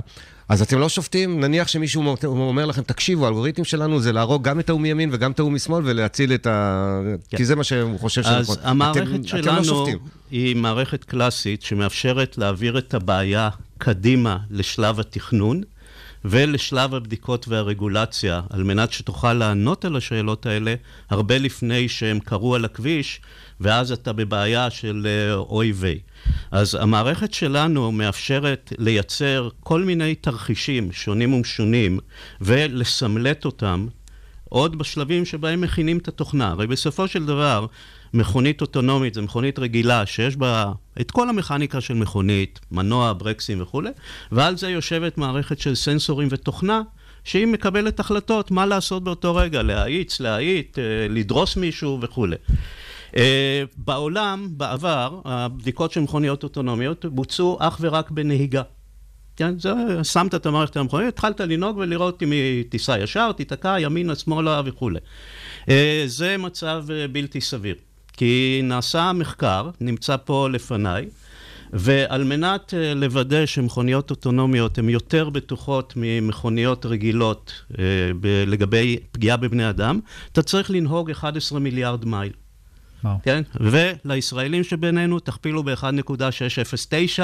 אז 0.49 0.63
אתם 0.63 0.79
לא 0.79 0.89
שופטים, 0.89 1.41
נניח 1.41 1.69
שמישהו 1.69 2.15
אומר 2.25 2.67
לכם, 2.67 2.83
תקשיבו, 2.83 3.25
האלגוריתם 3.25 3.65
שלנו 3.65 4.01
זה 4.01 4.13
להרוג 4.13 4.43
גם 4.45 4.61
את 4.61 4.69
ההוא 4.69 4.81
מימין 4.81 5.11
וגם 5.13 5.31
את 5.31 5.39
ההוא 5.39 5.53
משמאל 5.53 5.83
ולהציל 5.87 6.35
את 6.35 6.47
ה... 6.47 7.01
כי 7.37 7.45
זה 7.45 7.57
מה 7.57 7.65
שהוא 7.65 7.99
חושב 8.01 8.23
שנכון. 8.23 8.39
אז 8.39 8.59
המערכת 8.63 9.03
אתם- 9.03 9.15
אתם 9.15 9.37
לא 9.37 9.43
שלנו 9.43 9.65
שופטים. 9.65 9.99
היא 10.31 10.57
מערכת 10.57 11.05
קלאסית 11.05 11.63
שמאפשרת 11.63 12.39
להעביר 12.39 12.79
את 12.79 12.95
הבעיה 12.95 13.49
קדימה 13.79 14.37
לשלב 14.51 15.01
התכנון, 15.01 15.63
ולשלב 16.25 16.95
הבדיקות 16.95 17.49
והרגולציה, 17.49 18.41
על 18.51 18.63
מנת 18.63 18.93
שתוכל 18.93 19.33
לענות 19.33 19.85
על 19.85 19.97
השאלות 19.97 20.47
האלה 20.47 20.75
הרבה 21.11 21.39
לפני 21.39 21.89
שהם 21.89 22.19
קרו 22.21 22.55
על 22.55 22.65
הכביש, 22.65 23.21
ואז 23.61 23.93
אתה 23.93 24.13
בבעיה 24.13 24.71
של 24.71 25.07
אה, 25.07 25.35
אוי 25.35 25.73
ויי. 25.73 25.99
אז 26.51 26.75
המערכת 26.75 27.35
שלנו 27.35 27.93
מאפשרת 27.93 28.73
לייצר 28.79 29.49
כל 29.61 29.83
מיני 29.83 30.15
תרחישים 30.15 30.93
שונים 30.93 31.35
ומשונים 31.35 31.99
ולסמלט 32.41 33.45
אותם 33.45 33.87
עוד 34.49 34.79
בשלבים 34.79 35.25
שבהם 35.25 35.61
מכינים 35.61 35.99
את 35.99 36.09
התוכנה. 36.09 36.49
הרי 36.49 36.67
בסופו 36.67 37.09
של 37.09 37.27
דבר, 37.27 37.67
מכונית 38.15 38.61
אוטונומית 38.61 39.15
זה 39.15 39.23
מכונית 39.23 39.59
רגילה 39.59 40.07
שיש 40.07 40.37
בה 40.37 40.73
את 41.01 41.11
כל 41.11 41.29
המכניקה 41.29 41.81
של 41.81 41.95
מכונית, 41.95 42.61
מנוע, 42.71 43.13
ברקסים 43.19 43.63
וכולי, 43.63 43.91
ועל 44.33 44.57
זה 44.57 44.71
יושבת 44.71 45.19
מערכת 45.19 45.59
של 45.59 45.75
סנסורים 45.75 46.29
ותוכנה, 46.31 46.83
שהיא 47.25 47.47
מקבלת 47.47 48.01
החלטות 48.01 48.51
מה 48.51 48.67
לעשות 48.67 49.05
באותו 49.05 49.35
רגע, 49.35 49.63
להאיץ, 49.63 50.21
להאיט, 50.21 50.79
אה, 50.79 50.85
לדרוס 51.09 51.57
מישהו 51.57 51.99
וכולי. 52.03 52.37
Uh, 53.15 53.19
בעולם, 53.77 54.49
בעבר, 54.51 55.21
הבדיקות 55.25 55.93
של 55.93 56.01
מכוניות 56.01 56.43
אוטונומיות 56.43 57.05
בוצעו 57.05 57.57
אך 57.61 57.79
ורק 57.81 58.11
בנהיגה. 58.11 58.63
כן, 59.37 59.59
זה, 59.59 59.73
שמת 60.03 60.35
את 60.35 60.47
המערכת 60.47 60.77
המכונית, 60.77 61.09
התחלת 61.09 61.41
לנהוג 61.41 61.77
ולראות 61.77 62.23
אם 62.23 62.31
היא 62.31 62.65
תיסע 62.69 62.99
ישר, 62.99 63.33
תיתקע 63.33 63.77
ימינה, 63.81 64.15
שמאלה 64.15 64.63
וכולי. 64.65 64.99
Uh, 65.65 65.69
זה 66.07 66.37
מצב 66.37 66.85
uh, 66.89 67.13
בלתי 67.13 67.41
סביר, 67.41 67.75
כי 68.13 68.61
נעשה 68.65 69.13
מחקר, 69.13 69.71
נמצא 69.81 70.17
פה 70.25 70.49
לפניי, 70.49 71.09
ועל 71.73 72.25
מנת 72.25 72.75
לוודא 72.97 73.47
שמכוניות 73.47 74.11
אוטונומיות 74.11 74.79
הן 74.79 74.89
יותר 74.89 75.31
בטוחות 75.31 75.93
ממכוניות 75.97 76.87
רגילות 76.87 77.63
לגבי 78.47 78.97
פגיעה 79.13 79.37
בבני 79.37 79.71
אדם, 79.71 80.01
אתה 80.33 80.43
צריך 80.43 80.71
לנהוג 80.71 81.11
11 81.11 81.59
מיליארד 81.59 82.05
מייל. 82.05 82.33
כן? 83.23 83.43
ולישראלים 83.61 84.65
שבינינו, 84.65 85.21
תכפילו 85.21 85.63
ב-1.609 85.63 87.23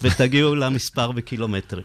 ותגיעו 0.00 0.54
למספר 0.62 1.12
בקילומטרים. 1.12 1.84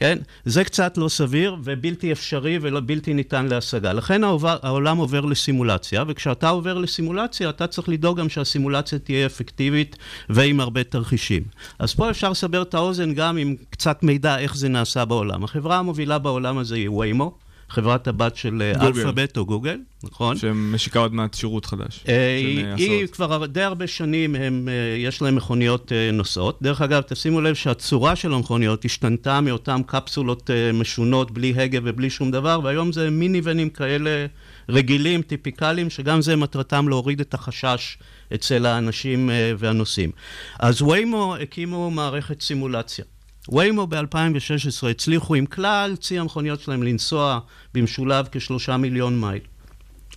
כן? 0.00 0.18
זה 0.44 0.64
קצת 0.64 0.98
לא 0.98 1.08
סביר 1.08 1.56
ובלתי 1.64 2.12
אפשרי 2.12 2.58
ובלתי 2.62 3.14
ניתן 3.14 3.46
להשגה. 3.46 3.92
לכן 3.92 4.24
העובר, 4.24 4.56
העולם 4.62 4.96
עובר 4.96 5.20
לסימולציה, 5.20 6.04
וכשאתה 6.08 6.48
עובר 6.48 6.78
לסימולציה, 6.78 7.50
אתה 7.50 7.66
צריך 7.66 7.88
לדאוג 7.88 8.20
גם 8.20 8.28
שהסימולציה 8.28 8.98
תהיה 8.98 9.26
אפקטיבית 9.26 9.96
ועם 10.28 10.60
הרבה 10.60 10.84
תרחישים. 10.84 11.42
אז 11.78 11.94
פה 11.94 12.10
אפשר 12.10 12.30
לסבר 12.30 12.62
את 12.62 12.74
האוזן 12.74 13.14
גם 13.14 13.36
עם 13.36 13.56
קצת 13.70 14.02
מידע 14.02 14.38
איך 14.38 14.56
זה 14.56 14.68
נעשה 14.68 15.04
בעולם. 15.04 15.44
החברה 15.44 15.78
המובילה 15.78 16.18
בעולם 16.18 16.58
הזה 16.58 16.74
היא 16.74 16.90
ויימו. 16.90 17.38
חברת 17.70 18.08
הבת 18.08 18.36
של 18.36 18.62
אה. 18.62 18.86
אלפאבית 18.86 19.36
או 19.36 19.46
גוגל, 19.46 19.78
נכון? 20.02 20.36
שמשיקה 20.36 20.98
עוד 20.98 21.14
מעט 21.14 21.34
שירות 21.34 21.66
חדש. 21.66 22.04
אה, 22.08 22.36
היא, 22.36 22.64
אה, 22.64 22.74
היא 22.74 23.04
הסעות. 23.04 23.10
כבר 23.10 23.46
די 23.46 23.62
הרבה 23.62 23.86
שנים, 23.86 24.34
הם, 24.34 24.68
אה, 24.68 24.98
יש 24.98 25.22
להם 25.22 25.36
מכוניות 25.36 25.92
אה, 25.92 26.10
נוסעות. 26.12 26.58
דרך 26.62 26.82
אגב, 26.82 27.02
תשימו 27.02 27.40
לב 27.40 27.54
שהצורה 27.54 28.16
של 28.16 28.34
המכוניות 28.34 28.84
השתנתה 28.84 29.40
מאותן 29.40 29.80
קפסולות 29.86 30.50
אה, 30.50 30.72
משונות, 30.72 31.30
בלי 31.30 31.54
הגה 31.56 31.78
ובלי 31.82 32.10
שום 32.10 32.30
דבר, 32.30 32.60
והיום 32.64 32.92
זה 32.92 33.10
מיניבנים 33.10 33.70
כאלה 33.70 34.26
רגילים, 34.68 35.22
טיפיקליים, 35.22 35.90
שגם 35.90 36.22
זה 36.22 36.36
מטרתם 36.36 36.88
להוריד 36.88 37.20
את 37.20 37.34
החשש 37.34 37.98
אצל 38.34 38.66
האנשים 38.66 39.30
אה, 39.30 39.52
והנוסעים. 39.58 40.10
אז 40.58 40.82
ויימו 40.82 41.36
הקימו 41.36 41.90
מערכת 41.90 42.40
סימולציה. 42.40 43.04
ויימו 43.48 43.86
ב-2016 43.86 44.86
הצליחו 44.90 45.34
עם 45.34 45.46
כלל 45.46 45.96
צי 45.96 46.18
המכוניות 46.18 46.60
שלהם 46.60 46.82
לנסוע 46.82 47.38
במשולב 47.74 48.28
כשלושה 48.32 48.76
מיליון 48.76 49.20
מייל. 49.20 49.40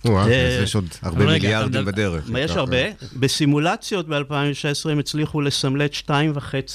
וואו, 0.04 0.28
אה, 0.28 0.56
אז 0.56 0.62
יש 0.62 0.74
עוד 0.74 0.88
הרבה 1.02 1.26
מיליארדים 1.26 1.84
בדרך. 1.84 2.30
יש 2.38 2.50
ככה. 2.50 2.60
הרבה. 2.60 2.76
בסימולציות 3.16 4.08
ב-2016 4.08 4.90
הם 4.90 4.98
הצליחו 4.98 5.40
לסמלט 5.40 5.94
2.5 5.94 6.12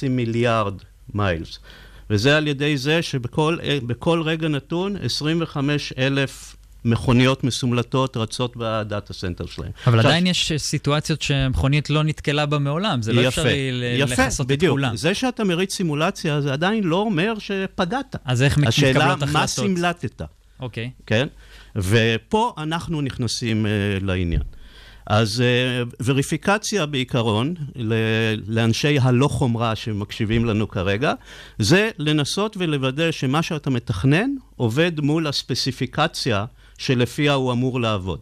מיליארד 0.10 0.74
miles. 1.14 1.60
וזה 2.10 2.38
על 2.38 2.48
ידי 2.48 2.78
זה 2.78 3.02
שבכל 3.02 3.58
בכל 3.88 4.22
רגע 4.22 4.48
נתון 4.48 4.96
25 5.04 5.94
אלף 5.98 6.56
מכוניות 6.86 7.44
מסומלטות 7.44 8.18
רצות 8.18 8.54
ב 8.58 8.69
data 8.69 9.14
center 9.14 9.46
שלהם. 9.46 9.72
אבל 9.88 10.00
עכשיו, 10.00 10.10
עדיין 10.10 10.28
יש 10.28 10.52
סיטואציות 10.58 11.22
שמכונית 11.22 11.90
לא 11.90 12.04
נתקלה 12.04 12.46
בה 12.46 12.60
מעולם, 12.60 13.02
זה 13.02 13.14
לא 13.14 13.22
יפה, 13.22 13.42
אפשרי 13.42 13.72
לכסות 13.98 14.52
את. 14.52 14.64
כולם. 14.70 14.96
זה 14.96 15.14
שאתה 15.14 15.44
מריץ 15.44 15.76
סימולציה, 15.76 16.42
זה 16.42 16.54
עדיין 16.54 16.84
לא 16.84 16.96
אומר 16.96 17.34
שפגעת. 17.40 18.16
אז 18.26 18.44
איך 18.44 18.58
מתקבלות 18.58 18.74
השאלה, 18.74 19.06
החלטות? 19.06 19.30
מה 19.30 19.48
סימלטת? 19.48 20.22
אוקיי. 20.60 20.92
כן? 21.06 21.28
ופה 21.76 22.54
אנחנו 22.58 23.02
נכנסים 23.02 23.66
uh, 23.66 24.04
לעניין. 24.06 24.42
אז 25.06 25.44
uh, 25.90 25.96
וריפיקציה 26.06 26.86
בעיקרון, 26.86 27.54
ל- 27.76 28.36
לאנשי 28.48 29.00
הלא 29.00 29.28
חומרה 29.28 29.76
שמקשיבים 29.76 30.46
לנו 30.46 30.68
כרגע, 30.68 31.14
זה 31.60 31.90
לנסות 32.00 32.58
ולוודא 32.60 33.12
שמה 33.12 33.42
שאתה 33.44 33.70
מתכנן 33.70 34.30
עובד 34.56 35.00
מול 35.00 35.28
הספציפיקציה 35.28 36.46
שלפיה 36.80 37.34
הוא 37.34 37.52
אמור 37.52 37.82
לעבוד. 37.82 38.20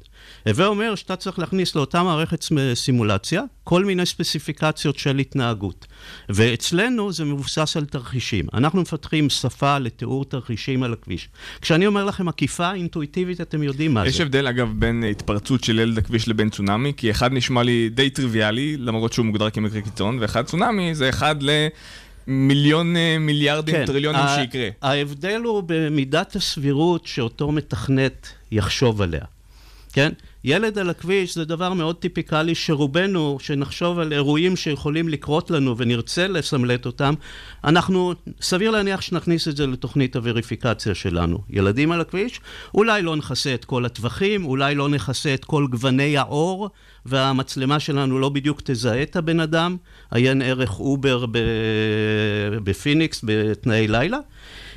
הווה 0.47 0.67
אומר 0.67 0.95
שאתה 0.95 1.15
צריך 1.15 1.39
להכניס 1.39 1.75
לאותה 1.75 2.03
מערכת 2.03 2.45
סימולציה 2.73 3.41
כל 3.63 3.85
מיני 3.85 4.05
ספציפיקציות 4.05 4.97
של 4.99 5.17
התנהגות. 5.17 5.85
ואצלנו 6.29 7.11
זה 7.11 7.25
מבוסס 7.25 7.77
על 7.77 7.85
תרחישים. 7.85 8.45
אנחנו 8.53 8.81
מפתחים 8.81 9.29
שפה 9.29 9.77
לתיאור 9.77 10.25
תרחישים 10.25 10.83
על 10.83 10.93
הכביש. 10.93 11.29
כשאני 11.61 11.87
אומר 11.87 12.05
לכם 12.05 12.27
עקיפה 12.27 12.73
אינטואיטיבית, 12.73 13.41
אתם 13.41 13.63
יודעים 13.63 13.93
מה 13.93 14.07
יש 14.07 14.17
זה. 14.17 14.23
הבדל, 14.23 14.47
אגב, 14.47 14.73
בין 14.75 15.03
התפרצות 15.11 15.63
של 15.63 15.79
ילד 15.79 15.97
הכביש 15.97 16.27
לבין 16.27 16.49
צונאמי, 16.49 16.93
כי 16.97 17.11
אחד 17.11 17.33
נשמע 17.33 17.63
לי 17.63 17.89
די 17.89 18.09
טריוויאלי, 18.09 18.77
למרות 18.77 19.13
שהוא 19.13 19.25
מוגדר 19.25 19.49
כמקרה 19.49 19.81
קיצון, 19.81 20.17
ואחד 20.21 20.45
צונאמי 20.45 20.95
זה 20.95 21.09
אחד 21.09 21.35
למיליון 22.27 22.95
אה, 22.97 23.17
מיליארדים 23.19 23.85
טריליונים 23.85 24.21
ה- 24.21 24.35
שיקרה. 24.35 24.69
ההבדל 24.81 25.41
הוא 25.43 25.63
במידת 25.65 26.35
הסבירות 26.35 27.05
שאותו 27.07 27.51
מתכנת 27.51 28.27
יחשוב 28.51 29.01
עליה. 29.01 29.25
כן? 29.93 30.11
ילד 30.43 30.77
על 30.77 30.89
הכביש 30.89 31.35
זה 31.35 31.45
דבר 31.45 31.73
מאוד 31.73 31.95
טיפיקלי 31.95 32.55
שרובנו, 32.55 33.37
שנחשוב 33.41 33.99
על 33.99 34.13
אירועים 34.13 34.55
שיכולים 34.55 35.09
לקרות 35.09 35.51
לנו 35.51 35.77
ונרצה 35.77 36.27
לסמלט 36.27 36.85
אותם, 36.85 37.13
אנחנו, 37.63 38.13
סביר 38.41 38.71
להניח 38.71 39.01
שנכניס 39.01 39.47
את 39.47 39.57
זה 39.57 39.67
לתוכנית 39.67 40.15
הווריפיקציה 40.15 40.95
שלנו. 40.95 41.39
ילדים 41.49 41.91
על 41.91 42.01
הכביש, 42.01 42.41
אולי 42.73 43.01
לא 43.01 43.15
נכסה 43.15 43.53
את 43.53 43.65
כל 43.65 43.85
הטווחים, 43.85 44.45
אולי 44.45 44.75
לא 44.75 44.89
נכסה 44.89 45.33
את 45.33 45.45
כל 45.45 45.67
גווני 45.69 46.17
האור, 46.17 46.69
והמצלמה 47.05 47.79
שלנו 47.79 48.19
לא 48.19 48.29
בדיוק 48.29 48.61
תזהה 48.63 49.01
את 49.01 49.15
הבן 49.15 49.39
אדם, 49.39 49.77
עיין 50.11 50.41
ערך 50.41 50.79
אובר 50.79 51.25
בפיניקס 52.63 53.21
בתנאי 53.23 53.87
לילה. 53.87 54.17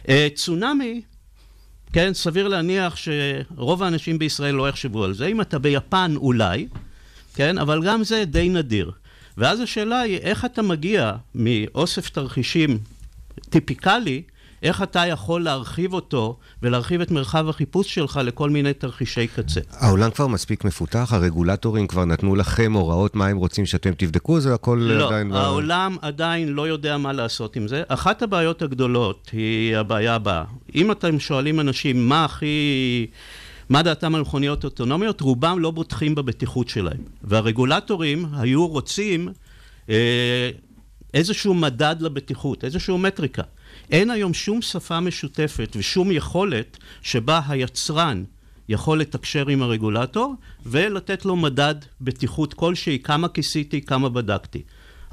אה, 0.09 0.29
צונאמי, 0.35 1.01
כן, 1.93 2.14
סביר 2.14 2.49
להניח 2.49 2.97
שרוב 2.97 3.82
האנשים 3.82 4.18
בישראל 4.18 4.55
לא 4.55 4.68
יחשבו 4.68 5.05
על 5.05 5.14
זה. 5.14 5.26
אם 5.26 5.41
אתה 5.41 5.59
ביפן, 5.59 6.12
אולי, 6.16 6.68
כן, 7.34 7.59
אבל 7.59 7.82
גם 7.82 8.05
זה 8.05 8.24
די 8.24 8.49
נדיר. 8.49 8.91
ואז 9.38 9.61
השאלה 9.61 10.01
היא, 10.01 10.18
איך 10.18 10.45
אתה 10.45 10.62
מגיע 10.62 11.12
מאוסף 11.34 12.09
תרחישים 12.09 12.78
טיפיקלי, 13.41 14.22
איך 14.62 14.82
אתה 14.82 15.06
יכול 15.06 15.42
להרחיב 15.42 15.92
אותו 15.92 16.38
ולהרחיב 16.62 17.00
את 17.00 17.11
מרחב 17.11 17.48
החיפוש 17.48 17.94
שלך 17.94 18.20
לכל 18.24 18.50
מיני 18.50 18.72
תרחישי 18.72 19.26
קצה. 19.26 19.61
העולם 19.70 20.11
כבר 20.11 20.26
מספיק 20.26 20.64
מפותח, 20.64 21.12
הרגולטורים 21.12 21.86
כבר 21.86 22.04
נתנו 22.04 22.36
לכם 22.36 22.72
הוראות 22.72 23.14
מה 23.14 23.26
הם 23.26 23.36
רוצים 23.36 23.66
שאתם 23.66 23.92
תבדקו, 23.96 24.40
זה 24.40 24.54
הכל 24.54 24.78
לא, 24.82 25.06
עדיין... 25.06 25.32
העולם 25.32 25.96
עדיין 26.02 26.48
לא 26.48 26.68
יודע 26.68 26.98
מה 26.98 27.12
לעשות 27.12 27.56
עם 27.56 27.68
זה. 27.68 27.82
אחת 27.88 28.22
הבעיות 28.22 28.62
הגדולות 28.62 29.30
היא 29.32 29.76
הבעיה 29.76 30.14
הבאה. 30.14 30.44
אם 30.74 30.92
אתם 30.92 31.20
שואלים 31.20 31.61
אנשים 31.61 32.08
מה 32.08 32.24
הכי... 32.24 33.06
מה 33.68 33.82
דעתם 33.82 34.14
על 34.14 34.20
מכוניות 34.20 34.64
אוטונומיות, 34.64 35.20
רובם 35.20 35.58
לא 35.58 35.70
בוטחים 35.70 36.14
בבטיחות 36.14 36.68
שלהם. 36.68 36.98
והרגולטורים 37.24 38.26
היו 38.32 38.66
רוצים 38.66 39.28
אה, 39.90 40.50
איזשהו 41.14 41.54
מדד 41.54 41.96
לבטיחות, 42.00 42.64
איזשהו 42.64 42.98
מטריקה. 42.98 43.42
אין 43.91 44.11
היום 44.11 44.34
שום 44.34 44.62
שפה 44.62 45.01
משותפת 45.01 45.76
ושום 45.76 46.12
יכולת 46.12 46.78
שבה 47.03 47.41
היצרן 47.49 48.24
יכול 48.68 49.01
לתקשר 49.01 49.49
עם 49.49 49.62
הרגולטור 49.62 50.34
ולתת 50.66 51.24
לו 51.24 51.36
מדד 51.36 51.74
בטיחות 52.01 52.55
כלשהי, 52.55 52.99
כמה 52.99 53.28
כיסיתי, 53.28 53.82
כמה 53.82 54.09
בדקתי. 54.09 54.62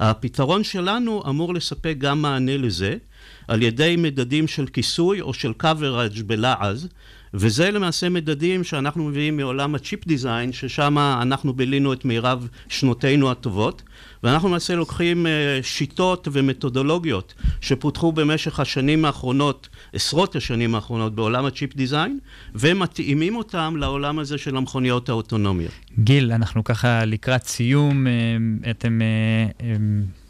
הפתרון 0.00 0.64
שלנו 0.64 1.22
אמור 1.28 1.54
לספק 1.54 1.94
גם 1.98 2.22
מענה 2.22 2.56
לזה 2.56 2.96
על 3.48 3.62
ידי 3.62 3.96
מדדים 3.98 4.48
של 4.48 4.66
כיסוי 4.66 5.20
או 5.20 5.34
של 5.34 5.52
coverage 5.62 6.22
בלעז, 6.26 6.88
וזה 7.34 7.70
למעשה 7.70 8.08
מדדים 8.08 8.64
שאנחנו 8.64 9.04
מביאים 9.04 9.36
מעולם 9.36 9.74
הצ'יפ 9.74 10.06
דיזיין, 10.06 10.52
ששם 10.52 10.98
אנחנו 11.22 11.52
בילינו 11.52 11.92
את 11.92 12.04
מירב 12.04 12.48
שנותינו 12.68 13.30
הטובות, 13.30 13.82
ואנחנו 14.22 14.48
למעשה 14.48 14.74
לוקחים 14.74 15.26
אה, 15.26 15.58
שיטות 15.62 16.28
ומתודולוגיות 16.32 17.34
שפותחו 17.60 18.12
במשך 18.12 18.60
השנים 18.60 19.04
האחרונות, 19.04 19.68
עשרות 19.92 20.36
השנים 20.36 20.74
האחרונות 20.74 21.14
בעולם 21.14 21.44
הצ'יפ 21.44 21.76
דיזיין, 21.76 22.18
ומתאימים 22.54 23.36
אותם 23.36 23.74
לעולם 23.76 24.18
הזה 24.18 24.38
של 24.38 24.56
המכוניות 24.56 25.08
האוטונומיות. 25.08 25.72
גיל, 25.98 26.32
אנחנו 26.32 26.64
ככה 26.64 27.04
לקראת 27.04 27.44
סיום, 27.44 28.06
אה, 28.06 28.12
אתם... 28.70 29.00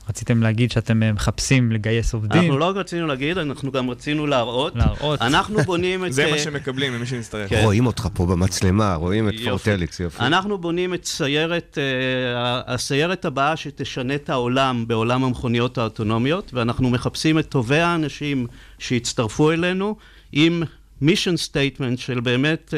רציתם 0.08 0.42
להגיד 0.42 0.70
שאתם 0.70 1.02
אה, 1.02 1.12
מחפשים 1.12 1.72
לגייס 1.72 2.14
עובדים. 2.14 2.40
אנחנו 2.40 2.58
לא 2.58 2.72
רצינו 2.74 3.06
להגיד, 3.06 3.38
אנחנו 3.38 3.72
גם 3.72 3.90
רצינו 3.90 4.26
להראות. 4.26 4.76
להראות. 4.76 5.22
אנחנו 5.22 5.62
בונים 5.62 6.04
את... 6.04 6.12
זה 6.12 6.26
מה 6.26 6.32
אה, 6.32 6.38
שמקבלים 6.38 6.92
ממי 6.92 7.06
שנצטרך. 7.06 7.50
כן. 7.50 7.60
רואים 7.64 7.86
אותך 7.86 8.08
פה 8.14 8.26
במצלמה, 8.26 8.94
רואים 8.94 9.28
את. 9.28 9.34
פורטליקס, 9.44 10.00
יופי. 10.00 10.20
אנחנו 10.20 10.58
בונים 10.58 10.94
את 10.94 11.04
סיירת, 11.04 11.78
אה, 11.78 12.74
הסיירת 12.74 13.24
הבאה 13.24 13.56
שתשנה 13.56 14.14
את 14.14 14.30
העולם 14.30 14.84
בעולם 14.88 15.24
המכוניות 15.24 15.78
האוטונומיות, 15.78 16.54
ואנחנו 16.54 16.90
מחפשים 16.90 17.38
את 17.38 17.46
טובי 17.48 17.80
האנשים 17.80 18.46
שיצטרפו 18.78 19.50
אלינו 19.50 19.96
עם 20.32 20.62
mission 21.00 21.36
statement 21.36 21.98
של 21.98 22.20
באמת 22.20 22.74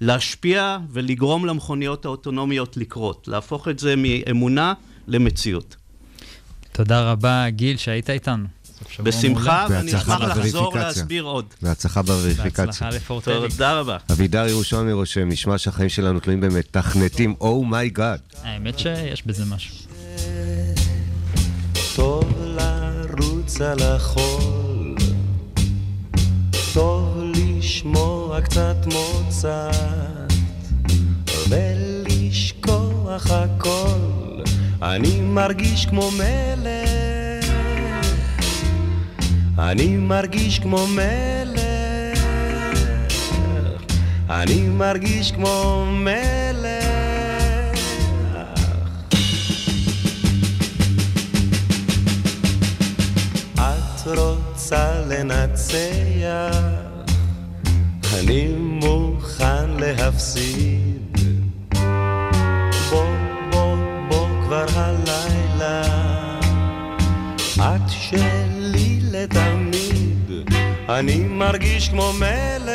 להשפיע 0.00 0.78
ולגרום 0.90 1.46
למכוניות 1.46 2.04
האוטונומיות 2.04 2.76
לקרות, 2.76 3.28
להפוך 3.28 3.68
את 3.68 3.78
זה 3.78 3.94
מאמונה 3.96 4.72
למציאות. 5.08 5.76
תודה 6.72 7.10
רבה, 7.10 7.50
גיל, 7.50 7.76
שהיית 7.76 8.10
איתנו. 8.10 8.44
בשמחה. 9.02 9.66
ואני 9.70 9.96
אשמח 9.96 10.20
לחזור. 10.20 10.74
להסביר 10.76 11.22
עוד. 11.22 11.44
בהצלחה 11.62 12.02
בווריפיקציה. 12.02 12.66
בהצלחה 12.66 12.90
לפורטליקס. 12.90 13.56
תודה 13.56 13.80
רבה. 13.80 13.96
אבידר 14.12 14.46
ירושלמי 14.48 14.92
רושם, 14.92 15.28
נשמע 15.28 15.58
שהחיים 15.58 15.88
שלנו 15.88 16.20
תלויים 16.20 16.40
במתכנתים, 16.40 17.34
oh 17.40 17.60
my 17.60 17.80
god. 17.80 18.20
האמת 18.42 18.78
שיש 18.78 19.26
בזה 19.26 19.44
משהו. 19.44 19.74
טוב 21.96 22.24
לרוץ 22.40 23.60
על 23.60 23.78
החול, 23.82 24.94
טוב 26.74 27.16
לשמוע 27.34 28.40
קצת 28.40 28.76
מוצת, 28.86 30.32
ולשכוח 31.48 33.30
הכל, 33.30 34.42
אני 34.82 35.20
מרגיש 35.20 35.86
כמו 35.86 36.10
מלך, 36.10 37.50
אני 39.58 39.96
מרגיש 39.96 40.58
כמו 40.58 40.86
מלך, 40.86 42.20
אני 44.30 44.68
מרגיש 44.68 45.32
כמו 45.32 45.84
מלך. 45.90 46.22
את 53.54 54.06
רוצה 54.06 55.02
לנצח, 55.08 56.56
אני 58.18 58.48
מוכן 58.58 59.70
להפסיד. 59.70 60.91
כבר 64.52 64.66
הלילה, 64.74 65.82
את 67.58 67.90
שלי 67.90 69.00
לתמיד, 69.12 70.30
אני 70.88 71.16
מרגיש 71.16 71.88
כמו 71.88 72.12
מלך, 72.12 72.70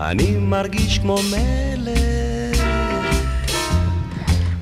אני 0.00 0.36
מרגיש 0.36 0.98
כמו 0.98 1.18
מלך, 1.30 2.60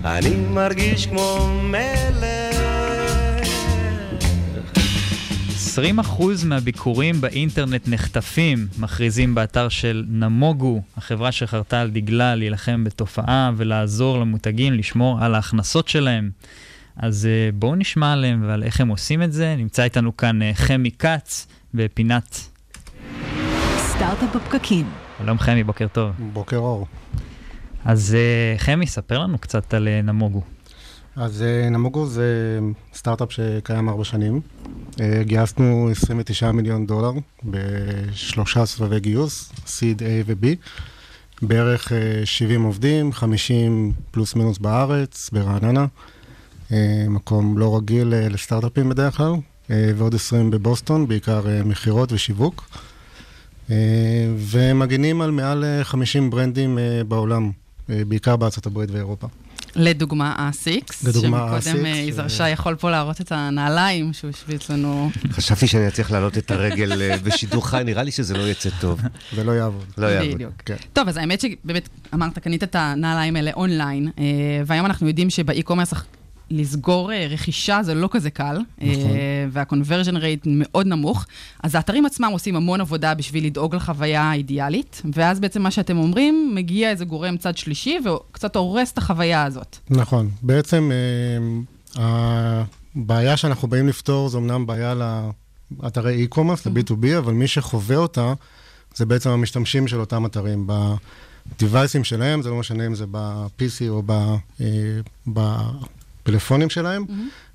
אני 0.04 0.34
מרגיש 0.50 1.06
כמו 1.06 1.48
מלך. 1.62 2.41
20% 5.76 6.22
מהביקורים 6.46 7.20
באינטרנט 7.20 7.88
נחטפים, 7.88 8.66
מכריזים 8.78 9.34
באתר 9.34 9.68
של 9.68 10.04
נמוגו, 10.08 10.82
החברה 10.96 11.32
שחרתה 11.32 11.80
על 11.80 11.90
דגלה 11.90 12.34
להילחם 12.34 12.84
בתופעה 12.84 13.50
ולעזור 13.56 14.18
למותגים 14.18 14.72
לשמור 14.72 15.24
על 15.24 15.34
ההכנסות 15.34 15.88
שלהם. 15.88 16.30
אז 16.96 17.26
אה, 17.26 17.50
בואו 17.54 17.74
נשמע 17.74 18.12
עליהם 18.12 18.44
ועל 18.46 18.62
איך 18.62 18.80
הם 18.80 18.88
עושים 18.88 19.22
את 19.22 19.32
זה. 19.32 19.54
נמצא 19.58 19.82
איתנו 19.82 20.16
כאן 20.16 20.42
אה, 20.42 20.50
חמי 20.54 20.90
כץ 20.90 21.46
בפינת... 21.74 22.40
סטארט-אפ 23.76 24.36
בפקקים. 24.36 24.86
שלום 25.18 25.38
חמי, 25.38 25.64
בוקר 25.64 25.86
טוב. 25.92 26.12
בוקר 26.32 26.56
אור. 26.56 26.86
אז 27.84 28.14
אה, 28.14 28.58
חמי, 28.58 28.86
ספר 28.86 29.18
לנו 29.18 29.38
קצת 29.38 29.74
על 29.74 29.88
נמוגו. 30.02 30.42
אז 31.16 31.42
אה, 31.42 31.70
נמוגו 31.70 32.06
זה 32.06 32.58
סטארט-אפ 32.94 33.32
שקיים 33.32 33.88
ארבע 33.88 34.04
שנים. 34.04 34.40
אה, 35.00 35.22
גייסנו 35.22 35.88
29 35.90 36.52
מיליון 36.52 36.86
דולר 36.86 37.12
בשלושה 37.44 38.66
סבבי 38.66 39.00
גיוס, 39.00 39.52
seed 39.66 39.98
A 39.98 40.26
ו-B. 40.26 40.46
בערך 41.42 41.92
אה, 41.92 42.20
70 42.24 42.62
עובדים, 42.62 43.12
50 43.12 43.92
פלוס 44.10 44.34
מינוס 44.34 44.58
בארץ, 44.58 45.30
ברעננה. 45.32 45.86
אה, 46.72 47.04
מקום 47.08 47.58
לא 47.58 47.76
רגיל 47.76 48.14
אה, 48.14 48.28
לסטארט-אפים 48.28 48.88
בדרך 48.88 49.16
כלל, 49.16 49.32
אה, 49.70 49.90
ועוד 49.96 50.14
20 50.14 50.50
בבוסטון, 50.50 51.08
בעיקר 51.08 51.48
אה, 51.48 51.64
מכירות 51.64 52.12
ושיווק. 52.12 52.68
אה, 53.70 53.76
ומגינים 54.36 55.20
על 55.20 55.30
מעל 55.30 55.64
אה, 55.64 55.84
50 55.84 56.30
ברנדים 56.30 56.78
אה, 56.78 57.04
בעולם, 57.08 57.50
אה, 57.90 58.04
בעיקר 58.08 58.36
בארצות 58.36 58.66
הברית 58.66 58.90
ואירופה. 58.90 59.26
לדוגמה 59.76 60.34
אסיקס. 60.50 61.04
לדוגמה 61.04 61.60
שקודם 61.60 61.84
ASICS, 61.84 61.88
יזהר 61.88 62.24
אה, 62.24 62.30
שי 62.30 62.48
יכול 62.48 62.76
פה 62.76 62.90
להראות 62.90 63.20
את 63.20 63.32
הנעליים 63.32 64.12
שהוא 64.12 64.30
השוויץ 64.30 64.70
לנו. 64.70 65.10
חשבתי 65.30 65.66
שאני 65.66 65.88
אצליח 65.88 66.10
להעלות 66.10 66.38
את 66.38 66.50
הרגל 66.50 67.02
אה, 67.02 67.16
בשידור 67.22 67.68
חי, 67.68 67.82
נראה 67.84 68.02
לי 68.02 68.10
שזה 68.10 68.36
לא 68.38 68.42
יצא 68.42 68.70
טוב. 68.80 69.00
זה 69.36 69.44
לא 69.44 69.52
יעבוד. 69.52 69.84
לא 69.98 70.06
יעבוד. 70.06 70.34
בדיוק. 70.34 70.52
כן. 70.64 70.76
טוב, 70.92 71.08
אז 71.08 71.16
האמת 71.16 71.40
שבאמת, 71.40 71.88
אמרת, 72.14 72.38
קנית 72.38 72.62
את 72.62 72.74
הנעליים 72.74 73.36
האלה 73.36 73.50
אונליין, 73.54 74.08
אה, 74.18 74.24
והיום 74.66 74.86
אנחנו 74.86 75.08
יודעים 75.08 75.30
שבאי-קומרס 75.30 75.92
לסגור 76.52 77.12
אה, 77.12 77.26
רכישה 77.30 77.82
זה 77.82 77.94
לא 77.94 78.08
כזה 78.12 78.30
קל, 78.30 78.58
נכון. 78.78 79.10
וה-conversion 79.50 80.14
rate 80.16 80.46
מאוד 80.46 80.86
נמוך, 80.86 81.26
אז 81.62 81.74
האתרים 81.74 82.06
עצמם 82.06 82.28
עושים 82.32 82.56
המון 82.56 82.80
עבודה 82.80 83.14
בשביל 83.14 83.46
לדאוג 83.46 83.74
לחוויה 83.74 84.22
האידיאלית, 84.22 85.02
ואז 85.14 85.40
בעצם 85.40 85.62
מה 85.62 85.70
שאתם 85.70 85.98
אומרים, 85.98 86.52
מגיע 86.54 86.90
איזה 86.90 87.04
גורם 87.04 87.36
צד 87.36 87.56
שלישי 87.56 87.98
וקצת 88.04 88.56
הורס 88.56 88.92
את 88.92 88.98
החוויה 88.98 89.44
הזאת. 89.44 89.76
נכון. 89.90 90.30
בעצם 90.42 90.90
אה, 91.98 92.62
הבעיה 92.96 93.36
שאנחנו 93.36 93.68
באים 93.68 93.88
לפתור 93.88 94.28
זו 94.28 94.38
אמנם 94.38 94.66
בעיה 94.66 94.94
לאתרי 95.82 96.26
e-commerce, 96.26 96.68
ל-B2B, 96.70 97.18
אבל 97.18 97.32
מי 97.32 97.46
שחווה 97.48 97.96
אותה 97.96 98.32
זה 98.94 99.06
בעצם 99.06 99.30
המשתמשים 99.30 99.88
של 99.88 100.00
אותם 100.00 100.26
אתרים. 100.26 100.66
בדיווייסים 100.66 102.04
שלהם, 102.04 102.42
זה 102.42 102.50
לא 102.50 102.56
משנה 102.56 102.86
אם 102.86 102.94
זה 102.94 103.04
ב-PC 103.10 103.88
או 103.88 104.02
ב- 104.06 104.36
אה, 104.60 104.66
בפלאפונים 106.22 106.70
שלהם, 106.70 107.04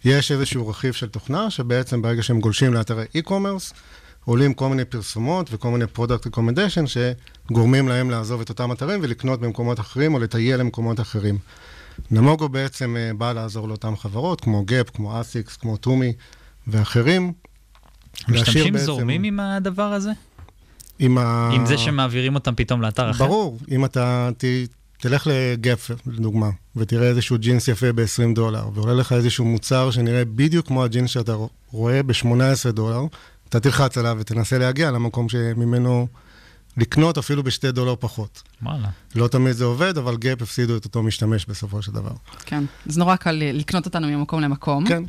יש 0.05 0.31
איזשהו 0.31 0.67
רכיב 0.67 0.93
של 0.93 1.07
תוכנה, 1.07 1.49
שבעצם 1.49 2.01
ברגע 2.01 2.23
שהם 2.23 2.39
גולשים 2.39 2.73
לאתרי 2.73 3.05
e-commerce, 3.17 3.73
עולים 4.25 4.53
כל 4.53 4.69
מיני 4.69 4.85
פרסומות 4.85 5.49
וכל 5.53 5.69
מיני 5.69 5.85
product 5.97 6.27
recommendation 6.29 6.87
שגורמים 6.87 7.87
להם 7.87 8.09
לעזוב 8.09 8.41
את 8.41 8.49
אותם 8.49 8.71
אתרים 8.71 8.99
ולקנות 9.03 9.39
במקומות 9.39 9.79
אחרים 9.79 10.13
או 10.13 10.19
לטייל 10.19 10.59
למקומות 10.59 10.99
אחרים. 10.99 11.37
נמוגו 12.11 12.49
בעצם 12.49 12.95
אה, 12.97 13.11
בא 13.17 13.33
לעזור 13.33 13.67
לאותן 13.67 13.95
חברות, 13.95 14.41
כמו 14.41 14.65
גאפ, 14.65 14.89
כמו 14.89 15.21
אסיקס, 15.21 15.57
כמו 15.57 15.77
טומי 15.77 16.13
ואחרים. 16.67 17.33
להשאיר 18.27 18.37
המשתמשים 18.39 18.73
בעצם- 18.73 18.85
זורמים 18.85 19.23
עם 19.23 19.39
הדבר 19.39 19.93
הזה? 19.93 20.11
עם 20.99 21.17
ה... 21.17 21.49
עם 21.53 21.65
זה 21.65 21.77
שמעבירים 21.77 22.35
אותם 22.35 22.55
פתאום 22.55 22.81
לאתר 22.81 23.11
אחר? 23.11 23.25
ברור, 23.25 23.59
אם 23.71 23.85
אתה 23.85 24.29
ת, 24.37 24.43
תלך 24.97 25.27
לגאפ, 25.31 25.91
לדוגמה, 26.07 26.49
ותראה 26.75 27.07
איזשהו 27.07 27.37
ג'ינס 27.37 27.67
יפה 27.67 27.93
ב-20 27.93 28.35
דולר, 28.35 28.69
ועולה 28.73 28.93
לך 28.93 29.13
איזשהו 29.13 29.45
מוצר 29.45 29.91
שנראה 29.91 30.25
בדיוק 30.25 30.67
כמו 30.67 30.83
הג'ינס 30.83 31.09
שאתה 31.09 31.35
רואה 31.71 32.03
ב-18 32.03 32.71
דולר, 32.71 33.01
אתה 33.49 33.59
תלחץ 33.59 33.97
עליו 33.97 34.17
ותנסה 34.19 34.57
להגיע 34.57 34.91
למקום 34.91 35.29
שממנו 35.29 36.07
לקנות 36.77 37.17
אפילו 37.17 37.43
בשתי 37.43 37.71
דולר 37.71 37.95
פחות. 37.99 38.43
וואלה. 38.61 38.89
לא 39.15 39.27
תמיד 39.27 39.51
זה 39.51 39.65
עובד, 39.65 39.97
אבל 39.97 40.17
גאפ 40.17 40.41
הפסידו 40.41 40.77
את 40.77 40.85
אותו 40.85 41.03
משתמש 41.03 41.45
בסופו 41.45 41.81
של 41.81 41.91
דבר. 41.91 42.11
כן, 42.45 42.63
אז 42.87 42.97
נורא 42.97 43.15
קל 43.15 43.41
לקנות 43.53 43.85
אותנו 43.85 44.07
ממקום 44.07 44.41
למקום. 44.41 44.87
כן. 44.87 45.03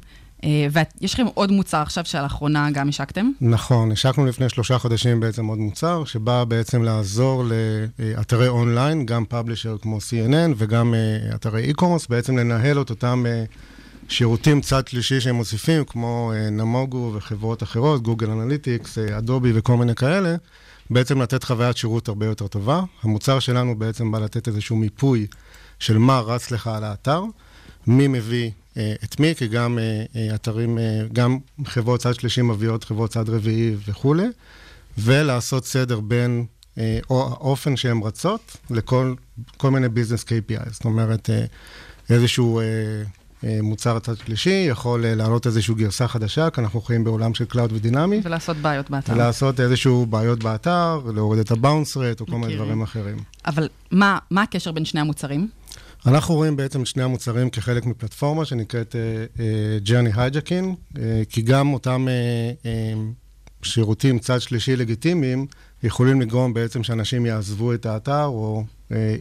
אה, 0.44 0.66
ויש 0.72 1.14
לכם 1.14 1.26
עוד 1.34 1.52
מוצר 1.52 1.82
עכשיו 1.82 2.04
שלאחרונה 2.04 2.70
גם 2.70 2.88
השקתם? 2.88 3.30
נכון, 3.40 3.92
השקנו 3.92 4.26
לפני 4.26 4.48
שלושה 4.48 4.78
חודשים 4.78 5.20
בעצם 5.20 5.46
עוד 5.46 5.58
מוצר, 5.58 6.04
שבא 6.04 6.44
בעצם 6.44 6.82
לעזור 6.82 7.44
לאתרי 7.98 8.48
אונליין, 8.48 9.06
גם 9.06 9.24
publisher 9.24 9.76
כמו 9.82 9.98
CNN 9.98 10.54
וגם 10.56 10.94
אה, 10.94 11.34
אתרי 11.34 11.72
e-commerce, 11.72 12.06
בעצם 12.08 12.36
לנהל 12.36 12.80
את 12.80 12.90
אותם 12.90 13.24
אה, 13.28 13.44
שירותים 14.08 14.60
צד 14.60 14.88
שלישי 14.88 15.20
שהם 15.20 15.34
מוסיפים, 15.34 15.84
כמו 15.84 16.32
Namogoo 16.50 17.12
וחברות 17.14 17.62
אחרות, 17.62 18.02
Google 18.02 18.30
Analytics, 18.30 18.98
Adobe 18.98 19.52
וכל 19.54 19.76
מיני 19.76 19.94
כאלה, 19.94 20.36
בעצם 20.90 21.22
לתת 21.22 21.44
חוויית 21.44 21.76
שירות 21.76 22.08
הרבה 22.08 22.26
יותר 22.26 22.46
טובה. 22.46 22.82
המוצר 23.02 23.38
שלנו 23.38 23.78
בעצם 23.78 24.12
בא 24.12 24.18
לתת 24.18 24.48
איזשהו 24.48 24.76
מיפוי 24.76 25.26
של 25.78 25.98
מה 25.98 26.20
רץ 26.20 26.50
לך 26.50 26.66
על 26.66 26.84
האתר, 26.84 27.22
מי 27.86 28.08
מביא 28.08 28.50
את 29.04 29.20
מי, 29.20 29.34
כי 29.34 29.48
גם 29.48 29.78
אה, 29.78 30.04
אה, 30.16 30.34
אתרים, 30.34 30.78
אה, 30.78 31.02
גם 31.12 31.38
חברות 31.64 32.00
צד 32.00 32.14
שלישי 32.14 32.42
מביאות 32.42 32.84
חברות 32.84 33.10
צד 33.10 33.28
רביעי 33.28 33.76
וכולי, 33.88 34.26
ולעשות 34.98 35.64
סדר 35.64 36.00
בין 36.00 36.44
אה, 36.78 36.98
או 37.10 37.22
האופן 37.22 37.76
שהן 37.76 38.00
רצות 38.02 38.56
לכל 38.70 39.14
כל 39.56 39.70
מיני 39.70 39.88
business 39.88 40.24
KPI. 40.24 40.70
זאת 40.70 40.84
אומרת, 40.84 41.30
אה, 41.30 41.44
איזשהו 42.10 42.60
אה, 42.60 42.64
אה, 43.44 43.58
מוצר 43.62 43.98
צד 43.98 44.16
שלישי 44.16 44.66
יכול 44.68 45.04
אה, 45.04 45.14
להעלות 45.14 45.46
איזושהי 45.46 45.74
גרסה 45.74 46.08
חדשה, 46.08 46.50
כי 46.50 46.60
אנחנו 46.60 46.80
חיים 46.80 47.04
בעולם 47.04 47.34
של 47.34 47.44
cloud 47.44 47.72
ודינמי. 47.72 48.20
ולעשות 48.24 48.56
בעיות 48.56 48.90
באתר. 48.90 49.12
ולעשות 49.12 49.60
איזשהו 49.60 50.06
בעיות 50.06 50.42
באתר, 50.42 51.00
להוריד 51.14 51.40
את 51.40 51.50
ה 51.50 51.57
bounce 51.57 51.96
rate 51.96 52.20
או 52.20 52.26
כל 52.26 52.36
מיני. 52.36 52.54
דברים 52.54 52.82
אחרים. 52.82 53.16
אבל 53.46 53.68
מה, 53.90 54.18
מה 54.30 54.42
הקשר 54.42 54.72
בין 54.72 54.84
שני 54.84 55.00
המוצרים? 55.00 55.48
אנחנו 56.06 56.34
רואים 56.34 56.56
בעצם 56.56 56.82
את 56.82 56.86
שני 56.86 57.02
המוצרים 57.02 57.50
כחלק 57.50 57.86
מפלטפורמה 57.86 58.44
שנקראת 58.44 58.94
אה, 58.94 59.38
אה, 59.38 59.88
Journey 59.88 60.16
Hijacking, 60.16 60.94
אה, 60.94 60.98
כי 61.28 61.42
גם 61.42 61.72
אותם 61.72 62.06
אה, 62.08 62.64
אה, 62.64 63.66
שירותים 63.66 64.18
צד 64.18 64.40
שלישי 64.40 64.76
לגיטימיים 64.76 65.46
יכולים 65.82 66.20
לגרום 66.20 66.54
בעצם 66.54 66.82
שאנשים 66.82 67.26
יעזבו 67.26 67.74
את 67.74 67.86
האתר, 67.86 68.24
או 68.24 68.64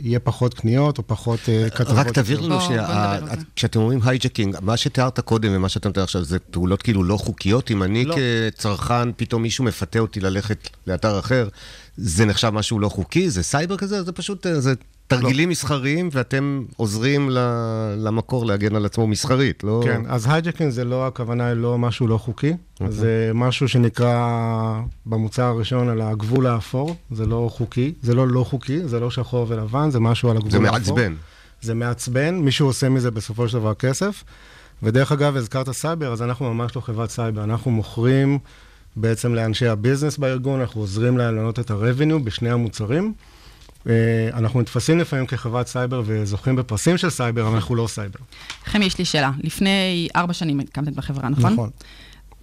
יהיה 0.03 0.19
פחות 0.19 0.53
קניות, 0.53 0.97
או 0.97 1.07
פחות 1.07 1.39
כתבות. 1.75 1.97
רק 1.97 2.07
תבהיר 2.09 2.41
לנו 2.41 2.61
שנייה, 2.61 3.19
כשאתם 3.55 3.79
אומרים 3.79 3.99
hijacking, 4.03 4.57
מה 4.61 4.77
שתיארת 4.77 5.19
קודם 5.19 5.49
ומה 5.55 5.69
שאתה 5.69 5.89
מתאר 5.89 6.03
עכשיו, 6.03 6.23
זה 6.23 6.39
פעולות 6.39 6.81
כאילו 6.81 7.03
לא 7.03 7.17
חוקיות? 7.17 7.71
אם 7.71 7.83
אני 7.83 8.05
לא. 8.05 8.15
כצרכן, 8.15 9.11
פתאום 9.17 9.41
מישהו 9.41 9.63
מפתה 9.63 9.99
אותי 9.99 10.19
ללכת 10.19 10.69
לאתר 10.87 11.19
אחר, 11.19 11.47
זה 11.97 12.25
נחשב 12.25 12.49
משהו 12.49 12.79
לא 12.79 12.89
חוקי? 12.89 13.29
זה 13.29 13.43
סייבר 13.43 13.77
כזה? 13.77 14.03
זה 14.03 14.11
פשוט, 14.11 14.47
זה 14.57 14.73
תרגילים 15.07 15.49
מסחריים, 15.49 16.09
ואתם 16.11 16.63
עוזרים 16.77 17.29
ל- 17.29 17.95
למקור 17.97 18.45
להגן 18.45 18.75
על 18.75 18.85
עצמו 18.85 19.07
מסחרית, 19.07 19.63
לא... 19.63 19.81
כן, 19.85 20.01
אז 20.07 20.27
hijacking 20.29 20.69
זה 20.71 20.83
לא, 20.83 21.07
הכוונה 21.07 21.45
היא 21.45 21.53
לא 21.53 21.77
משהו 21.77 22.07
לא 22.07 22.17
חוקי, 22.17 22.53
אוקיי. 22.79 22.91
זה 22.91 23.31
משהו 23.33 23.67
שנקרא 23.67 24.79
במוצר 25.05 25.43
הראשון 25.43 25.89
על 25.89 26.01
הגבול 26.01 26.47
האפור, 26.47 26.95
זה 27.11 27.25
לא 27.25 27.49
חוקי, 27.53 27.93
זה 28.01 28.15
לא 28.15 28.27
לא 28.27 28.43
חוקי, 28.43 28.79
זה 28.87 28.99
לא 28.99 29.11
שחור 29.11 29.45
ולבן, 29.49 29.89
זה 29.91 29.99
משהו 29.99 30.29
על 30.29 30.37
הגבול 30.37 30.51
זה 30.51 30.57
האפור. 30.57 30.71
מעצבן. 30.71 31.13
זה 31.61 31.73
מעצבן, 31.73 32.35
מישהו 32.35 32.67
עושה 32.67 32.89
מזה 32.89 33.11
בסופו 33.11 33.47
של 33.49 33.59
דבר 33.59 33.73
כסף. 33.73 34.23
ודרך 34.83 35.11
אגב, 35.11 35.35
הזכרת 35.35 35.71
סייבר, 35.71 36.13
אז 36.13 36.21
אנחנו 36.21 36.53
ממש 36.53 36.75
לא 36.75 36.81
חברת 36.81 37.09
סייבר, 37.09 37.43
אנחנו 37.43 37.71
מוכרים 37.71 38.39
בעצם 38.95 39.33
לאנשי 39.33 39.67
ה 39.67 39.73
business 39.73 40.17
בארגון, 40.17 40.59
אנחנו 40.59 40.81
עוזרים 40.81 41.17
להם 41.17 41.35
להעלות 41.35 41.59
את 41.59 41.71
ה-revenue 41.71 42.23
בשני 42.23 42.49
המוצרים. 42.49 43.13
אה, 43.89 44.29
אנחנו 44.33 44.61
נתפסים 44.61 44.99
לפעמים 44.99 45.25
כחברת 45.25 45.67
סייבר 45.67 46.01
וזוכים 46.05 46.55
בפרסים 46.55 46.97
של 46.97 47.09
סייבר, 47.09 47.47
אבל 47.47 47.55
אנחנו 47.55 47.75
לא 47.75 47.87
סייבר. 47.87 48.19
חמי, 48.65 48.85
יש 48.85 48.97
לי 48.99 49.05
שאלה. 49.05 49.31
לפני 49.43 50.07
ארבע 50.15 50.33
שנים 50.33 50.59
הקמתם 50.59 50.91
בחברה, 50.91 51.29
נכון? 51.29 51.53
נכון. 51.53 51.69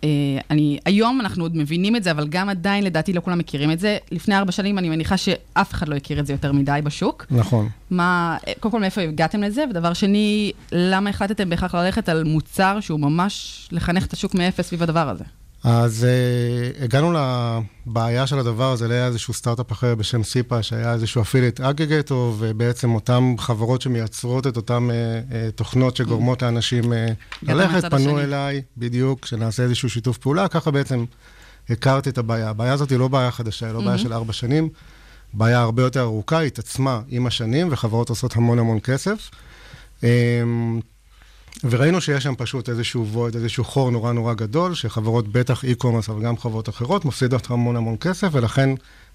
אה, 0.05 0.09
אני, 0.51 0.79
היום 0.85 1.21
אנחנו 1.21 1.45
עוד 1.45 1.57
מבינים 1.57 1.97
את 1.97 2.05
זה, 2.05 2.11
אבל 2.11 2.29
גם 2.29 2.49
עדיין 2.49 2.85
לדעתי 2.85 3.13
לא 3.13 3.21
כולם 3.21 3.39
מכירים 3.39 3.71
את 3.71 3.81
זה. 3.81 3.99
לפני 4.13 4.37
ארבע 4.37 4.53
שנים 4.53 4.79
אני 4.79 4.89
מניחה 4.89 5.17
שאף 5.17 5.73
אחד 5.73 5.89
לא 5.89 5.95
הכיר 5.95 6.21
את 6.21 6.27
זה 6.27 6.33
יותר 6.33 6.53
מדי 6.53 6.81
בשוק. 6.85 7.27
נכון. 7.31 7.69
מה, 7.91 8.37
אה, 8.49 8.53
קודם 8.61 8.73
כל, 8.73 8.81
מאיפה 8.81 9.01
הגעתם 9.01 9.43
לזה? 9.43 9.65
ודבר 9.71 9.93
שני, 9.93 10.53
למה 10.73 11.11
החלטתם 11.11 11.51
בהכרח 11.51 11.75
ללכת 11.75 12.09
על 12.09 12.25
מוצר 12.25 12.81
שהוא 12.81 13.01
ממש 13.01 13.69
לחנך 13.73 14.07
את 14.07 14.13
השוק 14.13 14.35
מאפס 14.35 14.67
סביב 14.69 14.83
הדבר 14.83 15.09
הזה? 15.09 15.25
אז 15.65 16.07
uh, 16.07 16.85
הגענו 16.85 17.13
לבעיה 17.87 18.27
של 18.27 18.39
הדבר 18.39 18.73
הזה, 18.73 18.91
היה 18.91 19.07
איזשהו 19.07 19.35
סטארט-אפ 19.35 19.73
אחר 19.73 19.95
בשם 19.95 20.23
סיפה, 20.23 20.63
שהיה 20.63 20.93
איזשהו 20.93 21.23
אפילית 21.23 21.61
אגרגטור, 21.61 22.35
ובעצם 22.39 22.95
אותן 22.95 23.35
חברות 23.39 23.83
שמייצרות 23.83 24.47
את 24.47 24.57
אותן 24.57 24.89
uh, 24.91 24.93
uh, 25.31 25.57
תוכנות 25.57 25.97
שגורמות 25.97 26.43
לאנשים 26.43 26.93
uh, 26.93 26.97
ללכת, 27.43 27.91
פנו 27.91 27.97
השני. 27.97 28.23
אליי, 28.23 28.63
בדיוק, 28.77 29.27
שנעשה 29.27 29.63
איזשהו 29.63 29.91
שיתוף 29.91 30.19
פעולה, 30.19 30.49
ככה 30.49 30.71
בעצם 30.71 31.05
הכרתי 31.71 32.11
את 32.11 32.19
הבעיה. 32.19 32.51
הבעיה 32.51 32.73
הזאת 32.73 32.91
היא 32.91 32.99
לא 32.99 33.09
בעיה 33.09 33.31
חדשה, 33.31 33.67
היא 33.67 33.73
לא 33.73 33.79
בעיה 33.79 33.91
מהמם. 33.91 34.03
של 34.03 34.13
ארבע 34.13 34.33
שנים, 34.33 34.69
בעיה 35.35 35.61
הרבה 35.61 35.83
יותר 35.83 36.01
ארוכה, 36.01 36.39
היא 36.39 36.47
התעצמה 36.47 37.01
עם 37.09 37.27
השנים, 37.27 37.69
וחברות 37.71 38.09
עושות 38.09 38.37
המון 38.37 38.59
המון 38.59 38.81
כסף. 38.81 39.31
Um, 40.01 40.05
וראינו 41.71 42.01
שיש 42.01 42.25
שם 42.25 42.35
פשוט 42.39 42.69
איזשהו 42.69 43.07
וויד, 43.07 43.35
איזשהו 43.35 43.65
חור 43.65 43.91
נורא 43.91 44.13
נורא 44.13 44.35
גדול, 44.35 44.75
שחברות, 44.75 45.29
בטח 45.29 45.65
אי-קומרס, 45.65 46.09
אבל 46.09 46.23
גם 46.23 46.37
חברות 46.37 46.69
אחרות, 46.69 47.05
מפסידות 47.05 47.51
המון 47.51 47.77
המון 47.77 47.97
כסף, 48.01 48.29
ולכן 48.33 48.71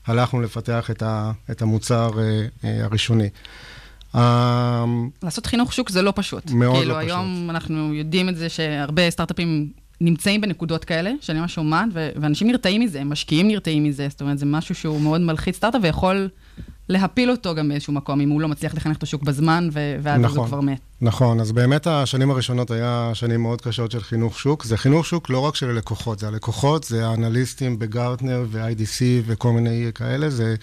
הלכנו 0.07 0.41
לפתח 0.41 0.91
את, 0.91 1.03
ה, 1.03 1.31
את 1.51 1.61
המוצר 1.61 2.11
אה, 2.17 2.45
אה, 2.63 2.85
הראשוני. 2.85 3.29
אה, 4.15 4.85
לעשות 5.23 5.45
חינוך 5.45 5.73
שוק 5.73 5.89
זה 5.89 6.01
לא 6.01 6.13
פשוט. 6.15 6.51
מאוד 6.51 6.75
כאילו, 6.75 6.93
לא 6.93 6.97
היום 6.97 7.49
אנחנו 7.49 7.93
יודעים 7.93 8.29
את 8.29 8.37
זה 8.37 8.49
שהרבה 8.49 9.09
סטארט-אפים 9.09 9.69
נמצאים 10.01 10.41
בנקודות 10.41 10.85
כאלה, 10.85 11.11
שאני 11.21 11.39
ממש 11.39 11.53
שומעת, 11.53 11.89
ואנשים 11.93 12.47
נרתעים 12.47 12.81
מזה, 12.81 13.03
משקיעים 13.03 13.47
נרתעים 13.47 13.83
מזה, 13.83 14.07
זאת 14.09 14.21
אומרת, 14.21 14.37
זה 14.37 14.45
משהו 14.45 14.75
שהוא 14.75 15.01
מאוד 15.01 15.21
מלחיץ 15.21 15.55
סטארט-אפ 15.55 15.81
ויכול 15.83 16.29
להפיל 16.89 17.31
אותו 17.31 17.55
גם 17.55 17.69
באיזשהו 17.69 17.93
מקום, 17.93 18.21
אם 18.21 18.29
הוא 18.29 18.41
לא 18.41 18.47
מצליח 18.47 18.73
לחנך 18.75 18.97
את 18.97 19.03
השוק 19.03 19.23
בזמן, 19.23 19.69
ו- 19.73 19.95
ואז 20.01 20.35
הוא 20.35 20.45
כבר 20.45 20.61
מת. 20.61 20.79
נכון, 21.01 21.39
אז 21.39 21.51
באמת 21.51 21.87
השנים 21.87 22.31
הראשונות 22.31 22.71
היה 22.71 23.11
שנים 23.13 23.41
מאוד 23.41 23.61
קשות 23.61 23.91
של 23.91 24.01
חינוך 24.03 24.39
שוק. 24.39 24.63
זה 24.63 24.77
חינוך 24.77 25.05
שוק 25.05 25.29
לא 25.29 25.39
רק 25.39 25.55
של 25.55 25.69
הלקוחות, 25.69 26.19
זה 26.19 26.27
הלקוחות, 26.27 26.83
זה 26.83 27.07
האנליסטים 27.07 27.79
בגרטנר 27.79 28.45
ו-IDC 28.49 29.01
וכל 29.25 29.51
מיני 29.51 29.85
כאלה, 29.95 30.29
זה 30.29 30.55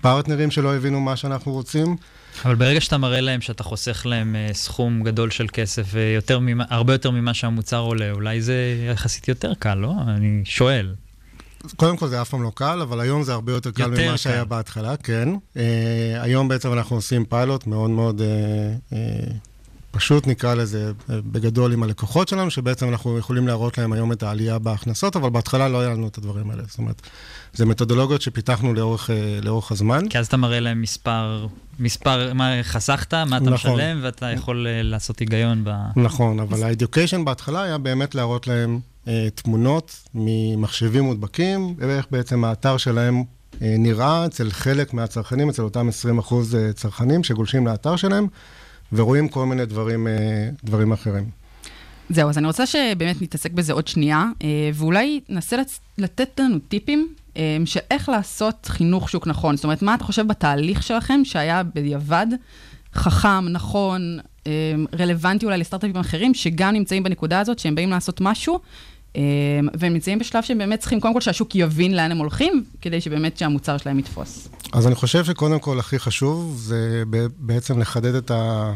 פרטנרים 0.00 0.50
שלא 0.50 0.76
הבינו 0.76 1.00
מה 1.00 1.16
שאנחנו 1.16 1.52
רוצים. 1.52 1.96
אבל 2.44 2.54
ברגע 2.54 2.80
שאתה 2.80 2.98
מראה 2.98 3.20
להם 3.20 3.40
שאתה 3.40 3.62
חוסך 3.62 4.06
להם 4.06 4.36
אה, 4.36 4.48
סכום 4.54 5.02
גדול 5.02 5.30
של 5.30 5.46
כסף, 5.52 5.86
ויותר 5.92 6.38
ממה- 6.38 6.64
הרבה 6.70 6.94
יותר 6.94 7.10
ממה 7.10 7.34
שהמוצר 7.34 7.78
עולה, 7.78 8.10
אולי 8.12 8.40
זה 8.42 8.54
יחסית 8.92 9.28
יותר 9.28 9.52
קל, 9.58 9.74
לא? 9.74 9.92
אני 10.08 10.40
שואל. 10.44 10.94
קודם 11.76 11.96
כל 11.96 12.08
זה 12.08 12.22
אף 12.22 12.28
פעם 12.28 12.42
לא 12.42 12.52
קל, 12.54 12.80
אבל 12.82 13.00
היום 13.00 13.22
זה 13.22 13.32
הרבה 13.32 13.52
יותר 13.52 13.70
קל 13.70 13.82
יותר 13.82 14.02
ממה 14.02 14.10
קל. 14.10 14.16
שהיה 14.16 14.44
בהתחלה, 14.44 14.96
כן. 14.96 15.28
Uh, 15.34 15.58
היום 16.20 16.48
בעצם 16.48 16.72
אנחנו 16.72 16.96
עושים 16.96 17.24
פיילוט 17.24 17.66
מאוד 17.66 17.90
מאוד 17.90 18.20
uh, 18.20 18.92
uh, 18.92 18.94
פשוט, 19.94 20.26
נקרא 20.26 20.54
לזה, 20.54 20.90
uh, 20.90 21.12
בגדול 21.24 21.72
עם 21.72 21.82
הלקוחות 21.82 22.28
שלנו, 22.28 22.50
שבעצם 22.50 22.88
אנחנו 22.88 23.18
יכולים 23.18 23.46
להראות 23.46 23.78
להם 23.78 23.92
היום 23.92 24.12
את 24.12 24.22
העלייה 24.22 24.58
בהכנסות, 24.58 25.16
אבל 25.16 25.30
בהתחלה 25.30 25.68
לא 25.68 25.80
היה 25.80 25.90
לנו 25.90 26.08
את 26.08 26.18
הדברים 26.18 26.50
האלה. 26.50 26.62
זאת 26.66 26.78
אומרת, 26.78 27.02
זה 27.52 27.66
מתודולוגיות 27.66 28.22
שפיתחנו 28.22 28.74
לאורך, 28.74 29.10
uh, 29.10 29.44
לאורך 29.44 29.72
הזמן. 29.72 30.08
כי 30.08 30.18
אז 30.18 30.26
אתה 30.26 30.36
מראה 30.36 30.60
להם 30.60 30.82
מספר, 30.82 31.46
מספר, 31.78 32.32
מה 32.34 32.52
חסכת, 32.62 33.14
מה 33.14 33.36
אתה 33.36 33.50
נכון. 33.50 33.72
משלם, 33.72 34.00
ואתה 34.02 34.30
יכול 34.30 34.66
אה, 34.66 34.82
לעשות 34.82 35.18
היגיון 35.18 35.64
ב... 35.64 35.70
נכון, 35.96 36.40
אבל 36.40 36.62
ה-education 36.62 37.24
בהתחלה 37.24 37.62
היה 37.62 37.78
באמת 37.78 38.14
להראות 38.14 38.46
להם 38.46 38.80
אה, 39.08 39.28
תמונות 39.34 40.08
ממחשבים 40.14 41.04
מודבקים, 41.04 41.74
ואיך 41.78 42.06
בעצם 42.10 42.44
האתר 42.44 42.76
שלהם 42.76 43.24
אה, 43.62 43.74
נראה 43.78 44.26
אצל 44.26 44.50
חלק 44.50 44.94
מהצרכנים, 44.94 45.48
אצל 45.48 45.62
אותם 45.62 45.88
20 45.88 46.18
אחוז 46.18 46.54
אה, 46.54 46.72
צרכנים 46.72 47.24
שגולשים 47.24 47.66
לאתר 47.66 47.96
שלהם, 47.96 48.26
ורואים 48.92 49.28
כל 49.28 49.46
מיני 49.46 49.66
דברים, 49.66 50.06
אה, 50.06 50.48
דברים 50.64 50.92
אחרים. 50.92 51.24
זהו, 52.10 52.28
אז 52.28 52.38
אני 52.38 52.46
רוצה 52.46 52.66
שבאמת 52.66 53.22
נתעסק 53.22 53.50
בזה 53.50 53.72
עוד 53.72 53.88
שנייה, 53.88 54.24
אה, 54.42 54.70
ואולי 54.74 55.20
ננסה 55.28 55.56
לתת 55.98 56.40
לנו 56.40 56.58
טיפים 56.68 57.14
אה, 57.36 57.56
של 57.64 57.80
איך 57.90 58.08
לעשות 58.08 58.66
חינוך 58.66 59.10
שוק 59.10 59.26
נכון. 59.26 59.56
זאת 59.56 59.64
אומרת, 59.64 59.82
מה 59.82 59.94
אתה 59.94 60.04
חושב 60.04 60.26
בתהליך 60.26 60.82
שלכם 60.82 61.20
שהיה 61.24 61.62
בדיעבד 61.62 62.26
חכם, 62.94 63.48
נכון, 63.48 64.18
רלוונטי 64.98 65.46
אולי 65.46 65.58
לסטארט-אפים 65.58 65.96
אחרים, 65.96 66.34
שגם 66.34 66.74
נמצאים 66.74 67.02
בנקודה 67.02 67.40
הזאת, 67.40 67.58
שהם 67.58 67.74
באים 67.74 67.90
לעשות 67.90 68.20
משהו, 68.20 68.60
והם 69.74 69.92
נמצאים 69.92 70.18
בשלב 70.18 70.42
שהם 70.42 70.58
באמת 70.58 70.80
צריכים, 70.80 71.00
קודם 71.00 71.14
כל 71.14 71.20
שהשוק 71.20 71.54
יבין 71.54 71.96
לאן 71.96 72.10
הם 72.10 72.18
הולכים, 72.18 72.64
כדי 72.80 73.00
שבאמת 73.00 73.38
שהמוצר 73.38 73.76
שלהם 73.76 73.98
יתפוס. 73.98 74.48
אז 74.72 74.86
אני 74.86 74.94
חושב 74.94 75.24
שקודם 75.24 75.58
כל 75.58 75.78
הכי 75.78 75.98
חשוב 75.98 76.56
זה 76.58 77.02
בעצם 77.38 77.78
לחדד 77.78 78.14
את, 78.14 78.30
ה, 78.30 78.72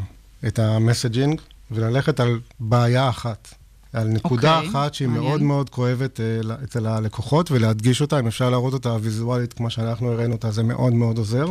את 0.47 0.59
המסג'ינג 0.59 1.41
וללכת 1.70 2.20
על 2.20 2.41
בעיה 2.61 3.09
אחת. 3.09 3.55
על 3.93 4.09
נקודה 4.09 4.57
אוקיי, 4.57 4.70
אחת 4.70 4.95
שהיא 4.95 5.09
מעניין. 5.09 5.28
מאוד 5.28 5.43
מאוד 5.43 5.70
כואבת 5.70 6.20
אה, 6.20 6.55
אצל 6.64 6.86
הלקוחות 6.86 7.51
ולהדגיש 7.51 8.01
אותה, 8.01 8.18
אם 8.18 8.26
אפשר 8.26 8.51
להראות 8.51 8.72
אותה 8.72 8.97
ויזואלית 9.01 9.53
כמו 9.53 9.70
שאנחנו 9.70 10.12
הראינו 10.12 10.34
אותה, 10.34 10.51
זה 10.51 10.62
מאוד 10.62 10.93
מאוד 10.93 11.18
עוזר. 11.18 11.47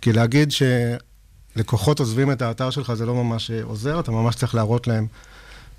כי 0.00 0.12
להגיד 0.12 0.52
שלקוחות 0.52 2.00
עוזבים 2.00 2.32
את 2.32 2.42
האתר 2.42 2.70
שלך 2.70 2.94
זה 2.94 3.06
לא 3.06 3.14
ממש 3.14 3.50
אה, 3.50 3.62
עוזר, 3.62 4.00
אתה 4.00 4.10
ממש 4.10 4.34
צריך 4.34 4.54
להראות 4.54 4.86
להם 4.86 5.06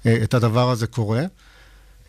אה, 0.06 0.24
את 0.24 0.34
הדבר 0.34 0.70
הזה 0.70 0.88
קורה. 0.88 1.24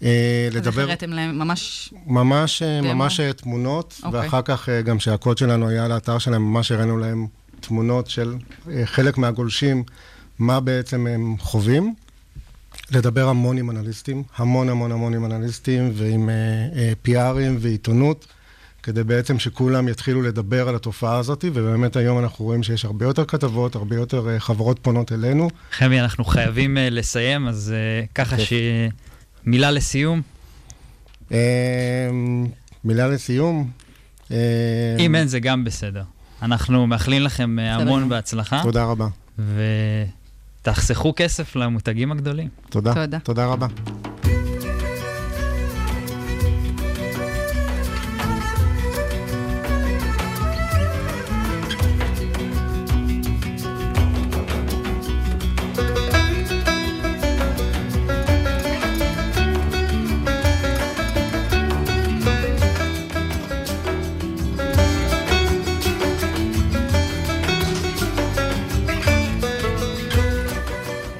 אה, 0.04 0.48
אז 0.56 0.66
איך 0.66 0.78
הראיתם 0.78 1.12
להם 1.12 1.38
ממש... 1.38 1.94
ממש, 2.06 2.62
אה, 2.62 2.80
דמו? 2.82 2.94
ממש 2.94 3.20
אה, 3.20 3.32
תמונות, 3.32 4.00
אוקיי. 4.02 4.20
ואחר 4.20 4.42
כך 4.42 4.68
גם 4.84 5.00
שהקוד 5.00 5.38
שלנו 5.38 5.68
היה 5.68 5.84
על 5.84 5.92
האתר 5.92 6.18
שלהם, 6.18 6.42
ממש 6.42 6.72
הראינו 6.72 6.98
להם 6.98 7.26
תמונות 7.60 8.10
של 8.10 8.34
חלק 8.84 9.18
מהגולשים, 9.18 9.84
מה 10.38 10.60
בעצם 10.60 11.06
הם 11.06 11.36
חווים. 11.38 11.94
לדבר 12.90 13.28
המון 13.28 13.58
עם 13.58 13.70
אנליסטים, 13.70 14.22
המון 14.36 14.68
המון 14.68 14.92
המון 14.92 15.14
עם 15.14 15.24
אנליסטים 15.24 15.92
ועם 15.94 16.30
PRים 17.04 17.56
ועיתונות, 17.58 18.26
כדי 18.82 19.04
בעצם 19.04 19.38
שכולם 19.38 19.88
יתחילו 19.88 20.22
לדבר 20.22 20.68
על 20.68 20.74
התופעה 20.74 21.18
הזאת, 21.18 21.44
ובאמת 21.52 21.96
היום 21.96 22.18
אנחנו 22.18 22.44
רואים 22.44 22.62
שיש 22.62 22.84
הרבה 22.84 23.06
יותר 23.06 23.24
כתבות, 23.24 23.74
הרבה 23.74 23.96
יותר 23.96 24.38
חברות 24.38 24.78
פונות 24.82 25.12
אלינו. 25.12 25.50
חמי, 25.72 26.00
אנחנו 26.00 26.24
חייבים 26.24 26.76
לסיים, 26.80 27.48
אז 27.48 27.74
ככה 28.14 28.36
כן. 28.36 28.42
שמילה 29.44 29.70
לסיום. 29.70 30.22
אה, 31.32 31.38
מילה 32.84 33.08
לסיום. 33.08 33.70
אה, 34.30 34.36
אם 34.98 35.14
אין, 35.14 35.28
זה 35.28 35.40
גם 35.40 35.64
בסדר. 35.64 36.02
אנחנו 36.42 36.86
מאחלים 36.86 37.22
לכם 37.22 37.58
אה, 37.58 37.74
המון. 37.74 38.08
בהצלחה. 38.08 38.60
תודה 38.62 38.84
רבה. 38.84 39.06
ותחסכו 40.62 41.12
כסף 41.16 41.56
למותגים 41.56 42.12
הגדולים. 42.12 42.48
תודה. 42.70 42.94
תודה. 42.94 43.18
תודה 43.18 43.46
רבה. 43.46 43.66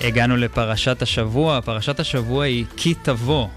הגענו 0.07 0.37
לפרשת 0.37 1.03
השבוע. 1.03 1.61
פרשת 1.61 2.01
השבוע 2.01 2.45
היא 2.45 2.65
כי 2.77 2.95
תבוא. 3.03 3.49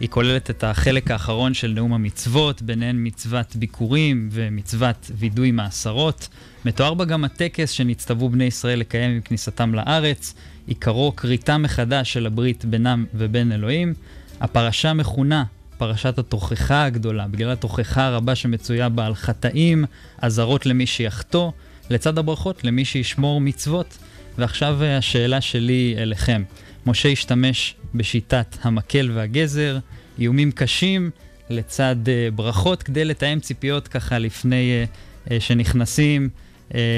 היא 0.00 0.08
כוללת 0.08 0.50
את 0.50 0.64
החלק 0.64 1.10
האחרון 1.10 1.54
של 1.54 1.72
נאום 1.74 1.92
המצוות, 1.92 2.62
ביניהן 2.62 2.96
מצוות 3.06 3.56
ביקורים 3.56 4.28
ומצוות 4.32 5.10
וידוי 5.14 5.50
מעשרות. 5.50 6.28
מתואר 6.64 6.94
בה 6.94 7.04
גם 7.04 7.24
הטקס 7.24 7.70
שנצטוו 7.70 8.28
בני 8.28 8.44
ישראל 8.44 8.78
לקיים 8.78 9.10
עם 9.10 9.20
כניסתם 9.20 9.74
לארץ, 9.74 10.34
עיקרו 10.66 11.16
כריתה 11.16 11.58
מחדש 11.58 12.12
של 12.12 12.26
הברית 12.26 12.64
בינם 12.64 13.04
ובין 13.14 13.52
אלוהים. 13.52 13.94
הפרשה 14.40 14.92
מכונה 14.92 15.44
פרשת 15.78 16.18
התוכחה 16.18 16.84
הגדולה, 16.84 17.28
בגלל 17.28 17.50
התוכחה 17.50 18.06
הרבה 18.06 18.34
שמצויה 18.34 18.88
בה 18.88 19.06
על 19.06 19.14
חטאים, 19.14 19.84
אזהרות 20.22 20.66
למי 20.66 20.86
שיחטוא, 20.86 21.50
לצד 21.90 22.18
הברכות 22.18 22.64
למי 22.64 22.84
שישמור 22.84 23.40
מצוות. 23.40 23.98
ועכשיו 24.38 24.82
אה, 24.82 24.96
השאלה 24.96 25.40
שלי 25.40 25.94
אליכם. 25.98 26.42
משה 26.86 27.08
השתמש 27.08 27.74
בשיטת 27.94 28.56
המקל 28.62 29.10
והגזר, 29.14 29.78
איומים 30.18 30.50
קשים 30.50 31.10
לצד 31.50 31.96
אה, 32.08 32.28
ברכות 32.34 32.82
כדי 32.82 33.04
לתאם 33.04 33.40
ציפיות 33.40 33.88
ככה 33.88 34.18
לפני 34.18 34.84
אה, 35.30 35.40
שנכנסים, 35.40 36.28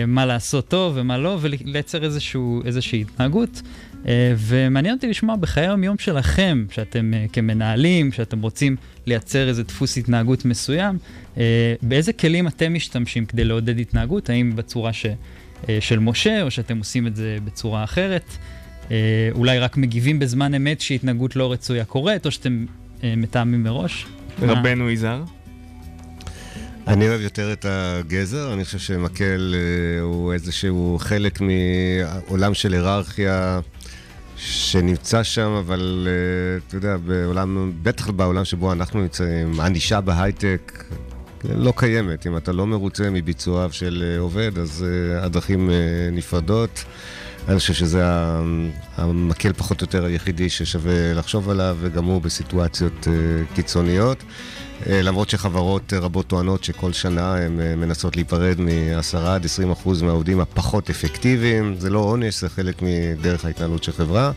מה 0.06 0.26
לעשות 0.26 0.68
טוב 0.68 0.92
ומה 0.96 1.18
לא, 1.18 1.38
ולייצר 1.40 2.04
איזושהי 2.64 3.00
התנהגות. 3.00 3.62
ומעניין 4.36 4.94
אותי 4.94 5.06
לשמוע 5.06 5.36
בחיי 5.36 5.66
היום-יום 5.66 5.98
שלכם, 5.98 6.66
שאתם 6.70 7.12
כמנהלים, 7.32 8.12
שאתם 8.12 8.42
רוצים 8.42 8.76
לייצר 9.06 9.48
איזה 9.48 9.62
דפוס 9.62 9.98
התנהגות 9.98 10.44
מסוים, 10.44 10.98
באיזה 11.82 12.12
כלים 12.12 12.46
אתם 12.46 12.74
משתמשים 12.74 13.26
כדי 13.26 13.44
לעודד 13.44 13.78
התנהגות? 13.78 14.30
האם 14.30 14.56
בצורה 14.56 14.92
ש... 14.92 15.06
אה, 15.68 15.78
של 15.80 15.98
משה, 15.98 16.42
או 16.42 16.50
שאתם 16.50 16.78
עושים 16.78 17.06
את 17.06 17.16
זה 17.16 17.36
בצורה 17.44 17.84
אחרת. 17.84 18.24
אה, 18.90 19.28
אולי 19.34 19.58
רק 19.58 19.76
מגיבים 19.76 20.18
בזמן 20.18 20.54
אמת 20.54 20.80
שהתנהגות 20.80 21.36
לא 21.36 21.52
רצויה 21.52 21.84
קורית, 21.84 22.26
או 22.26 22.30
שאתם 22.30 22.66
אה, 23.04 23.14
מתאמים 23.16 23.62
מראש. 23.62 24.06
רבנו 24.42 24.90
יזהר? 24.90 25.22
אני 26.86 27.08
אוהב 27.08 27.20
יותר 27.20 27.52
את 27.52 27.66
הגזר, 27.68 28.52
אני 28.52 28.64
חושב 28.64 28.78
שמקל 28.78 29.54
אה, 29.54 30.02
הוא 30.02 30.32
איזשהו 30.32 30.96
חלק 31.00 31.38
מעולם 31.40 32.54
של 32.54 32.72
היררכיה 32.72 33.60
שנמצא 34.36 35.22
שם, 35.22 35.50
אבל 35.50 36.08
אתה 36.66 36.76
יודע, 36.76 36.96
בעולם, 36.96 37.72
בטח 37.82 38.10
בעולם 38.10 38.44
שבו 38.44 38.72
אנחנו 38.72 39.00
נמצאים, 39.00 39.60
ענישה 39.60 40.00
בהייטק 40.00 40.84
לא 41.44 41.72
קיימת. 41.76 42.26
אם 42.26 42.36
אתה 42.36 42.52
לא 42.52 42.66
מרוצה 42.66 43.10
מביצועיו 43.10 43.72
של 43.72 44.04
אה, 44.06 44.20
עובד, 44.20 44.58
אז 44.58 44.86
אה, 44.88 45.24
הדרכים 45.24 45.70
אה, 45.70 45.74
נפרדות. 46.12 46.84
אני 47.48 47.58
חושב 47.58 47.74
שזה 47.74 48.02
המקל 48.96 49.52
פחות 49.52 49.80
או 49.80 49.84
יותר 49.84 50.04
היחידי 50.04 50.48
ששווה 50.48 51.14
לחשוב 51.14 51.50
עליו, 51.50 51.76
וגם 51.80 52.04
הוא 52.04 52.22
בסיטואציות 52.22 53.08
קיצוניות. 53.54 54.24
למרות 54.86 55.30
שחברות 55.30 55.92
רבות 55.92 56.26
טוענות 56.26 56.64
שכל 56.64 56.92
שנה 56.92 57.36
הן 57.36 57.60
מנסות 57.76 58.16
להיפרד 58.16 58.60
מ-10 58.60 59.18
עד 59.18 59.44
20 59.44 59.70
אחוז 59.70 60.02
מהעובדים 60.02 60.40
הפחות 60.40 60.90
אפקטיביים. 60.90 61.74
זה 61.78 61.90
לא 61.90 61.98
עונש, 61.98 62.40
זה 62.40 62.48
חלק 62.48 62.82
מדרך 62.82 63.44
ההתנהלות 63.44 63.84
של 63.84 63.92
חברה. 63.92 64.32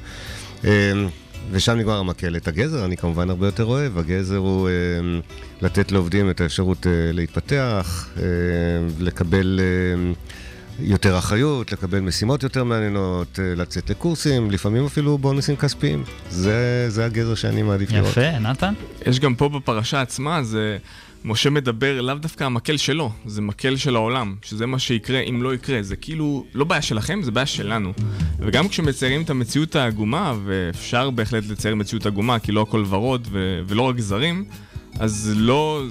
ושם 1.51 1.77
נגמר 1.77 1.99
המקל. 1.99 2.35
את 2.37 2.47
הגזר 2.47 2.85
אני 2.85 2.97
כמובן 2.97 3.29
הרבה 3.29 3.47
יותר 3.47 3.65
אוהב. 3.65 3.97
הגזר 3.97 4.37
הוא 4.37 4.69
אה, 4.69 4.73
לתת 5.61 5.91
לעובדים 5.91 6.29
את 6.29 6.41
האפשרות 6.41 6.87
אה, 6.87 6.91
להתפתח, 7.11 8.09
אה, 8.17 8.23
לקבל 8.99 9.59
אה, 9.59 10.13
יותר 10.79 11.17
אחריות, 11.17 11.71
לקבל 11.71 11.99
משימות 11.99 12.43
יותר 12.43 12.63
מעניינות, 12.63 13.39
אה, 13.39 13.55
לצאת 13.55 13.89
לקורסים, 13.89 14.51
לפעמים 14.51 14.85
אפילו 14.85 15.17
בונוסים 15.17 15.55
כספיים. 15.55 16.03
זה, 16.29 16.85
זה 16.89 17.05
הגזר 17.05 17.35
שאני 17.35 17.61
מעדיף 17.61 17.91
לראות. 17.91 18.11
יפה, 18.11 18.39
נתן? 18.39 18.73
יש 19.05 19.19
גם 19.19 19.35
פה 19.35 19.49
בפרשה 19.49 20.01
עצמה, 20.01 20.43
זה... 20.43 20.77
משה 21.26 21.49
מדבר 21.49 22.01
לאו 22.01 22.15
דווקא 22.15 22.43
המקל 22.43 22.78
שלו, 22.78 23.11
זה 23.26 23.41
מקל 23.41 23.76
של 23.76 23.95
העולם, 23.95 24.36
שזה 24.41 24.65
מה 24.65 24.80
שיקרה 24.80 25.19
אם 25.19 25.43
לא 25.43 25.53
יקרה. 25.53 25.84
זה 25.84 25.95
כאילו 25.95 26.45
לא 26.53 26.65
בעיה 26.65 26.82
שלכם, 26.82 27.21
זה 27.24 27.32
בעיה 27.32 27.45
שלנו. 27.45 27.93
וגם 28.39 28.67
כשמציירים 28.67 29.21
את 29.21 29.30
המציאות 29.30 29.76
העגומה, 29.76 30.34
ואפשר 30.45 31.09
בהחלט 31.09 31.43
לצייר 31.49 31.76
מציאות 31.76 32.05
עגומה, 32.05 32.39
כי 32.39 32.51
לא 32.51 32.61
הכל 32.61 32.86
ורוד 32.89 33.28
ו- 33.32 33.61
ולא 33.67 33.82
רק 33.82 33.99
זרים, 33.99 34.45
אז 34.99 35.34
לא 35.36 35.84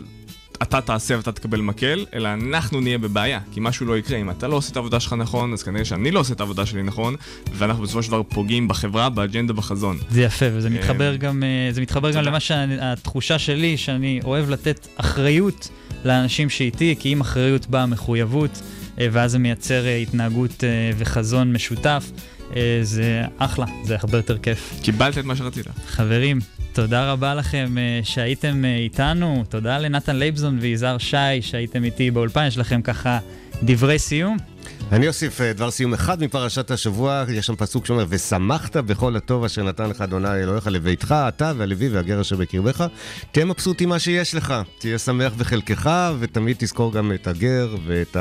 אתה 0.62 0.80
תעשה 0.80 1.16
ואתה 1.16 1.32
תקבל 1.32 1.60
מקל, 1.60 2.04
אלא 2.14 2.28
אנחנו 2.32 2.80
נהיה 2.80 2.98
בבעיה, 2.98 3.40
כי 3.52 3.60
משהו 3.62 3.86
לא 3.86 3.98
יקרה. 3.98 4.18
אם 4.18 4.30
אתה 4.30 4.48
לא 4.48 4.56
עושה 4.56 4.72
את 4.72 4.76
העבודה 4.76 5.00
שלך 5.00 5.12
נכון, 5.12 5.52
אז 5.52 5.62
כנראה 5.62 5.84
שאני 5.84 6.10
לא 6.10 6.20
עושה 6.20 6.34
את 6.34 6.40
העבודה 6.40 6.66
שלי 6.66 6.82
נכון, 6.82 7.16
ואנחנו 7.54 7.82
בסופו 7.82 8.02
של 8.02 8.08
דבר 8.08 8.22
פוגעים 8.22 8.68
בחברה, 8.68 9.08
באג'נדה, 9.08 9.52
בחזון. 9.52 9.98
זה 10.10 10.22
יפה, 10.22 10.46
וזה 10.52 10.70
מתחבר 10.70 11.12
אה, 11.12 11.16
גם, 11.16 11.42
אה, 11.42 11.72
זה 11.72 11.80
מתחבר 11.80 12.10
גם 12.10 12.24
למה 12.24 12.40
שהתחושה 12.40 13.38
שלי, 13.38 13.76
שאני 13.76 14.20
אוהב 14.24 14.50
לתת 14.50 14.88
אחריות 14.96 15.68
לאנשים 16.04 16.50
שאיתי, 16.50 16.94
כי 16.98 17.08
עם 17.08 17.20
אחריות 17.20 17.66
באה 17.66 17.86
מחויבות, 17.86 18.62
אה, 19.00 19.06
ואז 19.12 19.32
זה 19.32 19.38
מייצר 19.38 19.84
התנהגות 20.02 20.64
וחזון 20.98 21.52
משותף. 21.52 22.10
זה 22.82 23.22
אחלה, 23.38 23.66
זה 23.84 23.96
הרבה 24.00 24.18
יותר 24.18 24.38
כיף. 24.38 24.74
קיבלת 24.82 25.18
את 25.18 25.24
מה 25.24 25.36
שרצית. 25.36 25.66
חברים, 25.86 26.38
תודה 26.72 27.12
רבה 27.12 27.34
לכם 27.34 27.74
אה, 27.78 28.00
שהייתם 28.02 28.64
אה, 28.64 28.76
איתנו. 28.76 29.44
תודה 29.48 29.78
לנתן 29.78 30.16
לייבזון 30.16 30.58
ויזהר 30.60 30.98
שי 30.98 31.16
שהייתם 31.40 31.84
איתי 31.84 32.10
באולפן. 32.10 32.46
יש 32.46 32.58
לכם 32.58 32.82
ככה 32.82 33.18
דברי 33.62 33.98
סיום? 33.98 34.36
אני 34.92 35.08
אוסיף 35.08 35.40
אה, 35.40 35.52
דבר 35.52 35.70
סיום 35.70 35.94
אחד 35.94 36.22
מפרשת 36.22 36.70
השבוע, 36.70 37.24
יש 37.28 37.46
שם 37.46 37.56
פסוק 37.56 37.86
שאומר, 37.86 38.06
ושמחת 38.08 38.76
בכל 38.76 39.16
הטוב 39.16 39.44
אשר 39.44 39.62
נתן 39.62 39.90
לך 39.90 40.00
אדוני 40.00 40.34
אלוהיך 40.42 40.66
לביתך, 40.66 41.14
אתה 41.28 41.52
והלוי 41.56 41.88
והגר 41.88 42.20
אשר 42.20 42.36
בקרבך, 42.36 42.84
תהיה 43.32 43.44
מבסוט 43.44 43.80
עם 43.80 43.88
מה 43.88 43.98
שיש 43.98 44.34
לך, 44.34 44.54
תהיה 44.78 44.98
שמח 44.98 45.32
בחלקך, 45.34 45.90
ותמיד 46.18 46.56
תזכור 46.58 46.92
גם 46.92 47.12
את 47.12 47.26
הגר 47.26 47.76
ואת 47.86 48.16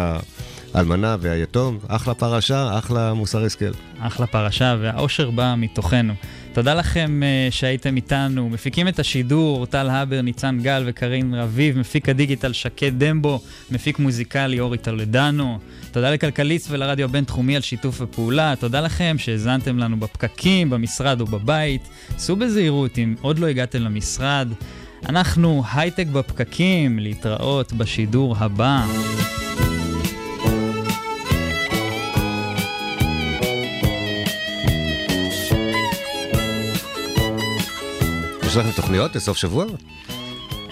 האלמנה 0.74 1.16
והיתום. 1.22 1.80
אחלה 1.88 2.14
פרשה, 2.14 2.78
אחלה 2.78 3.14
מוסר 3.14 3.46
השכל. 3.46 3.72
אחלה 4.00 4.28
פרשה, 4.28 4.76
והאושר 4.82 5.32
בא 5.32 5.56
מתוכנו. 5.58 6.14
תודה 6.54 6.74
לכם 6.74 7.22
uh, 7.22 7.54
שהייתם 7.54 7.96
איתנו. 7.96 8.50
מפיקים 8.50 8.88
את 8.88 9.00
השידור, 9.00 9.66
טל 9.66 9.90
הבר, 9.90 10.22
ניצן 10.22 10.60
גל 10.62 10.84
וקרין 10.86 11.34
רביב, 11.34 11.78
מפיק 11.78 12.10
הדיגיטל 12.10 12.54
שקד 12.54 13.04
דמבו, 13.04 13.42
מפיק 13.72 14.00
מוזיקלי 14.00 14.60
אורי 14.60 14.78
טולדנו. 14.78 15.60
תודה 15.92 16.12
לכלכליסט 16.12 16.68
ולרדיו 16.72 17.06
הבינתחומי 17.06 17.56
על 17.56 17.62
שיתוף 17.62 18.02
הפעולה. 18.02 18.54
תודה 18.60 18.82
לכם 18.82 19.16
שהאזנתם 19.20 19.78
לנו 19.78 19.98
בפקקים, 19.98 20.70
במשרד 20.70 21.22
או 21.22 21.26
בבית. 21.26 21.90
סעו 22.18 22.36
בזהירות 22.36 22.98
אם 22.98 23.16
עוד 23.22 23.40
לא 23.40 23.48
הגעתם 23.48 23.82
למשרד. 23.82 24.48
אנחנו 25.10 25.64
הייטק 25.74 26.08
בפקקים, 26.08 27.00
להתראות 27.00 27.74
בשידור 27.74 28.36
הבא. 28.40 28.86
יש 38.52 38.58
לכם 38.58 38.72
תוכניות 38.72 39.16
לסוף 39.16 39.38
שבוע? 39.38 39.66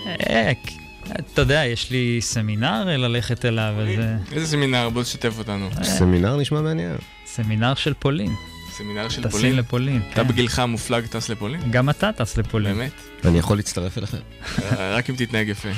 אה, 0.07 0.51
אתה 1.09 1.41
יודע, 1.41 1.65
יש 1.65 1.91
לי 1.91 2.17
סמינר 2.21 2.97
ללכת 2.97 3.45
אליו, 3.45 3.73
וזה... 3.77 4.15
איזה 4.31 4.47
סמינר? 4.47 4.89
בוא 4.89 5.03
תשתף 5.03 5.33
אותנו. 5.37 5.69
סמינר 5.83 6.37
נשמע 6.37 6.61
מעניין. 6.61 6.95
סמינר 7.25 7.73
של 7.73 7.93
פולין. 7.93 8.33
סמינר 8.77 9.09
של 9.09 9.21
טסים 9.23 9.31
פולין. 9.31 9.55
לפולין, 9.55 10.01
אתה 10.13 10.23
כן. 10.23 10.27
בגילך 10.27 10.59
המופלג 10.59 11.05
טס 11.05 11.29
לפולין? 11.29 11.71
גם 11.71 11.89
אתה 11.89 12.11
טס 12.11 12.37
לפולין. 12.37 12.77
באמת? 12.77 12.91
אני 13.25 13.39
יכול 13.39 13.57
להצטרף 13.57 13.97
אליכם? 13.97 14.17
אה, 14.61 14.95
רק 14.95 15.09
אם 15.09 15.15
תתנהג 15.15 15.47
יפה. 15.47 15.69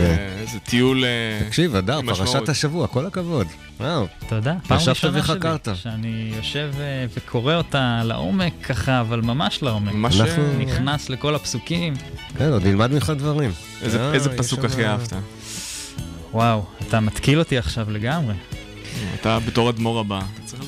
אה, 0.00 0.06
זה 0.52 0.58
טיול... 0.58 1.04
אה, 1.04 1.46
תקשיב, 1.46 1.76
אדר. 1.76 2.00
פרשת 2.06 2.48
השבוע, 2.48 2.86
כל 2.86 3.06
הכבוד. 3.06 3.46
וואו. 3.80 4.06
תודה. 4.28 4.54
פעם 4.68 4.78
ישבת 4.78 4.88
ראשונה 4.96 5.18
וחקרת. 5.18 5.64
שלי, 5.64 5.74
שאני 5.76 6.32
יושב 6.36 6.70
אה, 6.80 7.04
וקורא 7.16 7.54
אותה 7.54 8.00
לעומק 8.04 8.52
ככה, 8.62 9.00
אבל 9.00 9.20
ממש 9.20 9.62
לעומק. 9.62 9.92
ממש, 9.94 10.20
אנחנו- 10.20 10.58
נכנס 10.58 11.10
לכל 11.10 11.34
הפסוקים. 11.34 11.94
כן, 12.38 12.52
עוד 12.52 12.66
נלמד 12.66 12.92
ממך 12.92 13.12
דברים. 13.16 13.50
איזה- 13.82 14.00
אה, 14.00 14.12
איזה 14.14 14.36
פסוק 14.38 14.64
הכי 14.64 14.86
אהבת? 14.86 15.12
וואו, 16.32 16.64
אתה 16.88 17.00
מתקיל 17.00 17.38
אותי 17.38 17.58
עכשיו 17.58 17.90
לגמרי. 17.90 18.34
אתה 19.20 19.38
בתור 19.46 19.70
אדמו"ר 19.70 20.00
הבא. 20.00 20.20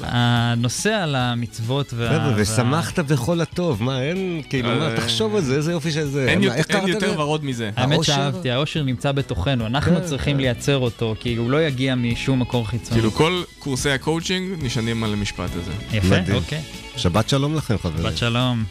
הנושא 0.02 0.90
על 0.90 1.14
המצוות 1.14 1.94
וה... 1.96 2.08
חבר'ה, 2.08 2.32
ושמחת 2.36 2.98
בכל 2.98 3.40
הטוב, 3.40 3.82
מה, 3.82 4.02
אין, 4.02 4.42
כאילו, 4.48 4.68
מה, 4.68 4.90
אה, 4.90 4.96
תחשוב 4.96 5.34
על 5.36 5.42
זה, 5.42 5.56
איזה 5.56 5.72
יופי 5.72 5.90
של 5.92 6.06
זה. 6.06 6.28
אין 6.28 6.38
מה, 6.38 6.56
יותר-? 6.86 7.14
ורוד 7.18 7.44
מזה. 7.44 7.70
האמת 7.76 8.04
שאהבתי, 8.04 8.50
האושר 8.50 8.82
נמצא 8.82 9.12
בתוכנו, 9.12 9.66
אנחנו 9.66 9.96
כן, 9.96 10.04
צריכים. 10.04 10.36
לייצר 10.36 10.78
אותו, 10.78 11.14
כי 11.20 11.36
הוא 11.36 11.50
לא 11.50 11.62
יגיע 11.62 11.94
משום 11.94 12.40
מקור 12.40 12.68
חיצוני. 12.68 13.00
כאילו 13.00 13.12
כל 13.12 13.42
קורסי 13.58 13.90
הקואוצ'ינג 13.90 14.64
נשענים 14.64 15.04
על 15.04 15.12
המשפט 15.12 15.50
הזה. 15.56 15.72
יפה. 15.92 16.34
אוקיי. 16.34 16.60
שבת 16.96 17.28
שלום 17.28 17.54
לכם, 17.54 17.76
חברים. 17.78 18.02
שבת 18.02 18.16
שלום. 18.16 18.64